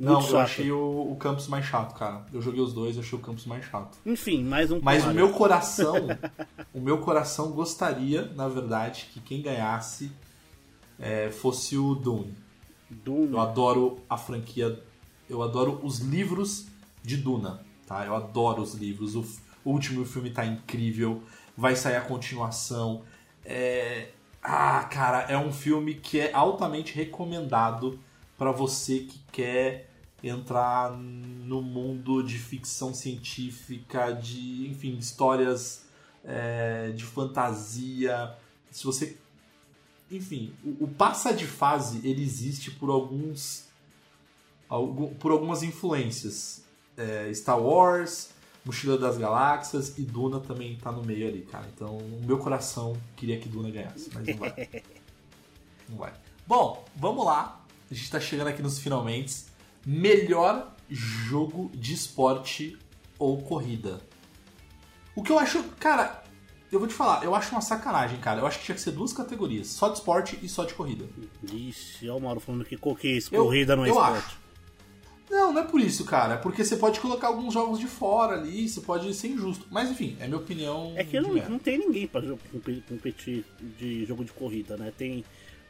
Não, 0.00 0.26
eu 0.26 0.38
achei 0.38 0.72
o, 0.72 1.12
o 1.12 1.16
Campus 1.16 1.46
mais 1.46 1.66
chato, 1.66 1.94
cara. 1.94 2.24
Eu 2.32 2.40
joguei 2.40 2.62
os 2.62 2.72
dois, 2.72 2.98
achei 2.98 3.18
o 3.18 3.20
Campus 3.20 3.44
mais 3.44 3.66
chato. 3.66 3.98
Enfim, 4.06 4.42
mais 4.42 4.70
um 4.70 4.80
Mas 4.80 5.04
o 5.04 5.12
meu 5.12 5.30
coração, 5.30 5.94
o 6.72 6.80
meu 6.80 6.98
coração 6.98 7.50
gostaria, 7.50 8.24
na 8.34 8.48
verdade, 8.48 9.10
que 9.12 9.20
quem 9.20 9.42
ganhasse 9.42 10.10
é, 10.98 11.30
fosse 11.30 11.76
o 11.76 11.94
Dune. 11.94 12.34
Dune. 12.88 13.32
Eu 13.32 13.40
adoro 13.40 14.00
a 14.08 14.16
franquia, 14.16 14.82
eu 15.28 15.42
adoro 15.42 15.78
os 15.82 15.98
livros 15.98 16.66
de 17.02 17.18
Duna, 17.18 17.60
tá? 17.86 18.06
Eu 18.06 18.16
adoro 18.16 18.62
os 18.62 18.72
livros. 18.72 19.14
O, 19.14 19.20
o 19.62 19.70
último 19.70 20.06
filme 20.06 20.30
tá 20.30 20.46
incrível, 20.46 21.22
vai 21.54 21.76
sair 21.76 21.96
a 21.96 22.00
continuação. 22.00 23.02
É... 23.44 24.12
Ah, 24.42 24.82
cara, 24.84 25.24
é 25.24 25.36
um 25.36 25.52
filme 25.52 25.92
que 25.92 26.18
é 26.18 26.32
altamente 26.32 26.94
recomendado 26.94 28.00
pra 28.38 28.50
você 28.50 29.00
que 29.00 29.20
quer 29.30 29.89
entrar 30.22 30.92
no 30.92 31.62
mundo 31.62 32.22
de 32.22 32.38
ficção 32.38 32.92
científica, 32.94 34.12
de, 34.12 34.68
enfim, 34.68 34.96
histórias 34.98 35.82
é, 36.24 36.90
de 36.90 37.04
fantasia. 37.04 38.34
Se 38.70 38.84
você. 38.84 39.16
Enfim, 40.10 40.52
o, 40.64 40.84
o 40.84 40.88
passa 40.88 41.32
de 41.32 41.46
fase 41.46 42.00
ele 42.06 42.22
existe 42.22 42.70
por 42.70 42.90
alguns. 42.90 43.64
algum- 44.68 45.14
por 45.14 45.30
algumas 45.32 45.62
influências. 45.62 46.62
É, 46.96 47.32
Star 47.32 47.58
Wars, 47.58 48.30
Mochila 48.64 48.98
das 48.98 49.16
Galáxias 49.16 49.96
e 49.96 50.02
Duna 50.02 50.38
também 50.40 50.76
tá 50.76 50.92
no 50.92 51.02
meio 51.02 51.26
ali, 51.28 51.42
cara. 51.42 51.66
Então, 51.74 51.96
o 51.96 52.20
meu 52.26 52.36
coração 52.38 52.94
queria 53.16 53.38
que 53.40 53.48
Duna 53.48 53.70
ganhasse, 53.70 54.10
mas 54.12 54.26
não 54.26 54.34
vai. 54.36 54.68
não 55.88 55.96
vai. 55.96 56.12
Bom, 56.46 56.84
vamos 56.96 57.24
lá. 57.24 57.64
A 57.90 57.94
gente 57.94 58.10
tá 58.10 58.20
chegando 58.20 58.48
aqui 58.48 58.60
nos 58.62 58.78
finalmente. 58.78 59.44
Melhor 59.84 60.74
jogo 60.88 61.70
de 61.74 61.94
esporte 61.94 62.76
ou 63.18 63.40
corrida. 63.42 64.00
O 65.14 65.22
que 65.22 65.32
eu 65.32 65.38
acho, 65.38 65.62
cara, 65.78 66.22
eu 66.70 66.78
vou 66.78 66.88
te 66.88 66.94
falar, 66.94 67.24
eu 67.24 67.34
acho 67.34 67.50
uma 67.52 67.60
sacanagem, 67.60 68.18
cara. 68.20 68.40
Eu 68.40 68.46
acho 68.46 68.58
que 68.58 68.64
tinha 68.66 68.74
que 68.74 68.80
ser 68.80 68.92
duas 68.92 69.12
categorias, 69.12 69.68
só 69.68 69.88
de 69.88 69.94
esporte 69.98 70.38
e 70.42 70.48
só 70.48 70.64
de 70.64 70.74
corrida. 70.74 71.04
Ixi, 71.52 72.08
olha 72.08 72.18
o 72.18 72.20
Mauro 72.22 72.40
falando 72.40 72.64
que 72.64 72.76
co- 72.76 72.94
que 72.94 73.08
isso, 73.08 73.34
Eu- 73.34 73.44
corrida 73.44 73.74
não 73.76 73.84
é 73.84 73.88
eu 73.88 73.92
esporte. 73.94 74.18
acho. 74.18 74.40
Não, 75.30 75.52
não 75.52 75.62
é 75.62 75.64
por 75.64 75.80
isso, 75.80 76.04
cara. 76.04 76.34
É 76.34 76.36
porque 76.36 76.64
você 76.64 76.74
pode 76.76 76.98
colocar 76.98 77.28
alguns 77.28 77.54
jogos 77.54 77.78
de 77.78 77.86
fora 77.86 78.34
ali, 78.36 78.68
você 78.68 78.80
pode 78.80 79.14
ser 79.14 79.28
injusto. 79.28 79.64
Mas 79.70 79.88
enfim, 79.88 80.16
é 80.18 80.26
minha 80.26 80.38
opinião. 80.38 80.92
É 80.96 81.04
que 81.04 81.20
não, 81.20 81.32
não 81.34 81.58
tem 81.58 81.78
ninguém 81.78 82.08
pra 82.08 82.20
competir 82.88 83.44
de 83.78 84.04
jogo 84.06 84.24
de 84.24 84.32
corrida, 84.32 84.76
né? 84.76 84.92
Tem 84.96 85.24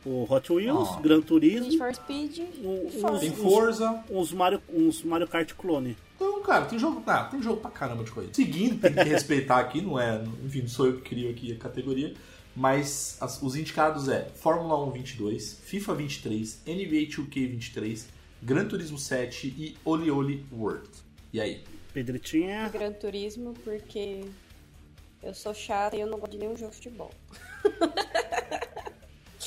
o 0.05 0.27
Hot 0.33 0.53
Wheels, 0.53 0.89
Ah. 0.97 1.01
Gran 1.01 1.17
Need 1.17 1.27
Turismo, 1.27 1.79
for 1.79 1.95
Speed 1.95 2.39
o- 2.65 2.91
Forza. 3.01 3.21
Tem 3.21 3.31
Forza. 3.33 4.05
uns 4.11 4.33
Mario, 4.33 4.63
uns 4.73 5.03
Mario 5.03 5.29
Kart 5.29 5.53
clone. 5.55 5.97
Então, 6.17 6.43
cara, 6.43 6.65
tem 6.67 6.79
jogo, 6.79 7.03
ah, 7.07 7.25
tem 7.25 7.43
jogo 7.43 7.61
pra 7.61 7.71
caramba 7.71 8.05
de 8.05 8.11
corrida. 8.11 8.33
Seguindo, 8.35 8.81
tem 8.81 8.93
que 8.93 9.03
respeitar 9.05 9.59
aqui, 9.59 9.81
não 9.81 9.99
é, 9.99 10.23
enfim, 10.45 10.63
não 10.63 10.69
sou 10.69 10.87
eu 10.87 10.97
que 11.01 11.09
crio 11.11 11.31
aqui 11.31 11.53
a 11.53 11.57
categoria, 11.57 12.15
mas 12.55 13.17
as- 13.21 13.41
os 13.43 13.57
indicados 13.57 14.09
é 14.09 14.29
Fórmula 14.37 14.83
1 14.85 14.91
22, 14.91 15.59
FIFA 15.65 15.95
23, 15.95 16.61
NBA 16.67 17.07
2K 17.07 17.47
23, 17.47 18.09
Gran 18.43 18.67
Turismo 18.67 18.99
7 18.99 19.47
e 19.49 19.77
Oli 19.85 20.11
Oli 20.11 20.45
World. 20.53 20.89
E 21.33 21.41
aí? 21.41 21.63
Pedretinha, 21.93 22.69
Gran 22.69 22.93
Turismo, 22.93 23.53
porque 23.65 24.25
eu 25.23 25.35
sou 25.35 25.53
chata 25.55 25.97
e 25.97 26.01
eu 26.01 26.07
não 26.07 26.19
gosto 26.19 26.33
de 26.33 26.39
nenhum 26.39 26.57
jogo 26.57 26.71
de 26.71 26.77
futebol. 26.77 27.11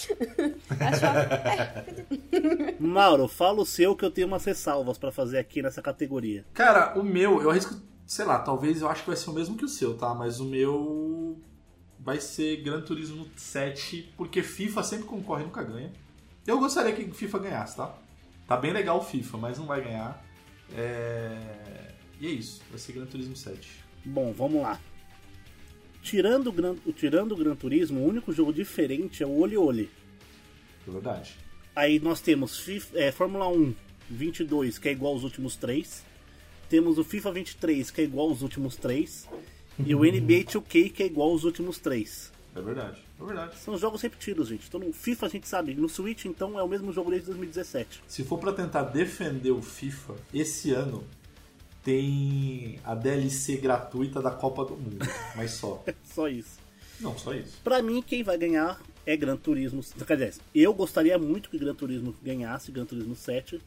Mauro, 2.80 3.28
fala 3.28 3.62
o 3.62 3.66
seu 3.66 3.96
que 3.96 4.06
eu 4.06 4.12
tenho 4.12 4.28
umas 4.28 4.46
ressalvas 4.46 4.98
pra 4.98 5.12
fazer 5.12 5.38
aqui 5.38 5.62
nessa 5.62 5.82
categoria. 5.82 6.46
Cara, 6.54 6.98
o 6.98 7.04
meu, 7.04 7.42
eu 7.42 7.50
arrisco, 7.50 7.76
sei 8.06 8.26
lá, 8.26 8.40
talvez 8.40 8.82
eu 8.82 8.90
acho 8.90 9.02
que 9.02 9.08
vai 9.08 9.18
ser 9.18 9.30
o 9.30 9.34
mesmo 9.34 9.58
que 9.58 9.66
o 9.66 9.70
seu, 9.70 9.98
tá? 9.98 10.14
Mas 10.14 10.40
o 10.40 10.46
meu 10.46 11.38
vai 12.00 12.20
ser 12.20 12.58
Gran 12.58 12.82
Turismo 12.82 13.28
7, 13.36 14.14
porque 14.18 14.44
FIFA 14.44 14.84
sempre 14.84 15.06
concorre 15.06 15.44
e 15.44 15.46
nunca 15.46 15.64
ganha. 15.64 15.92
Eu 16.46 16.60
gostaria 16.60 16.94
que 16.94 17.10
FIFA 17.12 17.40
ganhasse, 17.40 17.78
tá? 17.78 17.96
Tá 18.48 18.58
bem 18.58 18.74
legal 18.74 18.98
o 18.98 19.04
FIFA, 19.04 19.38
mas 19.38 19.58
não 19.58 19.66
vai 19.66 19.82
ganhar. 19.82 20.24
É... 20.76 21.94
E 22.20 22.28
é 22.28 22.30
isso, 22.30 22.62
vai 22.70 22.78
ser 22.78 22.94
Gran 22.94 23.06
Turismo 23.06 23.36
7. 23.36 23.84
Bom, 24.06 24.34
vamos 24.34 24.62
lá. 24.62 24.80
Tirando 26.04 26.48
o 26.48 26.52
Gran, 26.52 26.76
tirando 26.96 27.32
o 27.32 27.38
Gran 27.38 27.56
Turismo, 27.56 28.02
o 28.02 28.08
único 28.08 28.34
jogo 28.34 28.52
diferente 28.52 29.24
é 29.24 29.26
o 29.26 29.40
Oli 29.40 29.58
Oli. 29.58 29.90
É 30.88 30.92
verdade. 30.92 31.36
Aí 31.76 32.00
nós 32.00 32.20
temos 32.20 32.60
FIFA, 32.60 33.00
é, 33.00 33.12
Fórmula 33.12 33.48
1 33.48 33.74
22, 34.10 34.78
que 34.78 34.90
é 34.90 34.92
igual 34.92 35.14
aos 35.14 35.24
últimos 35.24 35.56
três. 35.56 36.04
Temos 36.70 36.98
o 36.98 37.04
FIFA 37.04 37.32
23, 37.32 37.90
que 37.90 38.02
é 38.02 38.04
igual 38.04 38.30
aos 38.30 38.42
últimos 38.42 38.76
três. 38.76 39.28
E 39.80 39.96
o 39.96 40.00
NBA 40.00 40.44
2K, 40.44 40.92
que 40.92 41.04
é 41.04 41.06
igual 41.06 41.30
aos 41.30 41.46
últimos 41.46 41.80
três. 41.80 42.32
É 42.56 42.62
verdade. 42.62 43.02
É 43.20 43.26
verdade. 43.26 43.58
São 43.60 43.78
jogos 43.78 44.02
repetidos, 44.02 44.50
gente. 44.50 44.68
Então 44.68 44.80
no 44.80 44.94
FIFA 44.94 45.26
a 45.26 45.30
gente 45.30 45.48
sabe, 45.48 45.74
no 45.74 45.90
Switch 45.90 46.26
então 46.26 46.60
é 46.60 46.64
o 46.64 46.68
mesmo 46.68 46.92
jogo 46.92 47.10
desde 47.10 47.28
2017. 47.28 48.04
Se 48.08 48.24
for 48.24 48.38
pra 48.38 48.52
tentar 48.52 48.84
defender 48.84 49.52
o 49.52 49.62
FIFA, 49.62 50.16
esse 50.34 50.72
ano 50.72 51.04
tem 51.84 52.80
a 52.84 52.96
DLC 52.96 53.58
gratuita 53.58 54.22
da 54.22 54.32
Copa 54.32 54.66
do 54.66 54.76
Mundo, 54.76 55.06
mas 55.36 55.52
só. 55.52 55.84
Só 56.04 56.28
isso. 56.28 56.64
Não, 57.00 57.18
só 57.18 57.34
isso. 57.34 57.60
Pra 57.64 57.82
mim, 57.82 58.02
quem 58.02 58.24
vai 58.24 58.38
ganhar 58.38 58.80
é 59.06 59.18
Gran 59.18 59.36
Turismo. 59.36 59.82
Quer 60.06 60.16
dizer, 60.16 60.36
eu 60.54 60.74
gostaria 60.74 61.18
muito 61.18 61.50
que 61.50 61.58
Gran 61.58 61.74
Turismo 61.74 62.16
ganhasse, 62.24 62.72
Gran 62.72 62.86
Turismo 62.86 63.16
7. 63.16 63.60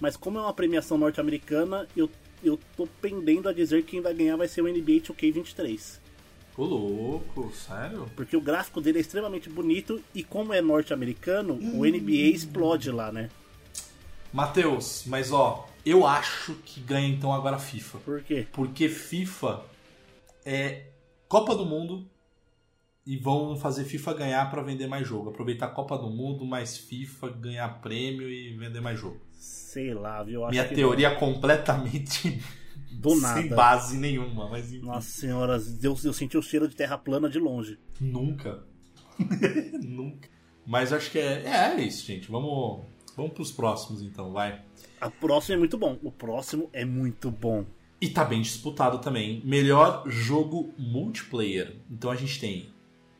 Mas 0.00 0.16
como 0.16 0.38
é 0.38 0.42
uma 0.42 0.52
premiação 0.52 0.98
norte-americana, 0.98 1.88
eu, 1.96 2.10
eu 2.42 2.58
tô 2.76 2.86
pendendo 3.00 3.48
a 3.48 3.52
dizer 3.52 3.82
que 3.84 3.92
quem 3.92 4.00
vai 4.00 4.12
ganhar 4.12 4.36
vai 4.36 4.48
ser 4.48 4.60
o 4.60 4.68
NBA 4.68 5.00
2K23. 5.00 5.98
Ô 6.56 6.64
louco, 6.64 7.52
sério? 7.54 8.10
Porque 8.14 8.36
o 8.36 8.40
gráfico 8.40 8.80
dele 8.80 8.98
é 8.98 9.00
extremamente 9.00 9.48
bonito 9.48 10.02
e 10.14 10.22
como 10.22 10.52
é 10.52 10.60
norte-americano, 10.60 11.54
o 11.54 11.84
NBA 11.84 12.32
explode 12.32 12.90
lá, 12.90 13.10
né? 13.10 13.30
Matheus, 14.32 15.04
mas 15.06 15.32
ó, 15.32 15.68
eu 15.84 16.06
acho 16.06 16.54
que 16.64 16.80
ganha 16.80 17.08
então 17.08 17.32
agora 17.32 17.56
a 17.56 17.58
FIFA. 17.58 17.98
Por 17.98 18.22
quê? 18.22 18.46
Porque 18.52 18.88
FIFA 18.88 19.62
é 20.44 20.86
Copa 21.28 21.54
do 21.54 21.64
Mundo 21.64 22.08
e 23.06 23.16
vão 23.16 23.56
fazer 23.56 23.84
FIFA 23.84 24.14
ganhar 24.14 24.50
pra 24.50 24.62
vender 24.62 24.86
mais 24.86 25.06
jogo. 25.06 25.30
Aproveitar 25.30 25.66
a 25.66 25.70
Copa 25.70 25.98
do 25.98 26.08
Mundo, 26.08 26.44
mais 26.44 26.76
FIFA, 26.78 27.28
ganhar 27.30 27.68
prêmio 27.80 28.28
e 28.30 28.56
vender 28.56 28.80
mais 28.80 28.98
jogo. 28.98 29.20
Sei 29.32 29.92
lá, 29.92 30.22
viu? 30.22 30.44
Acho 30.44 30.52
Minha 30.52 30.68
teoria 30.68 31.08
é 31.08 31.14
completamente 31.14 32.40
do 32.92 33.10
sem 33.10 33.20
nada. 33.20 33.54
base 33.56 33.98
nenhuma, 33.98 34.48
mas 34.48 34.72
enfim. 34.72 34.86
Nossa 34.86 35.08
senhora, 35.08 35.60
eu, 35.82 35.96
eu 36.02 36.12
senti 36.12 36.38
o 36.38 36.42
cheiro 36.42 36.66
de 36.68 36.74
terra 36.74 36.96
plana 36.96 37.28
de 37.28 37.38
longe. 37.38 37.78
Nunca. 38.00 38.64
Nunca. 39.82 40.28
Mas 40.66 40.92
acho 40.92 41.10
que 41.10 41.18
é, 41.18 41.42
é, 41.44 41.74
é 41.76 41.82
isso, 41.82 42.06
gente. 42.06 42.30
Vamos, 42.30 42.86
vamos 43.16 43.32
pros 43.32 43.52
próximos 43.52 44.02
então, 44.02 44.32
vai. 44.32 44.60
A 45.00 45.10
próxima 45.10 45.56
é 45.56 45.58
muito 45.58 45.76
bom. 45.76 45.98
O 46.02 46.10
próximo 46.10 46.68
é 46.72 46.84
muito 46.84 47.30
bom. 47.30 47.64
E 48.00 48.08
tá 48.08 48.24
bem 48.24 48.42
disputado 48.42 48.98
também. 48.98 49.40
Melhor 49.44 50.04
jogo 50.06 50.72
multiplayer. 50.78 51.76
Então 51.90 52.10
a 52.10 52.16
gente 52.16 52.38
tem 52.40 52.68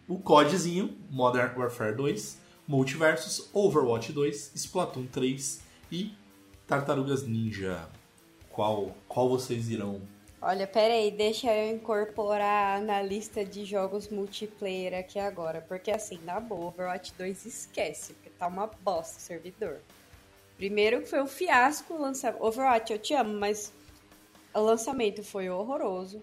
o 0.06 0.18
CODzinho, 0.18 0.94
Modern 1.10 1.58
Warfare 1.58 1.96
2, 1.96 2.38
Multiversus, 2.68 3.48
Overwatch 3.52 4.12
2, 4.12 4.52
Splatoon 4.54 5.06
3 5.06 5.62
e 5.90 6.12
Tartarugas 6.66 7.26
Ninja. 7.26 7.88
Qual, 8.50 8.94
qual 9.08 9.28
vocês 9.28 9.68
irão? 9.68 10.00
Olha, 10.46 10.66
pera 10.66 10.92
aí, 10.92 11.10
deixa 11.10 11.50
eu 11.50 11.74
incorporar 11.74 12.78
na 12.82 13.00
lista 13.00 13.42
de 13.42 13.64
jogos 13.64 14.10
multiplayer 14.10 14.92
aqui 14.92 15.18
agora. 15.18 15.64
Porque 15.66 15.90
assim, 15.90 16.20
na 16.22 16.38
boa, 16.38 16.66
Overwatch 16.66 17.14
2 17.16 17.46
esquece, 17.46 18.12
porque 18.12 18.28
tá 18.28 18.46
uma 18.46 18.66
bosta 18.82 19.16
o 19.16 19.20
servidor. 19.22 19.78
Primeiro 20.58 21.06
foi 21.06 21.22
um 21.22 21.26
fiasco 21.26 21.94
o 21.94 22.00
lançamento. 22.00 22.44
Overwatch, 22.44 22.92
eu 22.92 22.98
te 22.98 23.14
amo, 23.14 23.32
mas 23.40 23.72
o 24.52 24.60
lançamento 24.60 25.24
foi 25.24 25.48
horroroso. 25.48 26.22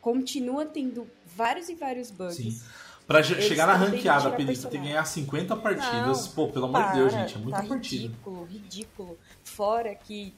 Continua 0.00 0.64
tendo 0.64 1.06
vários 1.26 1.68
e 1.68 1.74
vários 1.74 2.10
bugs. 2.10 2.36
Sim. 2.36 2.62
Pra 3.06 3.18
Eles 3.18 3.44
chegar 3.44 3.66
na 3.66 3.74
ranqueada, 3.74 4.30
Pedrito, 4.30 4.68
tem 4.68 4.80
que 4.80 4.88
ganhar 4.88 5.04
50 5.04 5.54
partidas. 5.56 6.28
Não, 6.28 6.32
Pô, 6.32 6.48
pelo 6.48 6.64
amor 6.64 6.86
de 6.86 6.92
Deus, 6.94 7.12
gente, 7.12 7.34
é 7.34 7.38
muita 7.38 7.60
tá 7.60 7.68
partida. 7.68 8.04
Ridículo, 8.04 8.44
ridículo. 8.46 9.18
Fora 9.44 9.94
que 9.94 10.34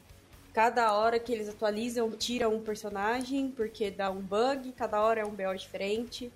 cada 0.57 0.95
hora 0.95 1.19
que 1.19 1.31
eles 1.31 1.51
atualizam, 1.51 2.11
tira 2.13 2.49
um 2.49 2.63
personagem, 2.63 3.51
porque 3.51 3.91
dá 3.91 4.11
um 4.11 4.23
bug, 4.23 4.73
cada 4.73 5.03
hora 5.03 5.21
é 5.21 5.25
um 5.27 5.29
BO 5.29 5.55
diferente. 5.55 6.33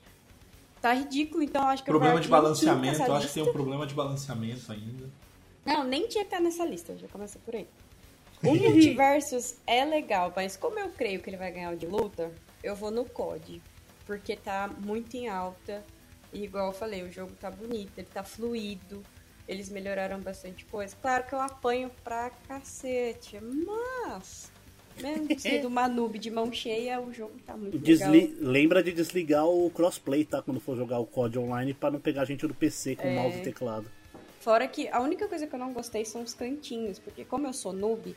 Tá 0.78 0.92
ridículo, 0.92 1.42
então 1.42 1.62
eu 1.62 1.68
acho 1.68 1.82
que 1.82 1.88
o 1.88 1.94
Problema 1.94 2.20
de 2.20 2.28
balanceamento, 2.28 3.12
acho 3.14 3.28
que 3.28 3.32
tem 3.32 3.42
um 3.42 3.52
problema 3.52 3.86
de 3.86 3.94
balanceamento 3.94 4.70
ainda. 4.70 5.08
Não, 5.64 5.84
nem 5.84 6.06
tinha 6.06 6.22
que 6.22 6.34
estar 6.34 6.38
nessa 6.38 6.66
lista, 6.66 6.94
já 6.98 7.08
começa 7.08 7.38
por 7.38 7.56
aí. 7.56 7.66
O 8.42 8.54
Multiversus 8.54 9.56
é 9.66 9.86
legal, 9.86 10.30
mas 10.36 10.54
como 10.54 10.78
eu 10.78 10.90
creio 10.90 11.20
que 11.20 11.30
ele 11.30 11.38
vai 11.38 11.50
ganhar 11.50 11.72
o 11.72 11.76
de 11.76 11.86
luta, 11.86 12.30
eu 12.62 12.76
vou 12.76 12.90
no 12.90 13.06
COD. 13.06 13.62
Porque 14.06 14.36
tá 14.36 14.68
muito 14.80 15.14
em 15.14 15.28
alta. 15.28 15.82
E 16.30 16.44
igual 16.44 16.66
eu 16.66 16.72
falei, 16.72 17.02
o 17.02 17.12
jogo 17.12 17.32
tá 17.40 17.50
bonito, 17.50 17.92
ele 17.98 18.08
tá 18.12 18.22
fluido. 18.22 19.02
Eles 19.50 19.68
melhoraram 19.68 20.20
bastante 20.20 20.64
coisa. 20.66 20.94
Claro 21.02 21.24
que 21.26 21.34
eu 21.34 21.40
apanho 21.40 21.90
pra 22.04 22.30
cacete, 22.46 23.38
mas... 23.40 24.50
Mesmo 25.02 25.38
sendo 25.40 25.66
uma 25.68 25.88
noob 25.88 26.18
de 26.20 26.30
mão 26.30 26.52
cheia, 26.52 27.00
o 27.00 27.12
jogo 27.12 27.32
tá 27.44 27.56
muito 27.56 27.76
Desli- 27.78 28.26
legal. 28.28 28.36
Lembra 28.52 28.82
de 28.82 28.92
desligar 28.92 29.44
o 29.46 29.68
crossplay, 29.70 30.24
tá? 30.24 30.40
Quando 30.40 30.60
for 30.60 30.76
jogar 30.76 31.00
o 31.00 31.06
COD 31.06 31.38
online 31.40 31.74
pra 31.74 31.90
não 31.90 31.98
pegar 31.98 32.24
gente 32.26 32.46
do 32.46 32.54
PC 32.54 32.94
com 32.94 33.08
É. 33.08 33.14
mouse 33.16 33.38
e 33.38 33.42
teclado. 33.42 33.90
Fora 34.40 34.68
que 34.68 34.88
a 34.88 35.00
única 35.00 35.26
coisa 35.26 35.46
que 35.48 35.54
eu 35.54 35.58
não 35.58 35.72
gostei 35.72 36.04
são 36.04 36.22
os 36.22 36.32
cantinhos, 36.32 36.98
porque 37.00 37.24
como 37.24 37.46
eu 37.46 37.52
sou 37.52 37.72
noob, 37.72 38.14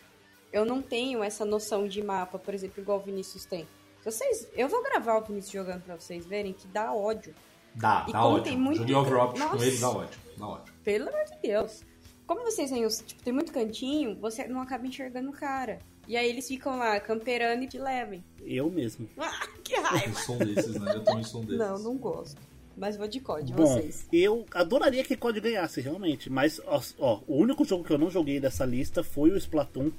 eu 0.51 0.65
não 0.65 0.81
tenho 0.83 1.23
essa 1.23 1.43
noção 1.45 1.87
de 1.87 2.01
mapa, 2.03 2.37
por 2.37 2.53
exemplo, 2.53 2.79
igual 2.81 2.99
o 2.99 3.01
Vinícius 3.01 3.43
tem. 3.45 3.67
Vocês, 4.05 4.47
eu 4.53 4.67
vou 4.67 4.83
gravar 4.83 5.17
o 5.17 5.21
Vinícius 5.21 5.51
jogando 5.53 5.81
pra 5.83 5.95
vocês 5.95 6.25
verem 6.25 6.53
que 6.53 6.67
dá 6.67 6.93
ódio. 6.93 7.33
Dá, 7.75 8.05
E 8.07 8.11
dá 8.11 8.39
tem 8.41 8.57
muito- 8.57 8.79
Joguei 8.79 8.95
Overwatch 8.95 9.39
com 9.41 9.63
ele, 9.63 9.77
dá 9.77 9.89
ódio. 9.89 10.19
Dá 10.37 10.47
ódio. 10.47 10.73
Pelo 10.83 11.09
amor 11.09 11.23
de 11.25 11.47
Deus. 11.47 11.81
Como 12.27 12.41
vocês 12.43 12.69
têm, 12.69 12.85
os- 12.85 12.99
tipo, 13.05 13.21
tem 13.23 13.33
muito 13.33 13.51
cantinho, 13.51 14.15
você 14.15 14.47
não 14.47 14.61
acaba 14.61 14.85
enxergando 14.87 15.29
o 15.29 15.33
cara. 15.33 15.79
E 16.07 16.15
aí 16.17 16.29
eles 16.29 16.47
ficam 16.47 16.77
lá 16.77 16.99
camperando 16.99 17.63
e 17.63 17.67
te 17.67 17.77
levam. 17.77 18.23
Eu 18.45 18.69
mesmo. 18.69 19.07
Ah, 19.17 19.47
que 19.63 19.73
Eu 19.75 19.81
raiva! 19.83 20.19
sou 20.19 20.35
um 20.35 20.39
desses, 20.39 20.75
né? 20.79 20.95
Eu 20.95 21.03
também 21.03 21.23
sou 21.23 21.41
um 21.41 21.45
desses. 21.45 21.59
Não, 21.59 21.79
não 21.79 21.97
gosto. 21.97 22.39
Mas 22.75 22.97
vou 22.97 23.07
de 23.07 23.19
COD, 23.19 23.53
Bom, 23.53 23.67
vocês. 23.67 24.07
eu 24.11 24.45
adoraria 24.53 25.03
que 25.03 25.15
COD 25.15 25.39
ganhasse, 25.39 25.79
realmente. 25.79 26.27
Mas, 26.29 26.59
ó, 26.65 26.81
ó, 26.97 27.19
o 27.27 27.37
único 27.37 27.63
jogo 27.63 27.83
que 27.83 27.93
eu 27.93 27.99
não 27.99 28.09
joguei 28.09 28.39
dessa 28.39 28.65
lista 28.65 29.03
foi 29.03 29.29
o 29.31 29.37
Splatoon. 29.37 29.91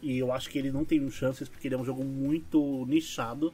E 0.00 0.16
eu 0.18 0.32
acho 0.32 0.48
que 0.48 0.56
ele 0.58 0.70
não 0.70 0.84
tem 0.84 1.10
chances, 1.10 1.48
porque 1.48 1.66
ele 1.68 1.74
é 1.74 1.78
um 1.78 1.84
jogo 1.84 2.04
muito 2.04 2.86
nichado. 2.86 3.52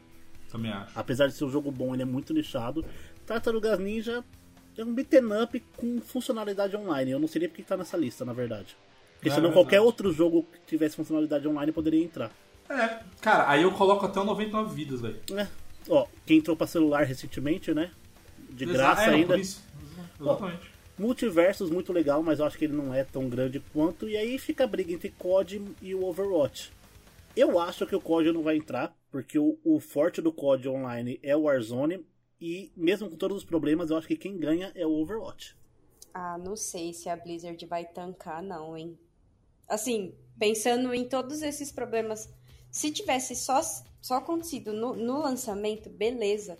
Também 0.50 0.70
acho. 0.70 0.92
Apesar 0.96 1.26
de 1.26 1.32
ser 1.34 1.44
um 1.44 1.50
jogo 1.50 1.72
bom, 1.72 1.92
ele 1.94 2.02
é 2.02 2.06
muito 2.06 2.32
nichado. 2.34 2.84
Tartarugas 3.26 3.78
Ninja 3.78 4.24
é 4.76 4.84
um 4.84 4.94
beat'em 4.94 5.42
up 5.42 5.58
com 5.76 6.00
funcionalidade 6.00 6.76
online. 6.76 7.10
Eu 7.10 7.18
não 7.18 7.28
sei 7.28 7.40
nem 7.40 7.48
porque 7.48 7.62
tá 7.62 7.76
nessa 7.76 7.96
lista, 7.96 8.24
na 8.24 8.32
verdade. 8.32 8.76
Porque 9.14 9.28
É 9.28 9.32
senão 9.32 9.48
verdade. 9.48 9.64
qualquer 9.64 9.80
outro 9.80 10.12
jogo 10.12 10.44
que 10.52 10.58
tivesse 10.66 10.96
funcionalidade 10.96 11.46
online 11.48 11.72
poderia 11.72 12.02
entrar. 12.04 12.30
É, 12.68 13.00
cara, 13.20 13.48
aí 13.48 13.62
eu 13.62 13.72
coloco 13.72 14.04
até 14.06 14.20
o 14.20 14.24
99 14.24 14.74
vidas, 14.74 15.00
velho. 15.00 15.20
É. 15.36 15.46
Ó, 15.88 16.06
quem 16.26 16.38
entrou 16.38 16.56
pra 16.56 16.66
celular 16.66 17.04
recentemente, 17.04 17.72
né? 17.72 17.90
De 18.50 18.64
Exa- 18.64 18.72
graça 18.72 19.02
é, 19.02 19.14
ainda. 19.14 19.34
Por 19.34 19.38
isso. 19.40 19.62
Exatamente. 20.20 20.70
Multiversos 20.98 21.70
muito 21.70 21.92
legal, 21.92 22.22
mas 22.22 22.38
eu 22.38 22.46
acho 22.46 22.56
que 22.58 22.64
ele 22.64 22.72
não 22.74 22.92
é 22.92 23.04
tão 23.04 23.28
grande 23.28 23.60
quanto. 23.72 24.08
E 24.08 24.16
aí 24.16 24.38
fica 24.38 24.64
a 24.64 24.66
briga 24.66 24.92
entre 24.92 25.10
COD 25.10 25.62
e 25.82 25.94
o 25.94 26.04
Overwatch. 26.04 26.72
Eu 27.36 27.58
acho 27.60 27.86
que 27.86 27.94
o 27.94 28.00
COD 28.00 28.32
não 28.32 28.42
vai 28.42 28.56
entrar, 28.56 28.94
porque 29.12 29.38
o, 29.38 29.58
o 29.62 29.78
forte 29.78 30.20
do 30.22 30.32
COD 30.32 30.68
online 30.68 31.20
é 31.22 31.36
o 31.36 31.42
Warzone. 31.42 32.04
E 32.40 32.70
mesmo 32.76 33.08
com 33.08 33.16
todos 33.16 33.38
os 33.38 33.44
problemas, 33.44 33.90
eu 33.90 33.96
acho 33.96 34.06
que 34.08 34.16
quem 34.16 34.36
ganha 34.36 34.70
é 34.74 34.86
o 34.86 34.92
Overwatch. 34.92 35.56
Ah, 36.12 36.38
não 36.38 36.56
sei 36.56 36.92
se 36.92 37.08
a 37.08 37.16
Blizzard 37.16 37.64
vai 37.66 37.84
tancar, 37.84 38.42
não, 38.42 38.76
hein? 38.76 38.98
Assim, 39.68 40.14
pensando 40.38 40.92
em 40.94 41.08
todos 41.08 41.42
esses 41.42 41.72
problemas, 41.72 42.28
se 42.70 42.90
tivesse 42.90 43.34
só, 43.34 43.60
só 44.00 44.14
acontecido 44.14 44.72
no, 44.72 44.94
no 44.94 45.18
lançamento, 45.18 45.88
beleza. 45.90 46.58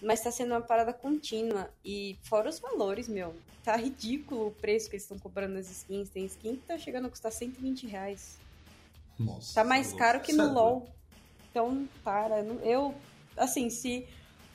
Mas 0.00 0.22
tá 0.22 0.30
sendo 0.30 0.52
uma 0.52 0.60
parada 0.60 0.92
contínua. 0.92 1.68
E 1.84 2.16
fora 2.22 2.48
os 2.48 2.60
valores, 2.60 3.08
meu. 3.08 3.34
Tá 3.64 3.76
ridículo 3.76 4.46
o 4.48 4.52
preço 4.52 4.88
que 4.88 4.94
eles 4.94 5.02
estão 5.02 5.18
cobrando 5.18 5.54
nas 5.54 5.68
skins. 5.68 6.08
Tem 6.08 6.24
skin 6.24 6.56
que 6.56 6.62
tá 6.62 6.78
chegando 6.78 7.06
a 7.06 7.10
custar 7.10 7.32
120 7.32 7.86
reais. 7.86 8.38
Nossa. 9.18 9.54
Tá 9.54 9.64
mais 9.64 9.92
caro 9.92 10.20
que 10.20 10.32
no 10.32 10.52
LoL. 10.52 10.88
Então, 11.50 11.88
para. 12.04 12.42
não- 12.44 12.60
Eu, 12.60 12.94
assim, 13.36 13.68
se 13.68 14.06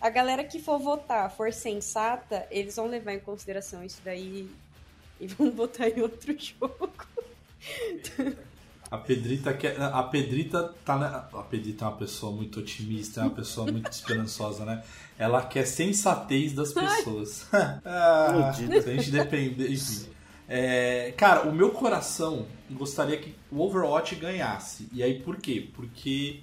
a 0.03 0.09
galera 0.09 0.43
que 0.43 0.59
for 0.59 0.77
votar 0.77 1.31
for 1.31 1.53
sensata, 1.53 2.45
eles 2.51 2.75
vão 2.75 2.87
levar 2.87 3.13
em 3.13 3.21
consideração 3.21 3.81
isso 3.81 4.01
daí 4.03 4.49
e 5.17 5.27
vão 5.27 5.49
votar 5.55 5.87
em 5.87 6.01
outro 6.01 6.35
jogo. 6.37 6.89
A 8.91 8.97
Pedrita 8.97 9.53
quer. 9.53 9.81
A 9.81 10.03
Pedrita 10.03 10.73
tá 10.83 10.97
na. 10.97 11.17
A 11.39 11.43
Pedrita 11.43 11.85
é 11.85 11.87
uma 11.87 11.95
pessoa 11.95 12.33
muito 12.33 12.59
otimista, 12.59 13.21
é 13.21 13.23
uma 13.23 13.29
pessoa 13.29 13.71
muito 13.71 13.89
esperançosa, 13.93 14.65
né? 14.65 14.83
Ela 15.17 15.41
quer 15.41 15.65
sensatez 15.65 16.51
das 16.51 16.73
pessoas. 16.73 17.47
ah, 17.53 18.51
se 18.53 18.65
a 18.65 18.81
gente 18.81 19.09
depender. 19.09 19.71
Enfim. 19.71 20.09
É, 20.49 21.13
cara, 21.15 21.47
o 21.47 21.55
meu 21.55 21.71
coração 21.71 22.45
gostaria 22.69 23.17
que 23.17 23.33
o 23.49 23.61
Overwatch 23.61 24.15
ganhasse. 24.15 24.89
E 24.91 25.01
aí 25.01 25.21
por 25.21 25.37
quê? 25.37 25.69
Porque. 25.73 26.41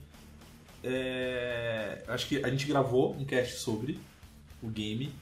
É, 0.83 2.03
acho 2.09 2.27
que 2.27 2.45
a 2.45 2.49
gente 2.49 2.67
gravou 2.67 3.15
um 3.15 3.25
cast 3.25 3.57
sobre 3.57 4.01
o 4.63 4.69
game. 4.69 5.13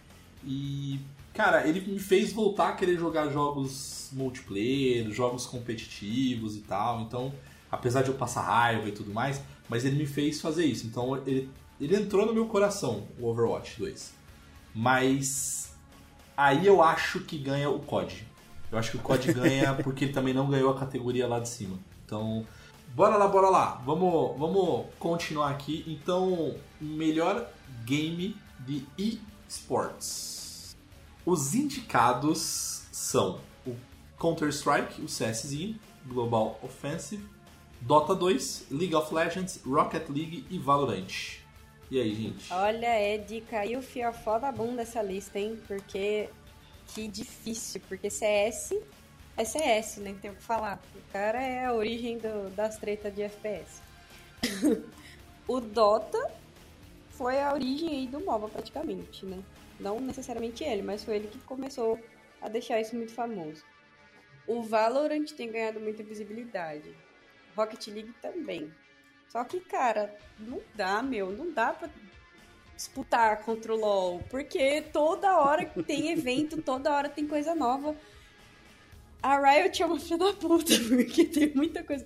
E. 0.44 1.00
Cara, 1.34 1.68
ele 1.68 1.80
me 1.80 2.00
fez 2.00 2.32
voltar 2.32 2.70
a 2.70 2.72
querer 2.72 2.98
jogar 2.98 3.28
jogos 3.28 4.08
multiplayer, 4.12 5.08
jogos 5.10 5.46
competitivos 5.46 6.56
e 6.56 6.60
tal. 6.60 7.02
Então, 7.02 7.32
apesar 7.70 8.02
de 8.02 8.08
eu 8.08 8.14
passar 8.14 8.42
raiva 8.42 8.88
e 8.88 8.92
tudo 8.92 9.12
mais, 9.12 9.40
mas 9.68 9.84
ele 9.84 9.96
me 9.96 10.06
fez 10.06 10.40
fazer 10.40 10.64
isso. 10.64 10.86
Então, 10.86 11.16
ele, 11.24 11.48
ele 11.80 11.94
entrou 11.94 12.26
no 12.26 12.34
meu 12.34 12.46
coração, 12.46 13.06
o 13.20 13.26
Overwatch 13.26 13.78
2. 13.78 14.14
Mas 14.74 15.72
aí 16.36 16.66
eu 16.66 16.82
acho 16.82 17.20
que 17.20 17.38
ganha 17.38 17.70
o 17.70 17.78
COD. 17.80 18.26
Eu 18.70 18.78
acho 18.78 18.90
que 18.90 18.96
o 18.96 19.00
COD 19.00 19.30
ganha 19.34 19.74
porque 19.74 20.06
ele 20.06 20.12
também 20.12 20.34
não 20.34 20.48
ganhou 20.48 20.70
a 20.70 20.78
categoria 20.78 21.26
lá 21.28 21.38
de 21.38 21.48
cima. 21.48 21.78
Então, 22.04 22.44
bora 22.94 23.16
lá, 23.16 23.28
bora 23.28 23.48
lá. 23.48 23.82
Vamos, 23.84 24.38
vamos 24.38 24.86
continuar 24.98 25.50
aqui. 25.50 25.84
Então, 25.86 26.54
melhor 26.80 27.50
game 27.84 28.36
de 28.60 28.86
esports. 29.48 30.76
Os 31.24 31.54
indicados 31.54 32.86
são 32.90 33.40
o 33.66 33.74
Counter-Strike, 34.18 35.02
o 35.02 35.06
CSzinho, 35.06 35.78
Global 36.06 36.58
Offensive, 36.62 37.24
Dota 37.80 38.14
2, 38.14 38.66
League 38.70 38.94
of 38.94 39.14
Legends, 39.14 39.60
Rocket 39.64 40.08
League 40.08 40.46
e 40.50 40.58
Valorant. 40.58 41.38
E 41.90 42.00
aí, 42.00 42.14
gente? 42.14 42.52
Olha, 42.52 43.00
Ed, 43.00 43.40
caiu 43.42 43.78
o 43.78 43.82
fiofó 43.82 44.38
da 44.38 44.52
bunda 44.52 44.82
essa 44.82 45.00
lista, 45.00 45.38
hein? 45.38 45.58
Porque 45.66 46.28
que 46.88 47.08
difícil. 47.08 47.80
Porque 47.88 48.10
CS 48.10 48.74
é 49.38 49.44
CS, 49.44 50.00
nem 50.00 50.14
tem 50.14 50.30
o 50.30 50.34
que 50.34 50.42
falar. 50.42 50.80
O 50.94 51.12
cara 51.12 51.40
é 51.42 51.64
a 51.66 51.72
origem 51.72 52.18
do- 52.18 52.50
das 52.50 52.76
tretas 52.76 53.14
de 53.14 53.22
FPS. 53.22 53.80
o 55.48 55.60
Dota 55.60 56.30
foi 57.10 57.40
a 57.40 57.52
origem 57.52 57.88
aí 57.90 58.06
do 58.06 58.20
MOBA 58.20 58.48
praticamente, 58.48 59.24
né? 59.24 59.42
Não 59.80 60.00
necessariamente 60.00 60.64
ele, 60.64 60.82
mas 60.82 61.04
foi 61.04 61.16
ele 61.16 61.28
que 61.28 61.38
começou 61.38 61.98
a 62.40 62.48
deixar 62.48 62.80
isso 62.80 62.96
muito 62.96 63.12
famoso. 63.14 63.62
O 64.46 64.62
Valorant 64.62 65.30
tem 65.32 65.50
ganhado 65.50 65.78
muita 65.80 66.02
visibilidade. 66.02 66.94
Rocket 67.56 67.86
League 67.88 68.14
também. 68.22 68.72
Só 69.28 69.44
que, 69.44 69.60
cara, 69.60 70.16
não 70.38 70.60
dá, 70.74 71.02
meu, 71.02 71.30
não 71.32 71.52
dá 71.52 71.72
pra 71.72 71.88
disputar 72.74 73.42
contra 73.42 73.74
o 73.74 73.76
LoL, 73.76 74.22
porque 74.30 74.80
toda 74.92 75.36
hora 75.38 75.66
tem 75.86 76.10
evento, 76.10 76.62
toda 76.62 76.92
hora 76.92 77.08
tem 77.08 77.26
coisa 77.26 77.54
nova. 77.54 77.94
A 79.22 79.38
Riot 79.38 79.82
é 79.82 79.86
uma 79.86 79.98
filha 79.98 80.18
da 80.18 80.32
puta, 80.32 80.72
porque 80.88 81.24
tem 81.24 81.52
muita 81.54 81.82
coisa. 81.82 82.04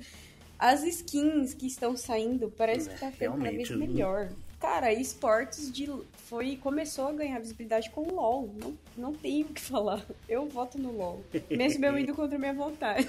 As 0.58 0.82
skins 0.84 1.54
que 1.54 1.66
estão 1.66 1.96
saindo 1.96 2.52
parece 2.56 2.88
que 2.88 2.98
tá 2.98 3.10
ficando 3.10 3.38
cada 3.38 3.50
vez 3.50 3.70
melhor. 3.70 4.28
Cara, 4.60 4.92
esportes 4.92 5.72
de 5.72 5.90
foi 6.14 6.56
começou 6.56 7.08
a 7.08 7.12
ganhar 7.12 7.40
visibilidade 7.40 7.90
com 7.90 8.02
o 8.02 8.14
LoL. 8.14 8.54
Não, 8.60 8.78
não 8.96 9.12
tenho 9.12 9.46
o 9.46 9.48
que 9.52 9.60
falar. 9.60 10.06
Eu 10.28 10.46
voto 10.46 10.78
no 10.78 10.92
LoL. 10.96 11.24
Mesmo 11.50 11.84
eu 11.84 11.98
indo 11.98 12.14
contra 12.14 12.36
a 12.36 12.38
minha 12.38 12.54
vontade. 12.54 13.08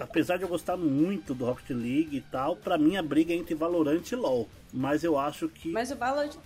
Apesar 0.00 0.36
de 0.36 0.42
eu 0.42 0.48
gostar 0.48 0.76
muito 0.76 1.32
do 1.32 1.44
Rocket 1.44 1.70
League 1.70 2.16
e 2.16 2.20
tal, 2.20 2.56
pra 2.56 2.76
mim 2.76 2.96
a 2.96 3.02
briga 3.04 3.32
é 3.32 3.36
entre 3.36 3.54
Valorant 3.54 4.02
e 4.10 4.16
LoL. 4.16 4.48
Mas 4.72 5.04
eu 5.04 5.16
acho 5.16 5.48
que. 5.48 5.68
Mas 5.68 5.92
o 5.92 5.96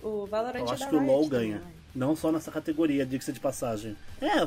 o 0.03 0.27
Valorant 0.27 0.59
eu 0.61 0.67
é 0.67 0.71
acho 0.73 0.83
da 0.83 0.89
que 0.91 0.95
o 0.95 1.03
LoL 1.03 1.23
também, 1.27 1.49
ganha. 1.49 1.55
né? 1.61 1.78
Não 1.95 2.15
só 2.15 2.31
nessa 2.31 2.51
categoria, 2.51 3.05
diga-se 3.05 3.33
de 3.33 3.39
passagem. 3.39 3.95
É, 4.21 4.39
a 4.39 4.45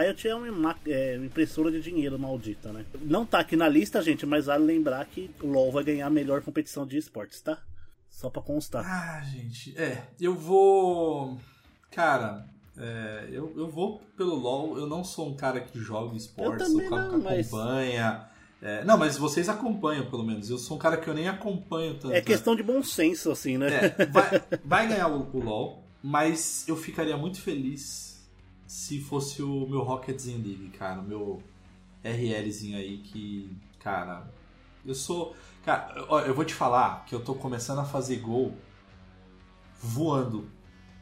Riot 0.00 0.28
é 0.28 0.34
uma 0.34 0.50
ma- 0.52 0.76
é, 0.86 1.16
impressora 1.16 1.70
de 1.70 1.80
dinheiro 1.82 2.18
maldita, 2.18 2.72
né? 2.72 2.84
Não 3.02 3.26
tá 3.26 3.40
aqui 3.40 3.56
na 3.56 3.68
lista, 3.68 4.00
gente, 4.00 4.24
mas 4.24 4.46
vale 4.46 4.64
lembrar 4.64 5.04
que 5.06 5.30
o 5.42 5.46
LoL 5.48 5.72
vai 5.72 5.82
ganhar 5.84 6.06
a 6.06 6.10
melhor 6.10 6.40
competição 6.42 6.86
de 6.86 6.96
esportes, 6.96 7.40
tá? 7.40 7.58
Só 8.08 8.30
pra 8.30 8.40
constar. 8.40 8.84
Ah, 8.86 9.20
gente, 9.24 9.76
é, 9.76 10.04
eu 10.20 10.34
vou. 10.36 11.36
Cara, 11.90 12.46
é, 12.78 13.28
eu, 13.30 13.52
eu 13.56 13.68
vou 13.68 14.00
pelo 14.16 14.34
LoL. 14.36 14.78
Eu 14.78 14.86
não 14.86 15.02
sou 15.02 15.28
um 15.30 15.36
cara 15.36 15.60
que 15.60 15.78
joga 15.78 16.16
esportes, 16.16 16.68
Eu 16.68 16.72
sou 16.74 16.80
um 16.80 16.88
cara 16.90 17.02
não, 17.08 17.18
que 17.18 17.24
mas- 17.24 17.46
acompanha. 17.52 18.28
É, 18.62 18.82
não, 18.84 18.96
mas 18.96 19.18
vocês 19.18 19.48
acompanham, 19.50 20.08
pelo 20.08 20.24
menos. 20.24 20.48
Eu 20.48 20.56
sou 20.56 20.76
um 20.76 20.80
cara 20.80 20.96
que 20.96 21.06
eu 21.06 21.12
nem 21.12 21.28
acompanho 21.28 21.94
tanto. 21.98 22.14
É 22.14 22.22
questão 22.22 22.56
de 22.56 22.62
bom 22.62 22.82
senso, 22.82 23.30
assim, 23.30 23.58
né? 23.58 23.92
É, 23.98 24.06
vai, 24.06 24.42
vai 24.64 24.88
ganhar 24.88 25.08
o, 25.08 25.28
o 25.36 25.38
LoL, 25.42 25.83
mas 26.06 26.68
eu 26.68 26.76
ficaria 26.76 27.16
muito 27.16 27.40
feliz 27.40 28.28
se 28.66 29.00
fosse 29.00 29.42
o 29.42 29.66
meu 29.66 29.80
Rocketzinho 29.80 30.36
League, 30.36 30.68
cara. 30.76 31.00
O 31.00 31.02
meu 31.02 31.42
RLzinho 32.04 32.76
aí 32.76 32.98
que, 32.98 33.56
cara, 33.78 34.30
eu 34.84 34.94
sou. 34.94 35.34
Cara, 35.64 35.94
eu 36.26 36.34
vou 36.34 36.44
te 36.44 36.52
falar 36.52 37.06
que 37.06 37.14
eu 37.14 37.24
tô 37.24 37.34
começando 37.34 37.78
a 37.78 37.86
fazer 37.86 38.16
gol 38.16 38.54
voando. 39.80 40.46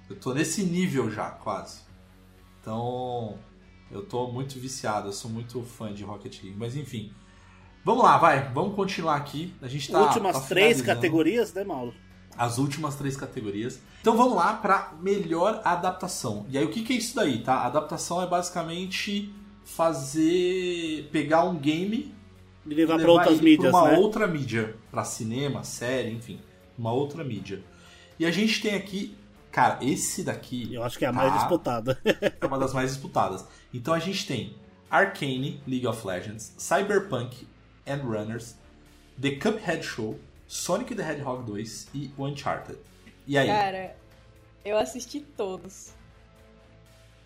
Eu 0.08 0.14
tô 0.14 0.32
nesse 0.32 0.62
nível 0.62 1.10
já, 1.10 1.30
quase. 1.30 1.80
Então, 2.60 3.36
eu 3.90 4.04
tô 4.04 4.30
muito 4.30 4.56
viciado, 4.60 5.08
eu 5.08 5.12
sou 5.12 5.28
muito 5.28 5.64
fã 5.64 5.92
de 5.92 6.04
Rocket 6.04 6.44
League. 6.44 6.56
Mas 6.56 6.76
enfim. 6.76 7.12
Vamos 7.84 8.04
lá, 8.04 8.18
vai. 8.18 8.52
Vamos 8.52 8.76
continuar 8.76 9.16
aqui. 9.16 9.52
A 9.60 9.66
gente 9.66 9.90
tá. 9.90 10.00
Últimas 10.00 10.42
tá 10.42 10.46
três 10.46 10.80
categorias, 10.80 11.52
né, 11.52 11.64
Mauro? 11.64 11.92
As 12.36 12.58
últimas 12.58 12.96
três 12.96 13.16
categorias. 13.16 13.80
Então 14.00 14.16
vamos 14.16 14.34
lá 14.34 14.54
para 14.54 14.92
melhor 15.00 15.60
adaptação. 15.64 16.46
E 16.48 16.58
aí 16.58 16.64
o 16.64 16.70
que, 16.70 16.82
que 16.82 16.92
é 16.92 16.96
isso 16.96 17.14
daí, 17.14 17.42
tá? 17.42 17.64
Adaptação 17.64 18.22
é 18.22 18.26
basicamente 18.26 19.32
fazer 19.64 21.08
pegar 21.12 21.44
um 21.44 21.56
game 21.56 22.12
De 22.64 22.74
levar 22.74 22.98
e 22.98 23.02
pra 23.02 23.12
outras 23.12 23.40
mídias, 23.40 23.70
pra 23.70 23.80
uma 23.80 23.90
né? 23.90 23.98
outra 23.98 24.26
mídia, 24.26 24.76
para 24.90 25.04
cinema, 25.04 25.62
série, 25.64 26.10
enfim, 26.10 26.40
uma 26.76 26.92
outra 26.92 27.22
mídia. 27.22 27.62
E 28.18 28.26
a 28.26 28.30
gente 28.30 28.60
tem 28.60 28.74
aqui, 28.74 29.16
cara, 29.50 29.78
esse 29.82 30.22
daqui 30.22 30.72
Eu 30.72 30.82
acho 30.82 30.98
que 30.98 31.04
é 31.04 31.08
a 31.08 31.12
mais 31.12 31.30
tá? 31.30 31.38
disputada. 31.38 31.98
é 32.40 32.46
uma 32.46 32.58
das 32.58 32.72
mais 32.72 32.90
disputadas. 32.90 33.44
Então 33.72 33.94
a 33.94 33.98
gente 33.98 34.26
tem 34.26 34.56
Arcane, 34.90 35.60
League 35.66 35.86
of 35.86 36.06
Legends, 36.06 36.54
Cyberpunk 36.58 37.46
and 37.86 38.02
Runners, 38.04 38.56
The 39.20 39.36
Cuphead 39.36 39.84
Show, 39.84 40.18
Sonic 40.56 40.94
the 40.94 41.02
Hedgehog 41.02 41.44
2 41.50 41.88
e 41.94 42.10
Uncharted. 42.18 42.78
E 43.26 43.38
aí? 43.38 43.46
Cara, 43.48 43.96
eu 44.62 44.76
assisti 44.76 45.20
todos. 45.20 45.92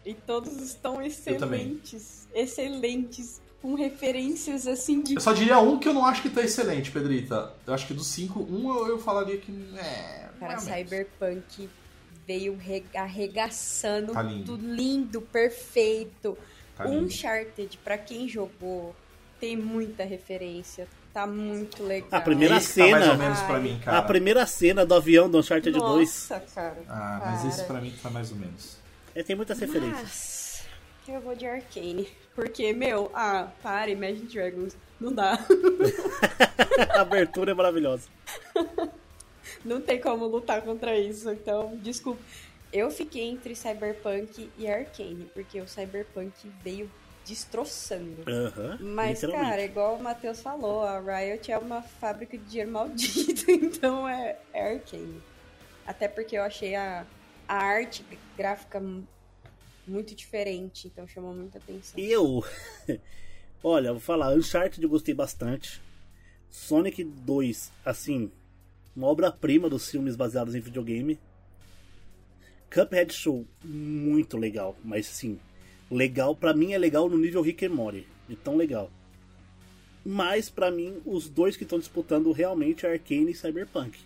E 0.05 0.15
todos 0.15 0.57
estão 0.63 1.03
excelentes. 1.03 2.29
Excelentes. 2.33 3.41
Com 3.61 3.75
referências 3.75 4.69
assim 4.69 5.03
de. 5.03 5.15
Eu 5.17 5.21
só 5.21 5.33
diria 5.33 5.59
um 5.59 5.77
que 5.81 5.89
eu 5.89 5.93
não 5.95 6.07
acho 6.07 6.23
que 6.23 6.31
tá 6.31 6.41
excelente, 6.43 6.93
Pedrita. 6.93 7.53
Eu 7.67 7.75
acho 7.75 7.85
que 7.89 7.95
dos 7.95 8.07
cinco, 8.07 8.41
um 8.43 8.71
eu, 8.73 8.87
eu 8.91 8.99
falaria 9.01 9.39
que 9.39 9.51
é. 9.77 10.29
Cara. 10.39 10.61
Cyberpunk 10.61 11.69
veio 12.25 12.57
re- 12.57 12.85
arregaçando 12.95 14.13
Tá 14.13 14.23
lindo. 14.23 14.45
tudo 14.45 14.73
lindo, 14.73 15.21
perfeito. 15.21 16.39
Tá 16.77 16.85
lindo. 16.85 17.07
Uncharted, 17.07 17.77
pra 17.83 17.99
quem 17.99 18.29
jogou, 18.29 18.95
tem 19.41 19.57
muita 19.57 20.05
referência. 20.05 20.87
Tá 21.17 21.27
muito 21.27 21.83
legal. 21.83 22.09
A 22.13 22.21
primeira 22.21 22.59
Esse 22.59 22.75
tá 22.79 22.91
mais 22.91 23.07
ou 23.07 23.13
cena- 23.13 23.25
menos 23.25 23.41
pra 23.41 23.59
mim, 23.59 23.81
cara. 23.83 23.99
A 23.99 24.03
primeira 24.03 24.47
cena 24.47 24.85
do 24.85 24.95
avião 24.95 25.31
do 25.31 25.39
Uncharted 25.39 25.79
2 25.79 26.29
Nossa, 26.29 26.41
cara. 26.55 26.77
Ah, 26.87 27.23
mas 27.25 27.37
Cara. 27.39 27.49
esse 27.49 27.65
pra 27.65 27.81
mim 27.81 27.95
tá 28.03 28.11
mais 28.11 28.31
ou 28.33 28.37
menos. 28.37 28.77
é, 29.15 29.23
tem 29.23 29.35
muitas 29.35 29.59
referências. 29.59 30.67
Mas 31.07 31.15
eu 31.15 31.19
vou 31.23 31.35
de 31.35 31.47
Arcane. 31.47 32.07
Porque, 32.35 32.71
meu, 32.75 33.11
ah, 33.15 33.49
para, 33.63 33.91
Imagine 33.91 34.27
Dragons. 34.27 34.77
Não 35.01 35.11
dá. 35.11 35.39
A 36.95 37.01
abertura 37.01 37.53
é 37.53 37.55
maravilhosa. 37.55 38.09
Não 39.65 39.81
tem 39.81 39.99
como 39.99 40.27
lutar 40.27 40.61
contra 40.61 40.99
isso. 40.99 41.31
Então, 41.31 41.79
desculpa. 41.83 42.21
Eu 42.71 42.91
fiquei 42.91 43.23
entre 43.23 43.55
Cyberpunk 43.57 44.51
e 44.59 44.69
Arcane, 44.69 45.31
porque 45.33 45.59
o 45.63 45.67
Cyberpunk 45.67 46.33
veio 46.63 46.91
destroçando. 47.27 48.25
Mas, 48.81 49.21
cara, 49.21 49.63
igual 49.65 49.97
o 49.97 50.03
Matheus 50.03 50.41
falou, 50.41 50.83
a 50.83 51.01
Riot 51.01 51.51
é 51.51 51.59
uma 51.59 51.83
fábrica 51.83 52.39
de 52.39 52.45
dinheiro 52.45 52.71
maldito, 52.71 53.51
então 53.51 54.09
é, 54.09 54.39
é 54.53 54.75
Arcane. 54.75 55.21
Até 55.87 56.09
porque 56.09 56.37
eu 56.37 56.43
achei 56.43 56.75
a, 56.75 57.05
a 57.49 57.55
arte 57.57 58.05
gráfica 58.37 58.81
mu- 58.81 59.07
muito 59.87 60.15
diferente, 60.15 60.89
então 60.89 61.07
chamou 61.07 61.35
muita 61.35 61.59
atenção. 61.59 61.99
Eu. 61.99 62.45
Olha, 63.63 63.93
vou 63.93 64.01
falar, 64.01 64.35
Uncharted 64.35 64.83
eu 64.83 64.89
gostei 64.89 65.15
bastante. 65.15 65.81
Sonic 66.51 67.03
2, 67.05 67.73
assim, 67.85 68.31
uma 68.95 69.09
obra-prima 69.09 69.69
dos 69.69 69.91
filmes 69.91 70.15
baseados 70.17 70.55
em 70.55 70.61
videogame. 70.61 71.19
Cuphead 72.73 73.13
Show, 73.13 73.47
muito 73.65 74.37
legal, 74.37 74.77
mas 74.85 75.07
sim, 75.07 75.39
legal, 75.91 76.35
pra 76.35 76.53
mim 76.55 76.73
é 76.73 76.79
legal 76.79 77.09
no 77.09 77.17
nível 77.19 77.43
Rick 77.43 77.65
and 77.67 77.71
Morty, 77.71 78.07
de 78.29 78.37
tão 78.37 78.57
legal. 78.57 78.91
Mas 80.05 80.49
pra 80.49 80.71
mim, 80.71 80.99
os 81.05 81.29
dois 81.29 81.57
que 81.57 81.65
estão 81.65 81.79
disputando 81.79 82.31
realmente 82.33 82.87
é 82.87 82.93
Arcane 82.93 83.33
e 83.33 83.35
Cyberpunk. 83.35 83.99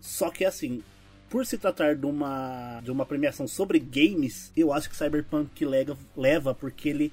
Só 0.00 0.30
que 0.30 0.44
assim, 0.44 0.82
por 1.30 1.46
se 1.46 1.56
tratar 1.56 1.94
de 1.96 2.04
uma, 2.06 2.80
de 2.82 2.90
uma 2.90 3.06
premiação 3.06 3.48
sobre 3.48 3.78
games, 3.78 4.52
eu 4.56 4.72
acho 4.72 4.88
que 4.90 4.96
Cyberpunk 4.96 5.64
lega- 5.64 5.96
leva 6.14 6.54
porque 6.54 6.90
ele, 6.90 7.12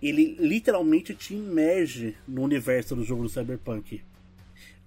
ele 0.00 0.36
literalmente 0.38 1.14
te 1.14 1.34
imerge 1.34 2.16
no 2.28 2.42
universo 2.42 2.94
do 2.94 3.04
jogo 3.04 3.24
do 3.24 3.28
Cyberpunk. 3.28 4.02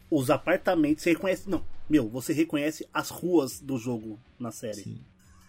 Os 0.10 0.30
apartamentos, 0.30 1.04
você 1.04 1.12
reconhece. 1.12 1.50
Não, 1.50 1.64
meu, 1.90 2.08
você 2.08 2.32
reconhece 2.34 2.88
as 2.94 3.10
ruas 3.10 3.60
do 3.60 3.78
jogo 3.78 4.18
na 4.40 4.52
série. 4.52 5.02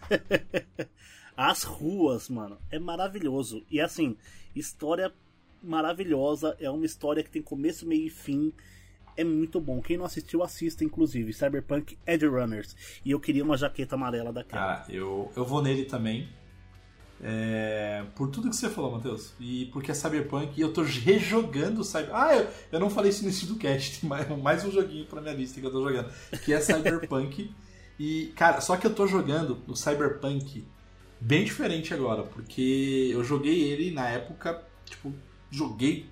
As 1.35 1.63
ruas, 1.63 2.29
mano, 2.29 2.57
é 2.69 2.77
maravilhoso. 2.77 3.63
E 3.69 3.81
assim, 3.81 4.15
história 4.55 5.11
maravilhosa. 5.63 6.55
É 6.59 6.69
uma 6.69 6.85
história 6.85 7.23
que 7.23 7.29
tem 7.29 7.41
começo, 7.41 7.87
meio 7.87 8.05
e 8.05 8.09
fim. 8.09 8.53
É 9.15 9.23
muito 9.23 9.59
bom. 9.59 9.81
Quem 9.81 9.97
não 9.97 10.05
assistiu, 10.05 10.43
assista, 10.43 10.83
inclusive. 10.83 11.33
Cyberpunk 11.33 11.97
Edge 12.05 12.25
Runners. 12.25 12.75
E 13.05 13.11
eu 13.11 13.19
queria 13.19 13.43
uma 13.43 13.57
jaqueta 13.57 13.95
amarela 13.95 14.33
daquela. 14.33 14.61
Cara, 14.61 14.85
eu, 14.89 15.31
eu 15.35 15.45
vou 15.45 15.61
nele 15.61 15.85
também. 15.85 16.27
É, 17.25 18.03
por 18.15 18.29
tudo 18.29 18.49
que 18.49 18.55
você 18.55 18.69
falou, 18.69 18.91
Matheus. 18.91 19.33
E 19.39 19.67
porque 19.67 19.91
é 19.91 19.93
Cyberpunk. 19.93 20.53
E 20.57 20.61
eu 20.61 20.73
tô 20.73 20.81
rejogando 20.81 21.83
Cyber. 21.83 22.09
Ah, 22.13 22.35
eu, 22.35 22.47
eu 22.71 22.79
não 22.79 22.89
falei 22.89 23.11
isso 23.11 23.21
no 23.21 23.29
início 23.29 23.47
do 23.47 23.55
cast. 23.55 24.05
Mais, 24.05 24.27
mais 24.29 24.65
um 24.65 24.71
joguinho 24.71 25.05
pra 25.05 25.21
minha 25.21 25.33
lista 25.33 25.59
que 25.61 25.65
eu 25.65 25.71
tô 25.71 25.87
jogando. 25.87 26.11
Que 26.43 26.53
é 26.53 26.59
Cyberpunk. 26.59 27.53
e, 27.99 28.33
cara, 28.35 28.61
só 28.61 28.75
que 28.77 28.85
eu 28.85 28.93
tô 28.93 29.07
jogando 29.07 29.61
o 29.67 29.75
Cyberpunk 29.75 30.65
bem 31.23 31.43
diferente 31.43 31.93
agora. 31.93 32.23
Porque 32.23 33.09
eu 33.11 33.23
joguei 33.23 33.61
ele 33.63 33.91
na 33.91 34.07
época. 34.09 34.61
Tipo, 34.85 35.13
joguei 35.51 36.05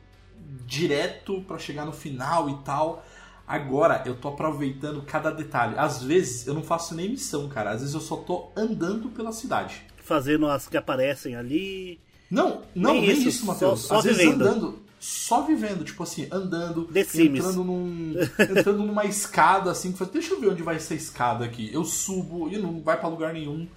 direto 0.65 1.41
pra 1.47 1.57
chegar 1.59 1.85
no 1.85 1.91
final 1.91 2.49
e 2.49 2.55
tal. 2.63 3.05
Agora 3.47 4.01
eu 4.05 4.15
tô 4.15 4.29
aproveitando 4.29 5.01
cada 5.01 5.29
detalhe. 5.31 5.75
Às 5.77 6.01
vezes 6.03 6.47
eu 6.47 6.53
não 6.53 6.63
faço 6.63 6.95
nem 6.95 7.09
missão, 7.09 7.49
cara. 7.49 7.71
Às 7.71 7.81
vezes 7.81 7.93
eu 7.93 8.01
só 8.01 8.15
tô 8.17 8.49
andando 8.55 9.09
pela 9.09 9.31
cidade. 9.31 9.81
Fazendo 9.97 10.47
as 10.47 10.67
que 10.67 10.77
aparecem 10.77 11.35
ali. 11.35 11.99
Não, 12.29 12.61
não, 12.73 12.93
Nem 12.93 13.01
nem, 13.01 13.11
isso, 13.11 13.27
isso, 13.27 13.45
Matheus. 13.45 13.81
só- 13.81 13.87
só 13.87 13.97
Às 13.97 14.03
vezes 14.05 14.21
vivendo. 14.21 14.41
andando, 14.41 14.79
só 15.01 15.41
vivendo, 15.41 15.83
tipo 15.83 16.01
assim, 16.01 16.27
andando, 16.31 16.85
The 16.85 17.01
entrando 17.01 17.63
num, 17.65 18.13
entrando 18.39 18.83
numa 18.85 19.03
escada 19.03 19.69
assim, 19.69 19.91
que 19.91 19.97
faz, 19.97 20.09
deixa 20.11 20.33
eu 20.33 20.39
ver 20.39 20.49
onde 20.49 20.63
vai 20.63 20.77
essa 20.77 20.93
escada 20.95 21.43
aqui. 21.43 21.69
Eu 21.73 21.83
subo 21.83 22.47
e 22.47 22.57
não 22.57 22.79
vai 22.81 22.97
pra 22.97 23.09
lugar 23.09 23.33
nenhum, 23.33 23.67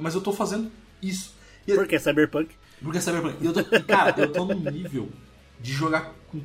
mas 0.00 0.14
eu 0.14 0.20
tô 0.20 0.32
fazendo 0.32 0.70
isso. 1.02 1.34
E, 1.66 1.74
Porque 1.74 1.96
é 1.96 1.98
Cyberpunk. 1.98 2.54
porque 2.82 3.00
Cyberpunk, 3.00 3.36
e 3.42 3.46
eu 3.46 3.52
tô, 3.52 3.64
cara, 3.86 4.14
eu 4.20 4.32
tô 4.32 4.44
num 4.44 4.70
nível 4.70 5.08
de 5.60 5.72
jogar 5.72 6.12
com 6.30 6.40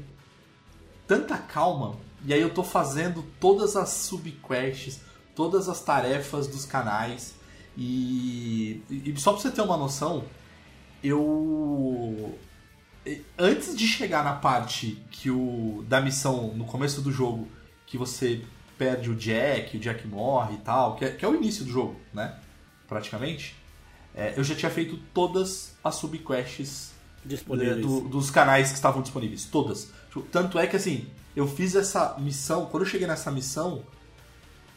tanta 1.08 1.38
calma, 1.38 1.98
e 2.26 2.34
aí 2.34 2.42
eu 2.42 2.50
tô 2.54 2.64
fazendo 2.64 3.24
todas 3.40 3.76
as 3.76 3.90
subquests, 3.90 5.02
todas 5.36 5.68
as 5.68 5.82
tarefas 5.84 6.48
dos 6.48 6.66
canais, 6.66 7.36
e, 7.78 8.84
e 8.90 9.14
só 9.18 9.34
pra 9.34 9.42
você 9.42 9.52
ter 9.52 9.62
uma 9.62 9.78
noção, 9.78 10.24
eu. 11.04 12.38
Antes 13.38 13.76
de 13.76 13.88
chegar 13.88 14.24
na 14.24 14.34
parte 14.34 15.02
que 15.10 15.32
o 15.32 15.84
da 15.88 16.00
missão 16.00 16.54
no 16.54 16.66
começo 16.66 17.02
do 17.02 17.12
jogo, 17.12 17.48
que 17.88 17.98
você 17.98 18.42
perde 18.78 19.10
o 19.10 19.16
Jack, 19.16 19.78
o 19.78 19.80
Jack 19.80 20.08
morre 20.08 20.56
e 20.56 20.58
tal, 20.60 20.96
que 20.96 21.06
é, 21.06 21.10
que 21.12 21.26
é 21.26 21.28
o 21.28 21.36
início 21.36 21.66
do 21.66 21.72
jogo, 21.72 21.96
né? 22.14 22.36
Praticamente. 22.92 23.56
é, 24.14 24.34
eu 24.36 24.44
já 24.44 24.54
tinha 24.54 24.70
feito 24.70 24.98
todas 25.14 25.74
as 25.82 25.96
subquests 25.96 26.92
Disponíveis. 27.26 27.86
do- 27.86 28.02
dos 28.02 28.30
canais 28.30 28.68
que 28.70 28.76
estavam 28.76 29.02
disponíveis. 29.02 29.46
Todas. 29.46 29.90
Tipo, 30.08 30.24
Tanto 30.24 30.60
é 30.60 30.68
que 30.68 30.76
assim, 30.76 31.08
eu 31.34 31.48
fiz 31.48 31.74
essa 31.76 32.16
missão. 32.20 32.66
Quando 32.66 32.84
eu 32.84 32.90
cheguei 32.90 33.08
nessa 33.08 33.32
missão, 33.32 33.84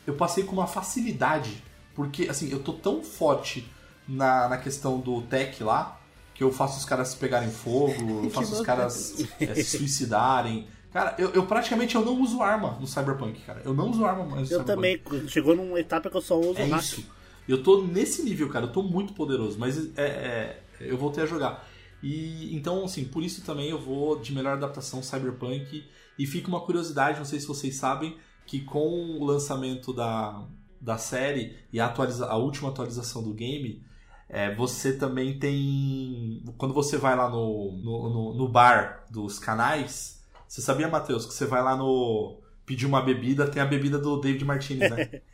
eu 0.07 0.15
passei 0.15 0.45
com 0.45 0.53
uma 0.53 0.69
facilidade. 0.69 1.61
Porque 1.97 2.29
assim, 2.29 2.49
eu 2.53 2.61
tô 2.61 2.73
tão 2.75 3.03
forte 3.03 3.69
na, 4.07 4.49
na 4.49 4.59
questão 4.59 5.01
do 5.01 5.23
tech 5.23 5.61
lá, 5.65 5.99
que 6.35 6.45
eu 6.45 6.53
faço 6.53 6.79
os 6.79 6.85
caras 6.85 7.15
pegarem 7.17 7.51
fogo, 7.51 7.93
eu 8.25 8.31
faço 8.31 8.53
os 8.53 8.61
caras 8.61 9.15
é, 9.41 9.55
se 9.57 9.79
suicidarem. 9.79 10.69
Cara, 10.93 11.17
eu, 11.19 11.31
eu 11.31 11.45
praticamente 11.47 11.97
eu 11.97 12.05
não 12.05 12.21
uso 12.23 12.41
arma 12.41 12.77
no 12.81 12.87
Cyberpunk, 12.87 13.41
cara. 13.41 13.63
Eu 13.65 13.75
não 13.75 13.91
uso 13.91 14.05
arma 14.05 14.25
mais 14.25 14.49
no 14.49 14.57
Eu 14.57 14.61
Cyberpunk. 14.61 14.99
também. 15.03 15.29
Chegou 15.29 15.57
numa 15.57 15.81
etapa 15.81 16.09
que 16.09 16.17
eu 16.17 16.23
só 16.23 16.39
uso 16.39 16.61
É 16.61 16.67
hack. 16.67 16.81
isso. 16.81 17.05
Eu 17.49 17.63
tô 17.63 17.83
nesse 17.83 18.23
nível, 18.23 18.49
cara. 18.49 18.67
Eu 18.67 18.73
tô 18.73 18.83
muito 18.83 19.13
poderoso, 19.13 19.59
mas 19.59 19.97
é, 19.97 20.05
é, 20.05 20.63
eu 20.81 20.97
voltei 20.97 21.23
a 21.23 21.27
jogar. 21.27 21.69
E 22.03 22.55
então, 22.55 22.85
assim, 22.85 23.05
por 23.05 23.23
isso 23.23 23.43
também 23.43 23.71
eu 23.71 23.79
vou 23.79 24.19
de 24.21 24.33
melhor 24.35 24.55
adaptação 24.55 25.03
Cyberpunk. 25.03 25.85
E 26.19 26.27
fica 26.27 26.49
uma 26.49 26.61
curiosidade, 26.61 27.19
não 27.19 27.25
sei 27.25 27.41
se 27.41 27.47
vocês 27.47 27.77
sabem, 27.77 28.17
que 28.47 28.61
com 28.61 29.19
o 29.19 29.25
lançamento 29.25 29.93
da, 29.93 30.47
da 30.81 30.99
série 30.99 31.57
e 31.73 31.81
a, 31.81 31.87
atualiza 31.87 32.27
a 32.27 32.37
última 32.37 32.69
atualização 32.69 33.23
do 33.23 33.33
game, 33.33 33.83
é, 34.29 34.55
você 34.55 34.93
também 34.93 35.39
tem. 35.39 36.43
Quando 36.57 36.75
você 36.75 36.97
vai 36.97 37.17
lá 37.17 37.29
no, 37.29 37.73
no, 37.73 38.11
no, 38.11 38.35
no 38.35 38.49
bar 38.49 39.07
dos 39.11 39.39
canais, 39.39 40.23
você 40.47 40.61
sabia, 40.61 40.89
Matheus, 40.89 41.27
que 41.27 41.35
você 41.35 41.47
vai 41.47 41.63
lá 41.63 41.77
no. 41.77 42.39
pedir 42.65 42.87
uma 42.87 43.03
bebida, 43.03 43.49
tem 43.49 43.61
a 43.61 43.67
bebida 43.67 43.99
do 43.99 44.21
David 44.21 44.45
Martinez, 44.45 44.91
né? 44.91 45.21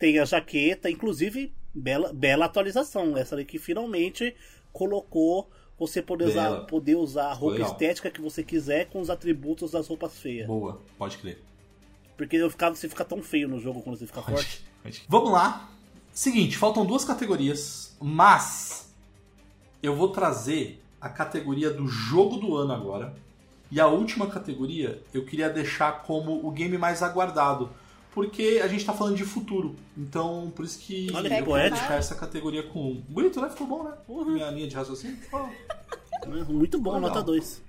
Tem 0.00 0.18
a 0.18 0.24
jaqueta, 0.24 0.90
inclusive, 0.90 1.52
bela, 1.74 2.10
bela 2.12 2.46
atualização. 2.46 3.18
Essa 3.18 3.36
daqui 3.36 3.58
finalmente 3.58 4.34
colocou 4.72 5.50
você 5.78 6.00
poder 6.00 6.24
usar, 6.24 6.60
poder 6.62 6.94
usar 6.96 7.26
a 7.26 7.34
roupa 7.34 7.58
Legal. 7.58 7.70
estética 7.70 8.10
que 8.10 8.20
você 8.20 8.42
quiser 8.42 8.86
com 8.86 8.98
os 8.98 9.10
atributos 9.10 9.72
das 9.72 9.86
roupas 9.86 10.18
feias. 10.18 10.46
Boa, 10.46 10.80
pode 10.96 11.18
crer. 11.18 11.42
Porque 12.16 12.36
eu 12.36 12.50
ficava, 12.50 12.74
você 12.74 12.88
fica 12.88 13.04
tão 13.04 13.22
feio 13.22 13.46
no 13.46 13.60
jogo 13.60 13.82
quando 13.82 13.98
você 13.98 14.06
fica 14.06 14.22
forte. 14.22 14.64
Vamos 15.06 15.32
lá. 15.32 15.70
Seguinte, 16.12 16.56
faltam 16.56 16.84
duas 16.86 17.04
categorias, 17.04 17.94
mas 18.00 18.90
eu 19.82 19.94
vou 19.94 20.08
trazer 20.08 20.82
a 20.98 21.10
categoria 21.10 21.70
do 21.70 21.86
jogo 21.86 22.38
do 22.38 22.56
ano 22.56 22.72
agora. 22.72 23.14
E 23.70 23.78
a 23.78 23.86
última 23.86 24.26
categoria 24.26 25.02
eu 25.12 25.26
queria 25.26 25.50
deixar 25.50 26.02
como 26.04 26.46
o 26.46 26.50
game 26.50 26.78
mais 26.78 27.02
aguardado. 27.02 27.70
Porque 28.12 28.60
a 28.62 28.66
gente 28.66 28.84
tá 28.84 28.92
falando 28.92 29.16
de 29.16 29.24
futuro. 29.24 29.76
Então, 29.96 30.52
por 30.54 30.64
isso 30.64 30.78
que 30.80 31.08
Olha 31.14 31.28
eu 31.28 31.44
que 31.44 31.52
quero 31.52 31.70
deixar 31.70 31.94
essa 31.94 32.14
categoria 32.14 32.62
com 32.64 32.92
um. 32.92 33.04
Bonito, 33.08 33.40
né? 33.40 33.48
Ficou 33.48 33.66
bom, 33.66 33.84
né? 33.84 33.92
Uhum. 34.08 34.32
Minha 34.32 34.50
linha 34.50 34.66
de 34.66 34.74
raciocínio. 34.74 35.16
Né? 36.26 36.44
Muito 36.48 36.80
bom, 36.80 36.94
Legal. 36.94 37.08
nota 37.08 37.22
2. 37.22 37.62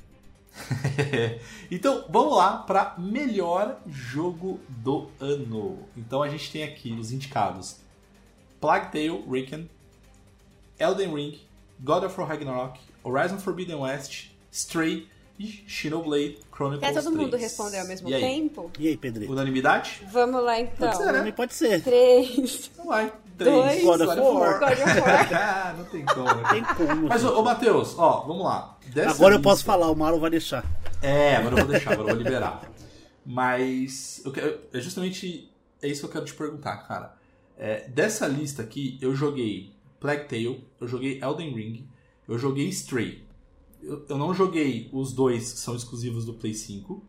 então, 1.71 2.05
vamos 2.09 2.35
lá 2.35 2.57
para 2.57 2.95
melhor 2.97 3.79
jogo 3.87 4.59
do 4.67 5.09
ano. 5.19 5.79
Então 5.95 6.21
a 6.21 6.29
gente 6.29 6.51
tem 6.51 6.63
aqui 6.63 6.91
os 6.93 7.11
indicados: 7.11 7.77
Plague 8.59 8.91
Tale, 8.91 9.23
Riken, 9.29 9.69
Elden 10.79 11.13
Ring, 11.13 11.39
God 11.79 12.03
of 12.03 12.19
War 12.19 12.27
Ragnarok, 12.27 12.79
Horizon 13.03 13.37
Forbidden 13.37 13.77
West, 13.77 14.31
Stray 14.51 15.07
e 15.39 15.63
Xenoblade 15.67 16.37
Chronicles 16.61 16.93
Quer 16.93 17.03
todo 17.03 17.11
mundo 17.15 17.29
3. 17.29 17.41
responder 17.43 17.79
ao 17.79 17.87
mesmo 17.87 18.09
E 18.09 18.19
tempo? 18.19 18.71
E 18.79 18.87
aí, 18.87 18.97
Pedrinho? 18.97 19.31
Unanimidade? 19.31 20.01
Vamos 20.11 20.43
lá 20.43 20.59
então. 20.59 20.89
Pode 20.91 20.97
ser, 21.03 21.11
né? 21.11 21.31
Pode 21.31 21.53
ser. 21.53 21.83
Três. 21.83 22.69
Então 22.73 22.85
vai. 22.85 23.11
Dois. 23.37 23.65
Três. 23.71 23.83
God 23.83 24.01
of 24.01 24.19
War. 24.19 24.59
God 24.59 24.71
of 24.71 24.99
War. 25.01 25.33
ah, 25.33 25.75
não 25.77 25.85
tem 25.85 26.05
como. 26.05 26.25
né? 26.35 26.43
Tem 26.51 26.63
como. 26.63 27.07
Mas, 27.07 27.23
ô, 27.25 27.39
ô 27.39 27.43
Matheus, 27.43 27.95
ó, 27.97 28.21
vamos 28.21 28.43
lá. 28.43 28.77
Dessa 28.93 29.11
Agora 29.11 29.33
eu 29.33 29.37
lista- 29.37 29.49
posso 29.49 29.63
falar, 29.65 29.89
o 29.89 29.95
Mauro 29.95 30.19
vai 30.19 30.29
deixar. 30.29 30.63
É, 31.01 31.37
agora 31.37 31.55
eu 31.55 31.65
vou 31.65 31.71
deixar, 31.73 31.93
agora 31.93 32.09
eu 32.11 32.15
vou 32.15 32.23
liberar. 32.23 32.61
Mas 33.25 34.21
eu 34.25 34.31
quero, 34.31 34.59
é 34.73 34.79
justamente 34.79 35.51
é 35.81 35.87
isso 35.87 36.01
que 36.01 36.05
eu 36.07 36.11
quero 36.11 36.25
te 36.25 36.33
perguntar, 36.33 36.77
cara. 36.87 37.15
É, 37.57 37.87
dessa 37.87 38.27
lista 38.27 38.61
aqui, 38.61 38.97
eu 39.01 39.15
joguei 39.15 39.71
Plague 39.99 40.25
Tale, 40.27 40.67
eu 40.79 40.87
joguei 40.87 41.19
Elden 41.21 41.53
Ring, 41.53 41.87
eu 42.27 42.37
joguei 42.37 42.67
Stray. 42.69 43.23
Eu, 43.83 44.17
não 44.17 44.33
joguei 44.33 44.89
os 44.91 45.13
dois 45.13 45.53
que 45.53 45.59
são 45.59 45.75
exclusivos 45.75 46.25
do 46.25 46.33
Play 46.33 46.53
5. 46.53 47.03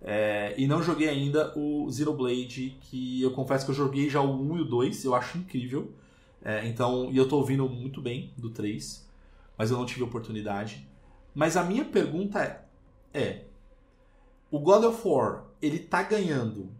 é, 0.00 0.54
e 0.58 0.66
não 0.66 0.82
joguei 0.82 1.08
ainda 1.08 1.52
o 1.56 1.90
Xenoblade, 1.90 2.76
que 2.82 3.22
eu 3.22 3.30
confesso 3.30 3.64
que 3.64 3.70
eu 3.70 3.74
joguei 3.74 4.10
já 4.10 4.20
o 4.20 4.52
1 4.52 4.58
e 4.58 4.60
o 4.62 4.64
2, 4.64 5.04
eu 5.04 5.14
acho 5.14 5.38
incrível. 5.38 5.92
É, 6.44 6.66
então, 6.66 7.10
e 7.12 7.16
eu 7.16 7.28
tô 7.28 7.36
ouvindo 7.36 7.68
muito 7.68 8.00
bem 8.00 8.32
do 8.36 8.50
3, 8.50 9.08
mas 9.56 9.70
eu 9.70 9.76
não 9.76 9.86
tive 9.86 10.02
oportunidade. 10.02 10.86
Mas 11.34 11.56
a 11.56 11.64
minha 11.64 11.84
pergunta 11.84 12.40
é, 12.40 12.64
é 13.14 13.44
o 14.50 14.58
God 14.58 14.84
of 14.84 15.08
War 15.08 15.44
ele 15.62 15.78
tá 15.78 16.02
ganhando 16.02 16.70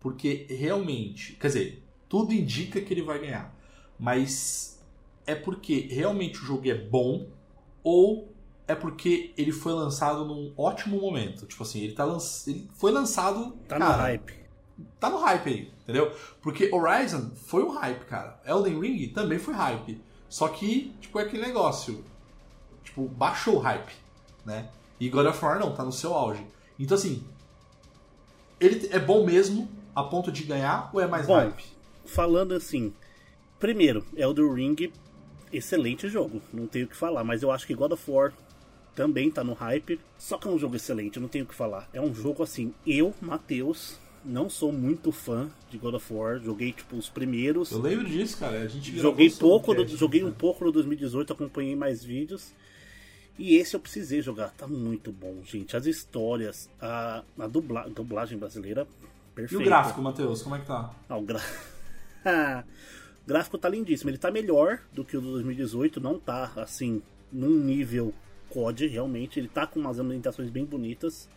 porque 0.00 0.46
realmente, 0.50 1.34
quer 1.34 1.46
dizer, 1.46 1.82
tudo 2.08 2.34
indica 2.34 2.80
que 2.80 2.92
ele 2.92 3.02
vai 3.02 3.20
ganhar, 3.20 3.56
mas 3.96 4.84
é 5.24 5.34
porque 5.34 5.86
realmente 5.88 6.40
o 6.40 6.44
jogo 6.44 6.68
é 6.68 6.74
bom 6.74 7.28
ou 7.84 8.31
é 8.72 8.74
porque 8.76 9.32
ele 9.36 9.52
foi 9.52 9.72
lançado 9.72 10.24
num 10.24 10.52
ótimo 10.56 11.00
momento? 11.00 11.46
Tipo 11.46 11.62
assim, 11.62 11.80
ele 11.82 11.92
tá 11.94 12.04
lan... 12.04 12.18
ele 12.46 12.68
foi 12.74 12.90
lançado, 12.90 13.52
Tá 13.68 13.78
no 13.78 13.84
cara, 13.86 14.02
hype. 14.02 14.34
tá 14.98 15.10
no 15.10 15.18
hype 15.18 15.48
aí, 15.48 15.72
entendeu? 15.82 16.12
Porque 16.40 16.70
Horizon 16.74 17.30
foi 17.34 17.62
um 17.62 17.70
hype, 17.70 18.04
cara. 18.06 18.40
Elden 18.44 18.80
Ring 18.80 19.08
também 19.08 19.38
foi 19.38 19.54
hype. 19.54 20.00
Só 20.28 20.48
que, 20.48 20.94
tipo, 21.00 21.18
é 21.18 21.22
aquele 21.22 21.42
negócio. 21.42 22.04
Tipo, 22.82 23.06
baixou 23.08 23.56
o 23.56 23.58
hype, 23.58 23.92
né? 24.44 24.68
E 24.98 25.08
God 25.08 25.26
of 25.26 25.44
War 25.44 25.58
não, 25.58 25.74
tá 25.74 25.84
no 25.84 25.92
seu 25.92 26.14
auge. 26.14 26.46
Então, 26.78 26.96
assim, 26.96 27.24
ele 28.60 28.88
é 28.92 28.98
bom 28.98 29.24
mesmo 29.24 29.68
a 29.94 30.02
ponto 30.02 30.30
de 30.32 30.44
ganhar 30.44 30.90
ou 30.92 31.00
é 31.00 31.06
mais 31.06 31.26
Bom, 31.26 31.34
hype? 31.34 31.64
falando 32.06 32.54
assim, 32.54 32.92
primeiro, 33.58 34.04
Elden 34.16 34.52
Ring, 34.54 34.92
excelente 35.52 36.08
jogo, 36.08 36.40
não 36.52 36.66
tenho 36.66 36.86
o 36.86 36.88
que 36.88 36.96
falar, 36.96 37.22
mas 37.24 37.42
eu 37.42 37.50
acho 37.50 37.66
que 37.66 37.74
God 37.74 37.92
of 37.92 38.10
War 38.10 38.32
também 38.94 39.30
tá 39.30 39.42
no 39.42 39.54
hype, 39.54 39.98
só 40.18 40.36
que 40.36 40.46
é 40.46 40.50
um 40.50 40.58
jogo 40.58 40.76
excelente, 40.76 41.16
eu 41.16 41.22
não 41.22 41.28
tenho 41.28 41.44
o 41.44 41.48
que 41.48 41.54
falar. 41.54 41.88
É 41.92 42.00
um 42.00 42.14
jogo 42.14 42.42
assim, 42.42 42.74
eu, 42.86 43.14
Matheus, 43.20 43.98
não 44.24 44.48
sou 44.48 44.72
muito 44.72 45.10
fã 45.10 45.50
de 45.70 45.78
God 45.78 45.94
of 45.94 46.12
War, 46.12 46.38
joguei 46.38 46.72
tipo 46.72 46.96
os 46.96 47.08
primeiros, 47.08 47.70
Eu 47.72 47.80
lembro 47.80 48.06
disso, 48.06 48.38
cara. 48.38 48.60
A 48.60 48.68
gente 48.68 48.96
joguei 48.98 49.30
pouco, 49.30 49.74
do, 49.74 49.86
joguei 49.88 50.22
né? 50.22 50.28
um 50.28 50.32
pouco 50.32 50.64
no 50.64 50.72
2018, 50.72 51.32
acompanhei 51.32 51.74
mais 51.74 52.04
vídeos. 52.04 52.52
E 53.38 53.56
esse 53.56 53.74
eu 53.74 53.80
precisei 53.80 54.20
jogar, 54.20 54.50
tá 54.50 54.66
muito 54.66 55.10
bom, 55.10 55.42
gente. 55.42 55.76
As 55.76 55.86
histórias, 55.86 56.68
a, 56.80 57.22
a 57.38 57.46
dubla, 57.46 57.88
dublagem 57.88 58.38
brasileira, 58.38 58.86
E 59.02 59.34
perfeita. 59.34 59.62
o 59.62 59.66
gráfico, 59.66 60.02
Matheus, 60.02 60.42
como 60.42 60.54
é 60.54 60.58
que 60.58 60.66
tá? 60.66 60.94
Ah, 61.08 61.16
o 61.16 61.22
gra... 61.22 61.40
o 63.24 63.26
gráfico 63.26 63.56
tá 63.56 63.70
lindíssimo. 63.70 64.10
Ele 64.10 64.18
tá 64.18 64.30
melhor 64.30 64.80
do 64.92 65.02
que 65.02 65.16
o 65.16 65.20
do 65.20 65.32
2018, 65.32 65.98
não 65.98 66.18
tá 66.18 66.52
assim 66.56 67.02
num 67.32 67.58
nível 67.58 68.12
COD, 68.52 68.86
realmente. 68.86 69.38
Ele 69.40 69.48
tá 69.48 69.66
com 69.66 69.80
umas 69.80 69.98
ambientações 69.98 70.50
bem 70.50 70.64
bonitas. 70.64 71.28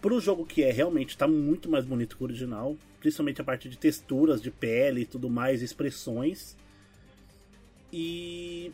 Pro 0.00 0.20
jogo 0.20 0.44
que 0.44 0.62
é, 0.62 0.70
realmente 0.70 1.16
tá 1.16 1.26
muito 1.26 1.70
mais 1.70 1.84
bonito 1.84 2.16
que 2.16 2.22
o 2.22 2.26
original, 2.26 2.76
principalmente 3.00 3.40
a 3.40 3.44
parte 3.44 3.68
de 3.68 3.78
texturas, 3.78 4.42
de 4.42 4.50
pele 4.50 5.02
e 5.02 5.06
tudo 5.06 5.30
mais, 5.30 5.62
expressões. 5.62 6.56
E 7.92 8.72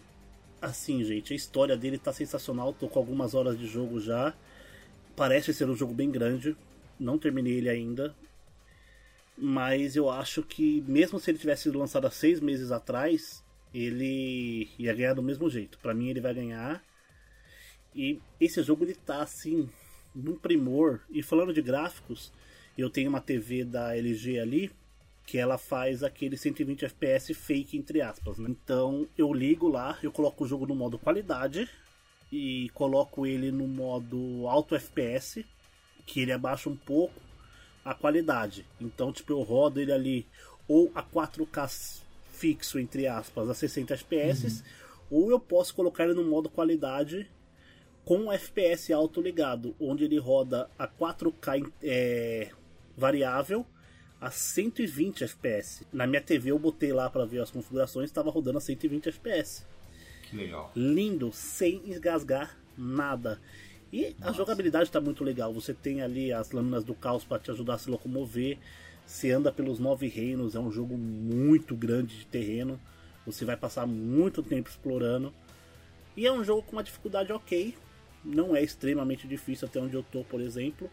assim, 0.61 1.05
gente, 1.05 1.33
a 1.33 1.37
história 1.37 1.77
dele 1.77 1.99
tá 1.99 2.13
sensacional. 2.13 2.73
Tô 2.73 2.89
com 2.89 2.99
algumas 2.99 3.35
horas 3.35 3.59
de 3.59 3.67
jogo 3.67 4.01
já. 4.01 4.35
Parece 5.17 5.53
ser 5.53 5.69
um 5.69 5.77
jogo 5.77 5.95
bem 5.95 6.11
grande. 6.11 6.57
Não 6.99 7.19
terminei 7.19 7.55
ele 7.55 7.69
ainda. 7.69 8.15
Mas 9.37 9.97
eu 9.97 10.11
acho 10.11 10.43
que, 10.43 10.85
mesmo 10.87 11.19
se 11.19 11.31
ele 11.31 11.39
tivesse 11.39 11.63
sido 11.63 11.79
lançado 11.79 12.07
há 12.07 12.11
seis 12.11 12.41
meses 12.41 12.71
atrás, 12.71 13.43
ele 13.73 14.69
ia 14.79 14.95
ganhar 14.95 15.15
do 15.15 15.23
mesmo 15.23 15.49
jeito. 15.49 15.79
Pra 15.79 15.95
mim, 15.95 16.09
ele 16.09 16.21
vai 16.21 16.35
ganhar. 16.35 16.83
E 17.95 18.21
esse 18.41 18.63
jogo, 18.63 18.85
ele 18.85 18.95
tá 18.95 19.23
assim, 19.23 19.69
num 20.15 20.37
primor. 20.37 21.01
E 21.11 21.23
falando 21.23 21.53
de 21.53 21.63
gráficos, 21.63 22.33
eu 22.77 22.91
tenho 22.91 23.11
uma 23.11 23.21
TV 23.21 23.65
da 23.65 23.97
LG 23.97 24.39
ali, 24.39 24.71
que 25.27 25.39
ela 25.39 25.59
faz 25.59 26.03
aquele 26.03 26.37
120 26.37 26.85
FPS 26.85 27.35
fake, 27.35 27.77
entre 27.77 28.01
aspas. 28.01 28.39
né? 28.39 28.49
Então, 28.49 29.07
eu 29.17 29.33
ligo 29.33 29.69
lá, 29.69 29.99
eu 30.03 30.11
coloco 30.11 30.45
o 30.45 30.49
jogo 30.49 30.67
no 30.67 30.75
modo 30.75 30.99
qualidade. 30.99 31.69
E 32.33 32.71
coloco 32.75 33.27
ele 33.27 33.51
no 33.51 33.67
modo 33.67 34.47
alto 34.47 34.77
FPS, 34.77 35.45
que 36.07 36.21
ele 36.21 36.31
abaixa 36.31 36.71
um 36.71 36.77
pouco 36.77 37.21
a 37.85 37.93
qualidade. 37.93 38.65
Então, 38.81 39.13
tipo, 39.13 39.33
eu 39.33 39.43
rodo 39.43 39.81
ele 39.81 39.93
ali 39.93 40.27
ou 40.69 40.93
a 40.95 41.03
4K 41.03 42.01
fixo, 42.33 42.79
entre 42.79 43.07
aspas, 43.07 43.51
a 43.51 43.55
60 43.55 43.95
FPS, 43.95 44.63
ou 45.11 45.31
eu 45.31 45.41
posso 45.41 45.75
colocar 45.75 46.05
ele 46.05 46.15
no 46.15 46.25
modo 46.25 46.49
qualidade 46.49 47.29
com 48.05 48.27
o 48.27 48.33
FPS 48.33 48.93
alto 48.93 49.21
ligado, 49.21 49.75
onde 49.81 50.05
ele 50.05 50.19
roda 50.19 50.69
a 50.79 50.89
4K 50.89 51.71
é, 51.83 52.51
variável 52.97 53.65
a 54.21 54.31
120 54.31 55.25
FPS. 55.25 55.87
Na 55.93 56.07
minha 56.07 56.21
TV 56.21 56.51
eu 56.51 56.59
botei 56.59 56.93
lá 56.93 57.09
para 57.09 57.25
ver 57.25 57.41
as 57.41 57.51
configurações, 57.51 58.11
estava 58.11 58.31
rodando 58.31 58.59
a 58.59 58.61
120 58.61 59.09
FPS 59.09 59.67
Que 60.29 60.37
legal. 60.37 60.71
lindo, 60.75 61.33
sem 61.33 61.81
engasgar 61.87 62.59
nada. 62.77 63.41
E 63.93 64.15
a 64.21 64.31
jogabilidade 64.33 64.85
está 64.85 65.01
muito 65.01 65.25
legal. 65.25 65.53
Você 65.53 65.75
tem 65.75 66.01
ali 66.01 66.33
as 66.33 66.53
lâminas 66.53 66.85
do 66.85 66.95
caos 66.95 67.25
para 67.25 67.41
te 67.41 67.51
ajudar 67.51 67.75
a 67.75 67.79
se 67.79 67.91
locomover. 67.91 68.57
Você 69.05 69.33
anda 69.33 69.51
pelos 69.51 69.81
nove 69.81 70.07
reinos. 70.07 70.55
É 70.55 70.61
um 70.61 70.71
jogo 70.71 70.97
muito 70.97 71.75
grande 71.75 72.19
de 72.19 72.27
terreno. 72.27 72.81
Você 73.27 73.45
vai 73.45 73.57
passar 73.57 73.87
muito 73.87 74.45
tempo 74.45 74.69
explorando. 74.69 75.35
E 76.17 76.25
é 76.25 76.33
um 76.33 76.45
jogo 76.45 76.63
com 76.63 76.73
uma 76.73 76.85
dificuldade 76.85 77.33
ok. 77.33 77.75
Não 78.25 78.55
é 78.55 78.63
extremamente 78.63 79.27
difícil 79.27 79.67
até 79.69 79.81
onde 79.81 79.95
eu 79.95 80.03
tô, 80.03 80.23
por 80.25 80.41
exemplo. 80.41 80.91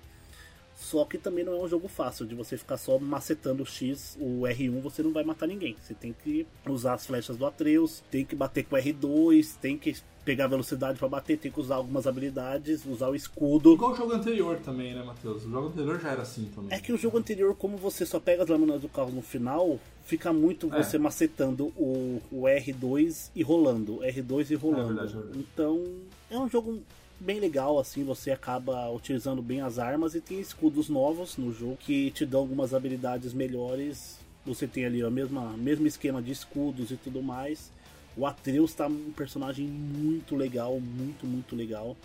Só 0.80 1.04
que 1.06 1.18
também 1.18 1.44
não 1.44 1.54
é 1.54 1.60
um 1.60 1.68
jogo 1.68 1.88
fácil 1.88 2.24
de 2.26 2.36
você 2.36 2.56
ficar 2.56 2.78
só 2.78 3.00
macetando 3.00 3.64
o 3.64 3.66
X, 3.66 4.16
o 4.20 4.42
R1, 4.42 4.80
você 4.80 5.02
não 5.02 5.12
vai 5.12 5.24
matar 5.24 5.48
ninguém. 5.48 5.76
Você 5.82 5.96
tem 5.96 6.14
que 6.14 6.46
usar 6.70 6.94
as 6.94 7.06
flechas 7.08 7.36
do 7.36 7.48
Atreus, 7.48 8.04
tem 8.12 8.24
que 8.24 8.36
bater 8.36 8.64
com 8.64 8.76
o 8.76 8.80
R2, 8.80 9.56
tem 9.60 9.76
que 9.76 9.96
pegar 10.24 10.46
velocidade 10.46 11.00
para 11.00 11.08
bater, 11.08 11.40
tem 11.40 11.52
que 11.52 11.60
usar 11.60 11.76
algumas 11.78 12.06
habilidades, 12.06 12.86
usar 12.86 13.08
o 13.08 13.16
escudo. 13.16 13.74
Igual 13.74 13.94
o 13.94 13.96
jogo 13.96 14.14
anterior 14.14 14.60
também, 14.60 14.94
né, 14.94 15.02
Matheus? 15.04 15.46
O 15.46 15.50
jogo 15.50 15.70
anterior 15.70 16.00
já 16.00 16.12
era 16.12 16.22
assim 16.22 16.46
também. 16.54 16.78
É 16.78 16.80
que 16.80 16.94
o 16.94 16.98
jogo 16.98 17.18
anterior, 17.18 17.56
como 17.56 17.76
você 17.76 18.06
só 18.06 18.20
pega 18.20 18.44
as 18.44 18.50
lâminas 18.50 18.80
do 18.80 18.88
carro 18.90 19.10
no 19.10 19.24
final, 19.24 19.80
fica 20.06 20.32
muito 20.32 20.72
É. 20.72 20.84
você 20.84 21.00
macetando 21.00 21.68
o, 21.76 22.22
o 22.32 22.42
R2 22.44 23.32
e 23.36 23.42
rolando, 23.42 23.98
R2 24.02 24.52
e 24.52 24.56
rolando. 24.56 24.88
verdade, 24.90 25.14
é 25.14 25.16
verdade. 25.16 25.40
Então, 25.40 25.84
é 26.30 26.38
um 26.38 26.48
jogo 26.48 26.84
bem 27.20 27.40
legal, 27.40 27.80
assim, 27.80 28.04
você 28.04 28.32
acaba 28.32 28.90
utilizando 28.90 29.42
bem 29.42 29.62
as 29.62 29.80
armas 29.80 30.16
e 30.16 30.22
tem 30.22 30.40
escudos 30.40 30.90
novos 30.90 31.38
no 31.38 31.52
jogo 31.54 31.78
que 31.78 32.12
te 32.12 32.26
dão 32.26 32.42
algumas 32.42 32.74
habilidades 32.74 33.34
melhores. 33.34 34.20
Você 34.46 34.68
tem 34.68 34.86
ali 34.86 35.04
o 35.04 35.12
mesmo, 35.12 35.88
esquema 35.88 36.22
de 36.22 36.32
escudos 36.32 36.92
e 36.92 36.96
tudo 36.96 37.22
mais. 37.22 37.72
O 38.16 38.26
Atreus 38.26 38.74
tá 38.74 38.88
um 38.88 39.12
personagem 39.12 39.68
muito 39.68 40.36
legal, 40.36 40.80
muito, 40.80 41.26
muito 41.26 41.56
legal. 41.56 41.98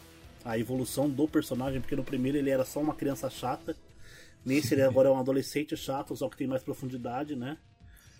A 0.45 0.59
evolução 0.59 1.09
do 1.09 1.29
personagem, 1.29 1.81
porque 1.81 1.97
no 1.97 2.05
primeiro 2.05 2.37
ele 2.37 2.51
era 2.51 2.65
só 2.65 2.81
uma 2.81 2.95
criança 2.95 3.31
chata. 3.31 3.77
Nesse 4.45 4.75
ele 4.75 4.83
agora 4.83 5.09
é 5.09 5.13
um 5.13 5.19
adolescente 5.19 5.77
chato, 5.77 6.17
só 6.17 6.29
que 6.29 6.37
tem 6.37 6.49
mais 6.49 6.63
profundidade, 6.63 7.37
né? 7.37 7.57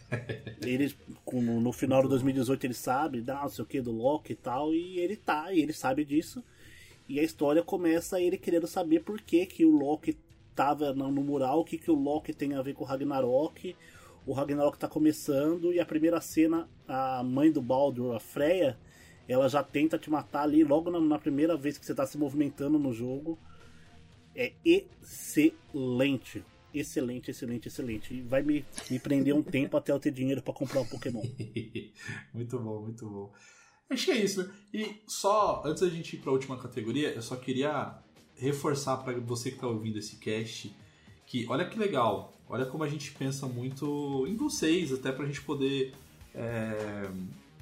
Ele, 0.63 0.95
no 1.33 1.73
final 1.73 2.03
de 2.03 2.09
2018, 2.11 2.65
ele 2.67 2.75
sabe, 2.75 3.23
dá 3.23 3.41
não 3.41 3.49
sei 3.49 3.65
o 3.65 3.67
que 3.67 3.81
do 3.81 3.91
Loki 3.91 4.35
e 4.35 4.37
tal, 4.37 4.75
e 4.75 4.99
ele 4.99 5.17
tá, 5.17 5.53
e 5.53 5.61
ele 5.61 5.73
sabe 5.73 6.05
disso. 6.05 6.45
E 7.13 7.21
a 7.21 7.23
história 7.23 7.63
começa 7.63 8.19
ele 8.19 8.39
querendo 8.39 8.67
saber 8.67 9.01
por 9.01 9.21
que, 9.21 9.45
que 9.45 9.67
o 9.67 9.71
Loki 9.71 10.17
tava 10.55 10.95
no 10.95 11.11
mural, 11.11 11.61
o 11.61 11.65
que, 11.65 11.77
que 11.77 11.91
o 11.91 11.95
Loki 11.95 12.33
tem 12.33 12.55
a 12.55 12.63
ver 12.63 12.73
com 12.73 12.85
o 12.85 12.87
Ragnarok. 12.87 13.77
O 14.25 14.33
Ragnarok 14.33 14.79
tá 14.79 14.89
começando, 14.89 15.75
e 15.75 15.79
a 15.79 15.85
primeira 15.85 16.23
cena, 16.23 16.67
a 16.89 17.23
mãe 17.23 17.53
do 17.53 17.61
Baldur, 17.61 18.17
a 18.17 18.19
Freya, 18.19 18.79
ela 19.29 19.47
já 19.47 19.63
tenta 19.63 19.99
te 19.99 20.09
matar 20.09 20.45
ali 20.45 20.65
logo 20.65 20.91
na, 20.91 20.99
na 20.99 21.19
primeira 21.19 21.55
vez 21.55 21.77
que 21.77 21.85
você 21.85 21.95
tá 21.95 22.07
se 22.07 22.17
movimentando 22.17 22.79
no 22.79 22.95
jogo. 22.95 23.39
É 24.35 24.55
excelente. 24.65 26.43
Excelente, 26.73 27.31
excelente, 27.31 27.69
excelente. 27.69 28.15
E 28.15 28.23
vai 28.23 28.41
me, 28.41 28.65
me 28.91 28.99
prender 28.99 29.35
um 29.35 29.43
tempo 29.43 29.77
até 29.77 29.93
eu 29.93 30.01
ter 30.01 30.13
dinheiro 30.13 30.41
pra 30.41 30.55
comprar 30.55 30.81
um 30.81 30.87
Pokémon. 30.87 31.21
muito 32.33 32.59
bom, 32.59 32.81
muito 32.81 33.07
bom. 33.07 33.31
Acho 33.93 34.07
que 34.07 34.11
é 34.11 34.25
isso, 34.25 34.43
né? 34.43 34.51
E 34.73 34.97
só, 35.07 35.63
antes 35.65 35.83
da 35.83 35.89
gente 35.89 36.17
ir 36.17 36.19
pra 36.21 36.33
última 36.33 36.57
categoria, 36.57 37.13
eu 37.13 37.23
só 37.23 37.37
queria 37.37 37.95
reforçar 38.37 38.97
para 38.99 39.19
você 39.21 39.51
que 39.51 39.59
tá 39.59 39.67
ouvindo 39.67 39.99
esse 39.99 40.17
cast 40.17 40.75
que 41.27 41.47
olha 41.49 41.65
que 41.65 41.79
legal, 41.79 42.35
olha 42.49 42.67
como 42.67 42.85
a 42.85 42.89
gente 42.89 43.13
pensa 43.13 43.47
muito 43.47 44.27
em 44.27 44.37
vocês, 44.37 44.93
até 44.93 45.13
pra 45.13 45.25
gente 45.25 45.41
poder 45.43 45.95
é, 46.35 47.09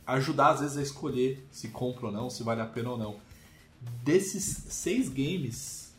ajudar 0.07 0.51
às 0.51 0.61
vezes 0.61 0.77
a 0.77 0.83
escolher 0.83 1.47
se 1.51 1.69
compra 1.69 2.07
ou 2.07 2.13
não, 2.13 2.31
se 2.31 2.43
vale 2.43 2.61
a 2.61 2.67
pena 2.67 2.91
ou 2.91 2.99
não. 2.99 3.21
Desses 4.03 4.45
seis 4.69 5.09
games, 5.09 5.95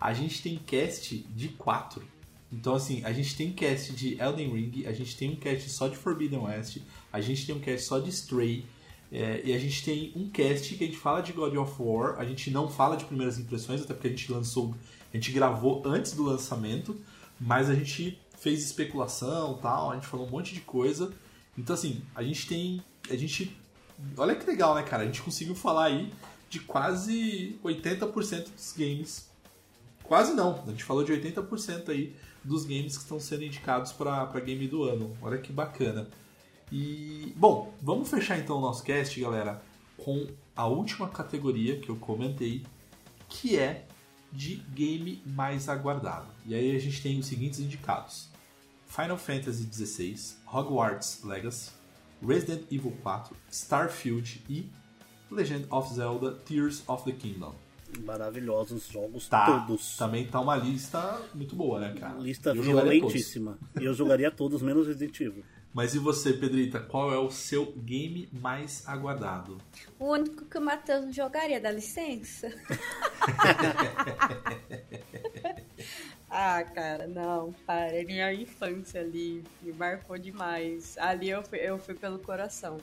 a 0.00 0.12
gente 0.12 0.42
tem 0.42 0.58
cast 0.58 1.16
de 1.16 1.48
quatro. 1.50 2.04
Então, 2.52 2.74
assim, 2.74 3.04
a 3.04 3.12
gente 3.12 3.36
tem 3.36 3.52
cast 3.52 3.92
de 3.92 4.20
Elden 4.20 4.52
Ring, 4.52 4.86
a 4.86 4.92
gente 4.92 5.16
tem 5.16 5.30
um 5.30 5.36
cast 5.36 5.68
só 5.70 5.88
de 5.88 5.96
Forbidden 5.96 6.40
West, 6.40 6.78
a 7.12 7.20
gente 7.20 7.46
tem 7.46 7.54
um 7.54 7.60
cast 7.60 7.86
só 7.86 7.98
de 7.98 8.10
Stray, 8.10 8.64
é, 9.10 9.40
e 9.44 9.54
a 9.54 9.58
gente 9.58 9.84
tem 9.84 10.12
um 10.16 10.28
cast 10.28 10.74
que 10.74 10.84
a 10.84 10.86
gente 10.86 10.98
fala 10.98 11.20
de 11.20 11.32
God 11.32 11.54
of 11.54 11.74
War, 11.78 12.18
a 12.18 12.24
gente 12.24 12.50
não 12.50 12.68
fala 12.68 12.96
de 12.96 13.04
primeiras 13.04 13.38
impressões, 13.38 13.82
até 13.82 13.94
porque 13.94 14.08
a 14.08 14.10
gente 14.10 14.30
lançou, 14.32 14.74
a 15.12 15.16
gente 15.16 15.30
gravou 15.32 15.82
antes 15.84 16.12
do 16.12 16.24
lançamento, 16.24 17.00
mas 17.40 17.70
a 17.70 17.74
gente 17.74 18.18
fez 18.38 18.62
especulação 18.64 19.58
tal, 19.62 19.90
a 19.90 19.94
gente 19.94 20.06
falou 20.06 20.26
um 20.26 20.30
monte 20.30 20.54
de 20.54 20.60
coisa. 20.60 21.12
Então, 21.56 21.74
assim, 21.74 22.02
a 22.14 22.22
gente 22.22 22.46
tem. 22.46 22.82
A 23.10 23.16
gente. 23.16 23.56
Olha 24.16 24.34
que 24.34 24.46
legal, 24.46 24.74
né, 24.74 24.82
cara? 24.82 25.04
A 25.04 25.06
gente 25.06 25.22
conseguiu 25.22 25.54
falar 25.54 25.86
aí 25.86 26.12
de 26.50 26.60
quase 26.60 27.58
80% 27.64 28.48
dos 28.54 28.74
games. 28.76 29.28
Quase 30.02 30.34
não, 30.34 30.62
a 30.66 30.70
gente 30.70 30.84
falou 30.84 31.02
de 31.02 31.12
80% 31.12 31.88
aí 31.88 32.14
dos 32.44 32.64
games 32.64 32.96
que 32.96 33.02
estão 33.02 33.18
sendo 33.18 33.44
indicados 33.44 33.92
para 33.92 34.40
game 34.40 34.68
do 34.68 34.84
ano. 34.84 35.16
Olha 35.20 35.38
que 35.38 35.52
bacana. 35.52 36.08
E, 36.72 37.32
bom, 37.36 37.72
vamos 37.80 38.08
fechar 38.08 38.38
então 38.38 38.58
o 38.58 38.60
nosso 38.60 38.82
cast, 38.82 39.18
galera, 39.20 39.62
com 39.96 40.26
a 40.54 40.66
última 40.66 41.08
categoria 41.08 41.78
que 41.78 41.88
eu 41.88 41.96
comentei, 41.96 42.64
que 43.28 43.56
é 43.56 43.86
de 44.32 44.56
game 44.74 45.22
mais 45.24 45.68
aguardado. 45.68 46.26
E 46.44 46.54
aí 46.54 46.74
a 46.74 46.78
gente 46.78 47.00
tem 47.02 47.18
os 47.18 47.26
seguintes 47.26 47.60
indicados: 47.60 48.28
Final 48.86 49.16
Fantasy 49.16 49.68
XVI, 49.72 50.16
Hogwarts 50.52 51.22
Legacy, 51.22 51.70
Resident 52.26 52.64
Evil 52.70 52.96
4, 53.02 53.36
Starfield 53.50 54.42
e 54.48 54.68
Legend 55.30 55.66
of 55.70 55.94
Zelda 55.94 56.32
Tears 56.32 56.82
of 56.88 57.04
the 57.04 57.12
Kingdom. 57.12 57.54
Maravilhosos 58.04 58.88
jogos 58.88 59.28
Tá, 59.28 59.60
todos. 59.60 59.96
também 59.96 60.26
tá 60.26 60.40
uma 60.40 60.56
lista 60.56 61.20
muito 61.32 61.54
boa, 61.54 61.80
né, 61.80 61.94
cara? 61.98 62.18
Lista 62.18 62.50
Eu 62.50 62.62
jogaria 62.62 62.92
violentíssima. 63.00 63.58
Eu 63.80 63.94
jogaria 63.94 64.30
todos, 64.30 64.60
menos 64.60 64.86
Resident 64.86 65.18
Evil. 65.20 65.44
Mas 65.76 65.94
e 65.94 65.98
você, 65.98 66.32
Pedrita, 66.32 66.80
qual 66.80 67.12
é 67.12 67.18
o 67.18 67.30
seu 67.30 67.70
game 67.72 68.30
mais 68.32 68.88
aguardado? 68.88 69.58
O 69.98 70.06
único 70.06 70.46
que 70.46 70.56
o 70.56 70.60
Matheus 70.62 71.14
jogaria, 71.14 71.60
dá 71.60 71.70
licença? 71.70 72.48
ah, 76.30 76.64
cara, 76.64 77.06
não, 77.06 77.52
para. 77.66 77.92
É 77.94 78.04
minha 78.04 78.32
infância 78.32 79.02
ali 79.02 79.44
me 79.60 79.70
marcou 79.74 80.16
demais. 80.16 80.96
Ali 80.96 81.28
eu 81.28 81.42
fui, 81.42 81.58
eu 81.58 81.78
fui 81.78 81.92
pelo 81.94 82.18
coração. 82.20 82.78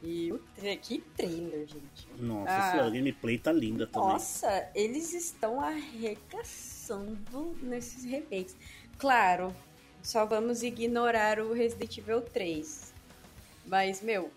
E 0.00 0.30
o 0.32 0.38
tra- 0.54 0.76
que 0.76 1.00
trailer, 1.16 1.66
gente. 1.66 2.06
Nossa 2.16 2.56
Ah. 2.56 2.70
senhora, 2.70 2.86
a 2.86 2.90
gameplay 2.92 3.38
tá 3.38 3.50
linda 3.50 3.88
também. 3.88 4.08
Nossa, 4.10 4.70
eles 4.72 5.12
estão 5.14 5.60
arregaçando 5.60 7.56
nesses 7.60 8.04
remakes. 8.04 8.56
Claro, 8.98 9.52
só 10.06 10.24
vamos 10.24 10.62
ignorar 10.62 11.40
o 11.40 11.52
Resident 11.52 11.98
Evil 11.98 12.20
3. 12.20 12.94
Mas, 13.66 14.00
meu, 14.00 14.30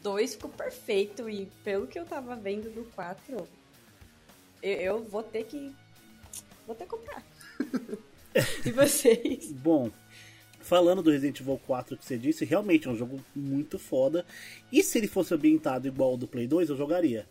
2 0.00 0.36
ficou 0.36 0.48
perfeito 0.48 1.28
e 1.28 1.46
pelo 1.64 1.88
que 1.88 1.98
eu 1.98 2.04
tava 2.04 2.36
vendo 2.36 2.72
do 2.72 2.84
4, 2.92 3.48
eu, 4.62 4.72
eu 4.72 5.02
vou 5.02 5.24
ter 5.24 5.42
que. 5.42 5.74
Vou 6.64 6.76
ter 6.76 6.84
que 6.84 6.90
comprar. 6.90 7.20
e 8.64 8.70
vocês? 8.70 9.50
Bom, 9.50 9.90
falando 10.60 11.02
do 11.02 11.10
Resident 11.10 11.40
Evil 11.40 11.60
4 11.66 11.96
que 11.96 12.04
você 12.04 12.16
disse, 12.16 12.44
realmente 12.44 12.86
é 12.86 12.90
um 12.92 12.96
jogo 12.96 13.18
muito 13.34 13.80
foda. 13.80 14.24
E 14.70 14.84
se 14.84 14.98
ele 14.98 15.08
fosse 15.08 15.34
ambientado 15.34 15.88
igual 15.88 16.10
ao 16.10 16.16
do 16.16 16.28
Play 16.28 16.46
2, 16.46 16.70
eu 16.70 16.76
jogaria. 16.76 17.26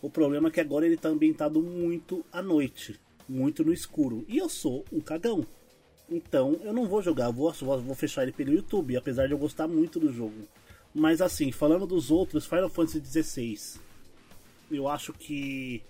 O 0.00 0.08
problema 0.08 0.48
é 0.48 0.52
que 0.52 0.60
agora 0.60 0.86
ele 0.86 0.96
tá 0.96 1.08
ambientado 1.08 1.60
muito 1.60 2.24
à 2.30 2.40
noite, 2.40 3.00
muito 3.28 3.64
no 3.64 3.72
escuro. 3.72 4.24
E 4.28 4.38
eu 4.38 4.48
sou 4.48 4.84
um 4.92 5.00
cagão. 5.00 5.44
Então 6.10 6.58
eu 6.62 6.72
não 6.72 6.86
vou 6.88 7.00
jogar, 7.02 7.30
vou, 7.30 7.52
vou 7.52 7.94
fechar 7.94 8.22
ele 8.24 8.32
pelo 8.32 8.52
YouTube, 8.52 8.96
apesar 8.96 9.26
de 9.26 9.32
eu 9.32 9.38
gostar 9.38 9.68
muito 9.68 10.00
do 10.00 10.12
jogo. 10.12 10.34
Mas 10.94 11.20
assim, 11.22 11.52
falando 11.52 11.86
dos 11.86 12.10
outros, 12.10 12.44
Final 12.46 12.68
Fantasy 12.68 13.00
XVI, 13.04 13.80
eu 14.70 14.88
acho 14.88 15.12
que 15.12 15.82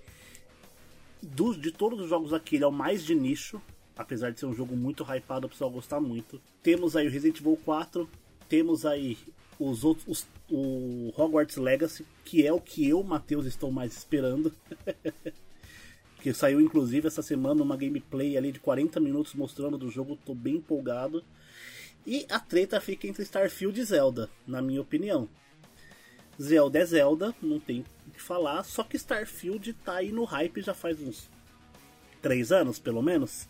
dos, 1.23 1.59
de 1.61 1.71
todos 1.71 1.99
os 2.01 2.09
jogos 2.09 2.33
aqui, 2.35 2.57
ele 2.57 2.65
é 2.65 2.67
o 2.67 2.73
mais 2.73 3.05
de 3.05 3.15
nicho. 3.15 3.61
Apesar 3.97 4.31
de 4.31 4.41
ser 4.41 4.47
um 4.47 4.55
jogo 4.55 4.75
muito 4.77 5.03
hypado, 5.05 5.47
o 5.47 5.51
pessoal 5.51 5.71
gostar 5.71 6.01
muito. 6.01 6.41
Temos 6.63 6.97
aí 6.97 7.07
o 7.07 7.11
Resident 7.11 7.39
Evil 7.41 7.59
4. 7.65 8.09
Temos 8.49 8.87
aí 8.87 9.19
os 9.59 9.85
outros. 9.85 10.07
os- 10.09 10.27
o 10.53 11.13
Hogwarts 11.17 11.57
Legacy, 11.57 12.05
que 12.25 12.45
é 12.47 12.53
o 12.53 12.61
que 12.61 12.89
eu, 12.89 13.03
Matheus, 13.05 13.47
estou 13.47 13.71
mais 13.71 13.97
esperando. 13.97 14.53
que 16.21 16.33
saiu 16.33 16.61
inclusive 16.61 17.07
essa 17.07 17.23
semana 17.23 17.63
uma 17.63 17.77
gameplay 17.77 18.37
ali 18.37 18.53
de 18.53 18.61
40 18.61 19.01
minutos 19.01 19.35
mostrando 19.35 19.79
do 19.79 19.91
jogo, 19.91 20.19
tô 20.25 20.35
bem 20.35 20.57
empolgado. 20.57 21.25
E 22.07 22.27
a 22.31 22.39
treta 22.39 22.81
fica 22.81 23.07
entre 23.07 23.23
Starfield 23.23 23.79
e 23.79 23.85
Zelda, 23.85 24.29
na 24.47 24.63
minha 24.63 24.81
opinião. 24.81 25.29
Zelda 26.41 26.79
é 26.79 26.85
Zelda, 26.85 27.35
não 27.43 27.61
tem 27.61 27.85
o 28.07 28.11
que 28.11 28.23
falar, 28.23 28.63
só 28.65 28.83
que 28.83 28.97
Starfield 28.97 29.73
tá 29.75 29.97
aí 29.97 30.11
no 30.11 30.25
hype 30.25 30.63
já 30.63 30.73
faz 30.73 31.01
uns 31.01 31.29
3 32.23 32.53
anos, 32.53 32.79
pelo 32.79 33.03
menos. 33.03 33.47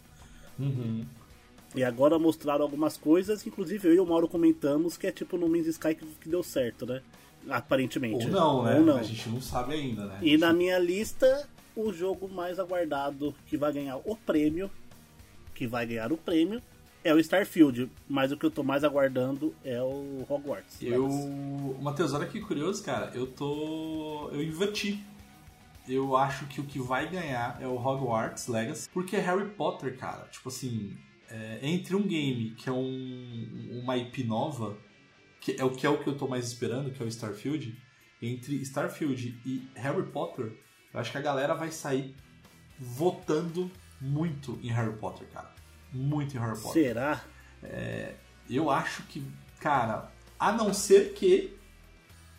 E 1.74 1.84
agora 1.84 2.18
mostraram 2.18 2.62
algumas 2.62 2.96
coisas, 2.96 3.46
inclusive 3.46 3.88
eu 3.88 3.94
e 3.94 4.00
o 4.00 4.06
Mauro 4.06 4.28
comentamos 4.28 4.96
que 4.96 5.06
é 5.06 5.12
tipo 5.12 5.36
no 5.38 5.48
Man's 5.48 5.68
Sky 5.68 5.94
que, 5.94 6.04
que 6.04 6.28
deu 6.28 6.42
certo, 6.42 6.84
né? 6.84 7.00
Aparentemente. 7.48 8.26
Ou 8.26 8.32
não, 8.32 8.64
né? 8.64 8.78
Ou 8.78 8.84
não. 8.84 8.96
A 8.96 9.02
gente 9.02 9.28
não 9.28 9.40
sabe 9.40 9.74
ainda, 9.74 10.06
né? 10.06 10.18
E 10.20 10.36
na 10.36 10.52
minha 10.52 10.78
lista, 10.78 11.48
o 11.86 11.92
jogo 11.92 12.28
mais 12.28 12.58
aguardado 12.58 13.34
que 13.46 13.56
vai 13.56 13.72
ganhar 13.72 13.96
o 13.96 14.16
prêmio, 14.16 14.70
que 15.54 15.66
vai 15.66 15.86
ganhar 15.86 16.12
o 16.12 16.16
prêmio, 16.16 16.62
é 17.02 17.14
o 17.14 17.18
Starfield. 17.18 17.90
Mas 18.08 18.32
o 18.32 18.36
que 18.36 18.46
eu 18.46 18.50
tô 18.50 18.62
mais 18.62 18.84
aguardando 18.84 19.54
é 19.64 19.80
o 19.82 20.24
Hogwarts. 20.28 20.78
Eu. 20.82 21.08
Matheus, 21.80 22.12
olha 22.12 22.26
que 22.26 22.40
curioso, 22.40 22.82
cara. 22.84 23.10
Eu 23.14 23.26
tô. 23.26 24.30
Eu 24.32 24.42
inverti. 24.42 25.02
Eu 25.88 26.16
acho 26.16 26.46
que 26.46 26.60
o 26.60 26.64
que 26.64 26.78
vai 26.78 27.10
ganhar 27.10 27.60
é 27.60 27.66
o 27.66 27.74
Hogwarts 27.74 28.46
Legacy, 28.46 28.88
porque 28.92 29.16
é 29.16 29.20
Harry 29.20 29.48
Potter, 29.48 29.96
cara. 29.98 30.28
Tipo 30.28 30.48
assim, 30.48 30.96
é, 31.28 31.58
entre 31.62 31.96
um 31.96 32.06
game 32.06 32.50
que 32.50 32.68
é 32.68 32.72
um, 32.72 33.80
uma 33.82 33.96
IP 33.96 34.22
nova, 34.22 34.76
que 35.40 35.56
é 35.58 35.64
o 35.64 35.70
que 35.70 35.86
é 35.86 35.90
o 35.90 35.98
que 35.98 36.08
eu 36.08 36.16
tô 36.16 36.28
mais 36.28 36.46
esperando, 36.46 36.92
que 36.92 37.02
é 37.02 37.06
o 37.06 37.08
Starfield, 37.08 37.76
entre 38.20 38.56
Starfield 38.62 39.40
e 39.44 39.68
Harry 39.74 40.06
Potter, 40.12 40.52
eu 40.92 41.00
acho 41.00 41.10
que 41.12 41.18
a 41.18 41.22
galera 41.22 41.54
vai 41.54 41.70
sair 41.70 42.14
votando 42.78 43.70
muito 44.00 44.58
em 44.62 44.68
Harry 44.68 44.94
Potter, 44.96 45.26
cara. 45.32 45.50
Muito 45.92 46.36
em 46.36 46.40
Harry 46.40 46.58
Potter. 46.58 46.82
Será? 46.82 47.20
Eu 48.48 48.70
acho 48.70 49.02
que, 49.04 49.22
cara, 49.60 50.10
a 50.38 50.50
não 50.52 50.72
ser 50.72 51.12
que 51.12 51.56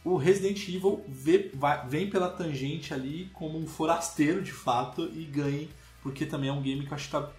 o 0.03 0.17
Resident 0.17 0.67
Evil 0.67 1.05
vê- 1.07 1.51
vai- 1.53 1.87
vem 1.87 2.09
pela 2.09 2.29
tangente 2.29 2.93
ali 2.93 3.29
como 3.33 3.57
um 3.57 3.67
forasteiro 3.67 4.41
de 4.41 4.51
fato 4.51 5.03
e 5.13 5.23
ganhe, 5.25 5.69
porque 6.01 6.25
também 6.25 6.49
é 6.49 6.53
um 6.53 6.61
game 6.61 6.85
que 6.85 6.91
eu 6.91 6.95
acho 6.95 7.05
que 7.05 7.11
tá 7.11 7.29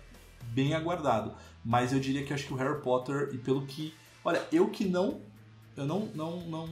bem 0.44 0.74
aguardado. 0.74 1.34
Mas 1.64 1.92
eu 1.92 1.98
diria 1.98 2.24
que 2.24 2.32
acho 2.32 2.46
que 2.46 2.52
o 2.52 2.56
Harry 2.56 2.80
Potter, 2.80 3.30
e 3.32 3.38
pelo 3.38 3.66
que. 3.66 3.92
Olha, 4.24 4.46
eu 4.52 4.68
que 4.70 4.84
não. 4.84 5.20
Eu 5.76 5.84
não. 5.86 6.06
não, 6.14 6.40
não 6.42 6.68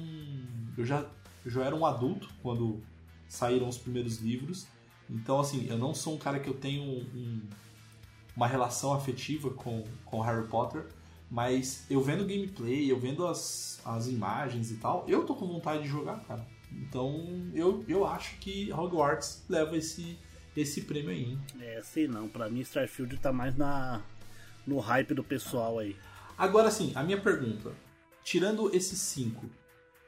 eu 0.77 0.85
já, 0.87 1.05
eu 1.45 1.51
já 1.51 1.65
era 1.65 1.75
um 1.75 1.85
adulto 1.85 2.29
quando 2.43 2.81
saíram 3.31 3.67
os 3.69 3.79
primeiros 3.79 4.19
livros. 4.19 4.67
Então, 5.09 5.41
assim, 5.41 5.67
eu 5.69 5.79
não 5.79 5.95
sou 5.95 6.15
um 6.15 6.19
cara 6.19 6.39
que 6.39 6.49
eu 6.49 6.55
tenho 6.55 6.83
um- 6.83 7.43
uma 8.37 8.47
relação 8.47 8.93
afetiva 8.93 9.51
com, 9.51 9.85
com 10.05 10.21
Harry 10.21 10.47
Potter. 10.47 10.87
Mas 11.31 11.85
eu 11.89 12.03
vendo 12.03 12.25
gameplay, 12.27 12.91
eu 12.91 12.99
vendo 12.99 13.25
as, 13.27 13.81
as 13.85 14.09
imagens 14.09 14.73
e 14.73 14.77
tal, 14.79 15.05
eu 15.09 15.25
tô 15.25 15.35
com 15.37 15.47
vontade 15.47 15.85
de 15.85 15.89
jogar, 15.89 16.19
cara. 16.25 16.45
Então 16.73 17.25
eu, 17.55 17.85
eu 17.87 18.05
acho 18.05 18.37
que 18.39 18.73
Hogwarts 18.73 19.45
leva 19.49 19.77
esse, 19.77 20.19
esse 20.57 20.81
prêmio 20.83 21.11
aí. 21.11 21.25
hein? 21.25 21.39
É, 21.61 21.81
sei 21.83 22.09
não. 22.09 22.29
Pra 22.29 22.49
mim, 22.49 22.61
Starfield 22.61 23.17
tá 23.19 23.33
mais 23.33 23.57
na 23.57 24.03
no 24.67 24.79
hype 24.81 25.15
do 25.15 25.23
pessoal 25.23 25.79
aí. 25.79 25.95
Agora 26.37 26.69
sim, 26.71 26.91
a 26.97 27.03
minha 27.05 27.21
pergunta. 27.21 27.73
Tirando 28.25 28.75
esses 28.75 28.99
cinco, 28.99 29.47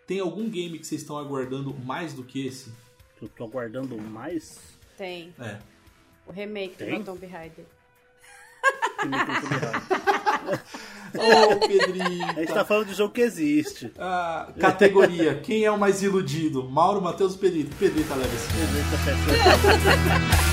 Tem 0.06 0.18
algum 0.18 0.50
game 0.50 0.78
que 0.78 0.86
vocês 0.86 1.00
estão 1.02 1.16
aguardando 1.16 1.72
mais 1.72 2.12
do 2.12 2.24
que 2.24 2.44
esse? 2.46 2.72
Eu 3.22 3.28
tô 3.28 3.44
aguardando 3.44 3.96
mais. 3.96 4.58
Tem. 4.98 5.32
É. 5.40 5.56
O 6.26 6.32
remake 6.32 6.74
Tem? 6.74 6.98
do 6.98 7.04
Tomb 7.04 7.24
Raider. 7.24 7.64
Ô, 11.14 11.56
Pedrinho! 11.66 12.24
A 12.24 12.32
gente 12.34 12.52
tá 12.52 12.64
falando 12.64 12.86
de 12.88 12.94
jogo 12.94 13.14
que 13.14 13.20
existe. 13.20 13.92
Ah, 13.96 14.52
categoria: 14.58 15.36
Quem 15.36 15.64
é 15.64 15.70
o 15.70 15.78
mais 15.78 16.02
iludido? 16.02 16.68
Mauro, 16.68 17.00
Matheus, 17.00 17.36
Pedrito. 17.36 17.76
Pedrito 17.76 18.12
leva 18.12 18.34
esse. 18.34 18.52
Beleza, 18.52 18.98
festa. 18.98 20.51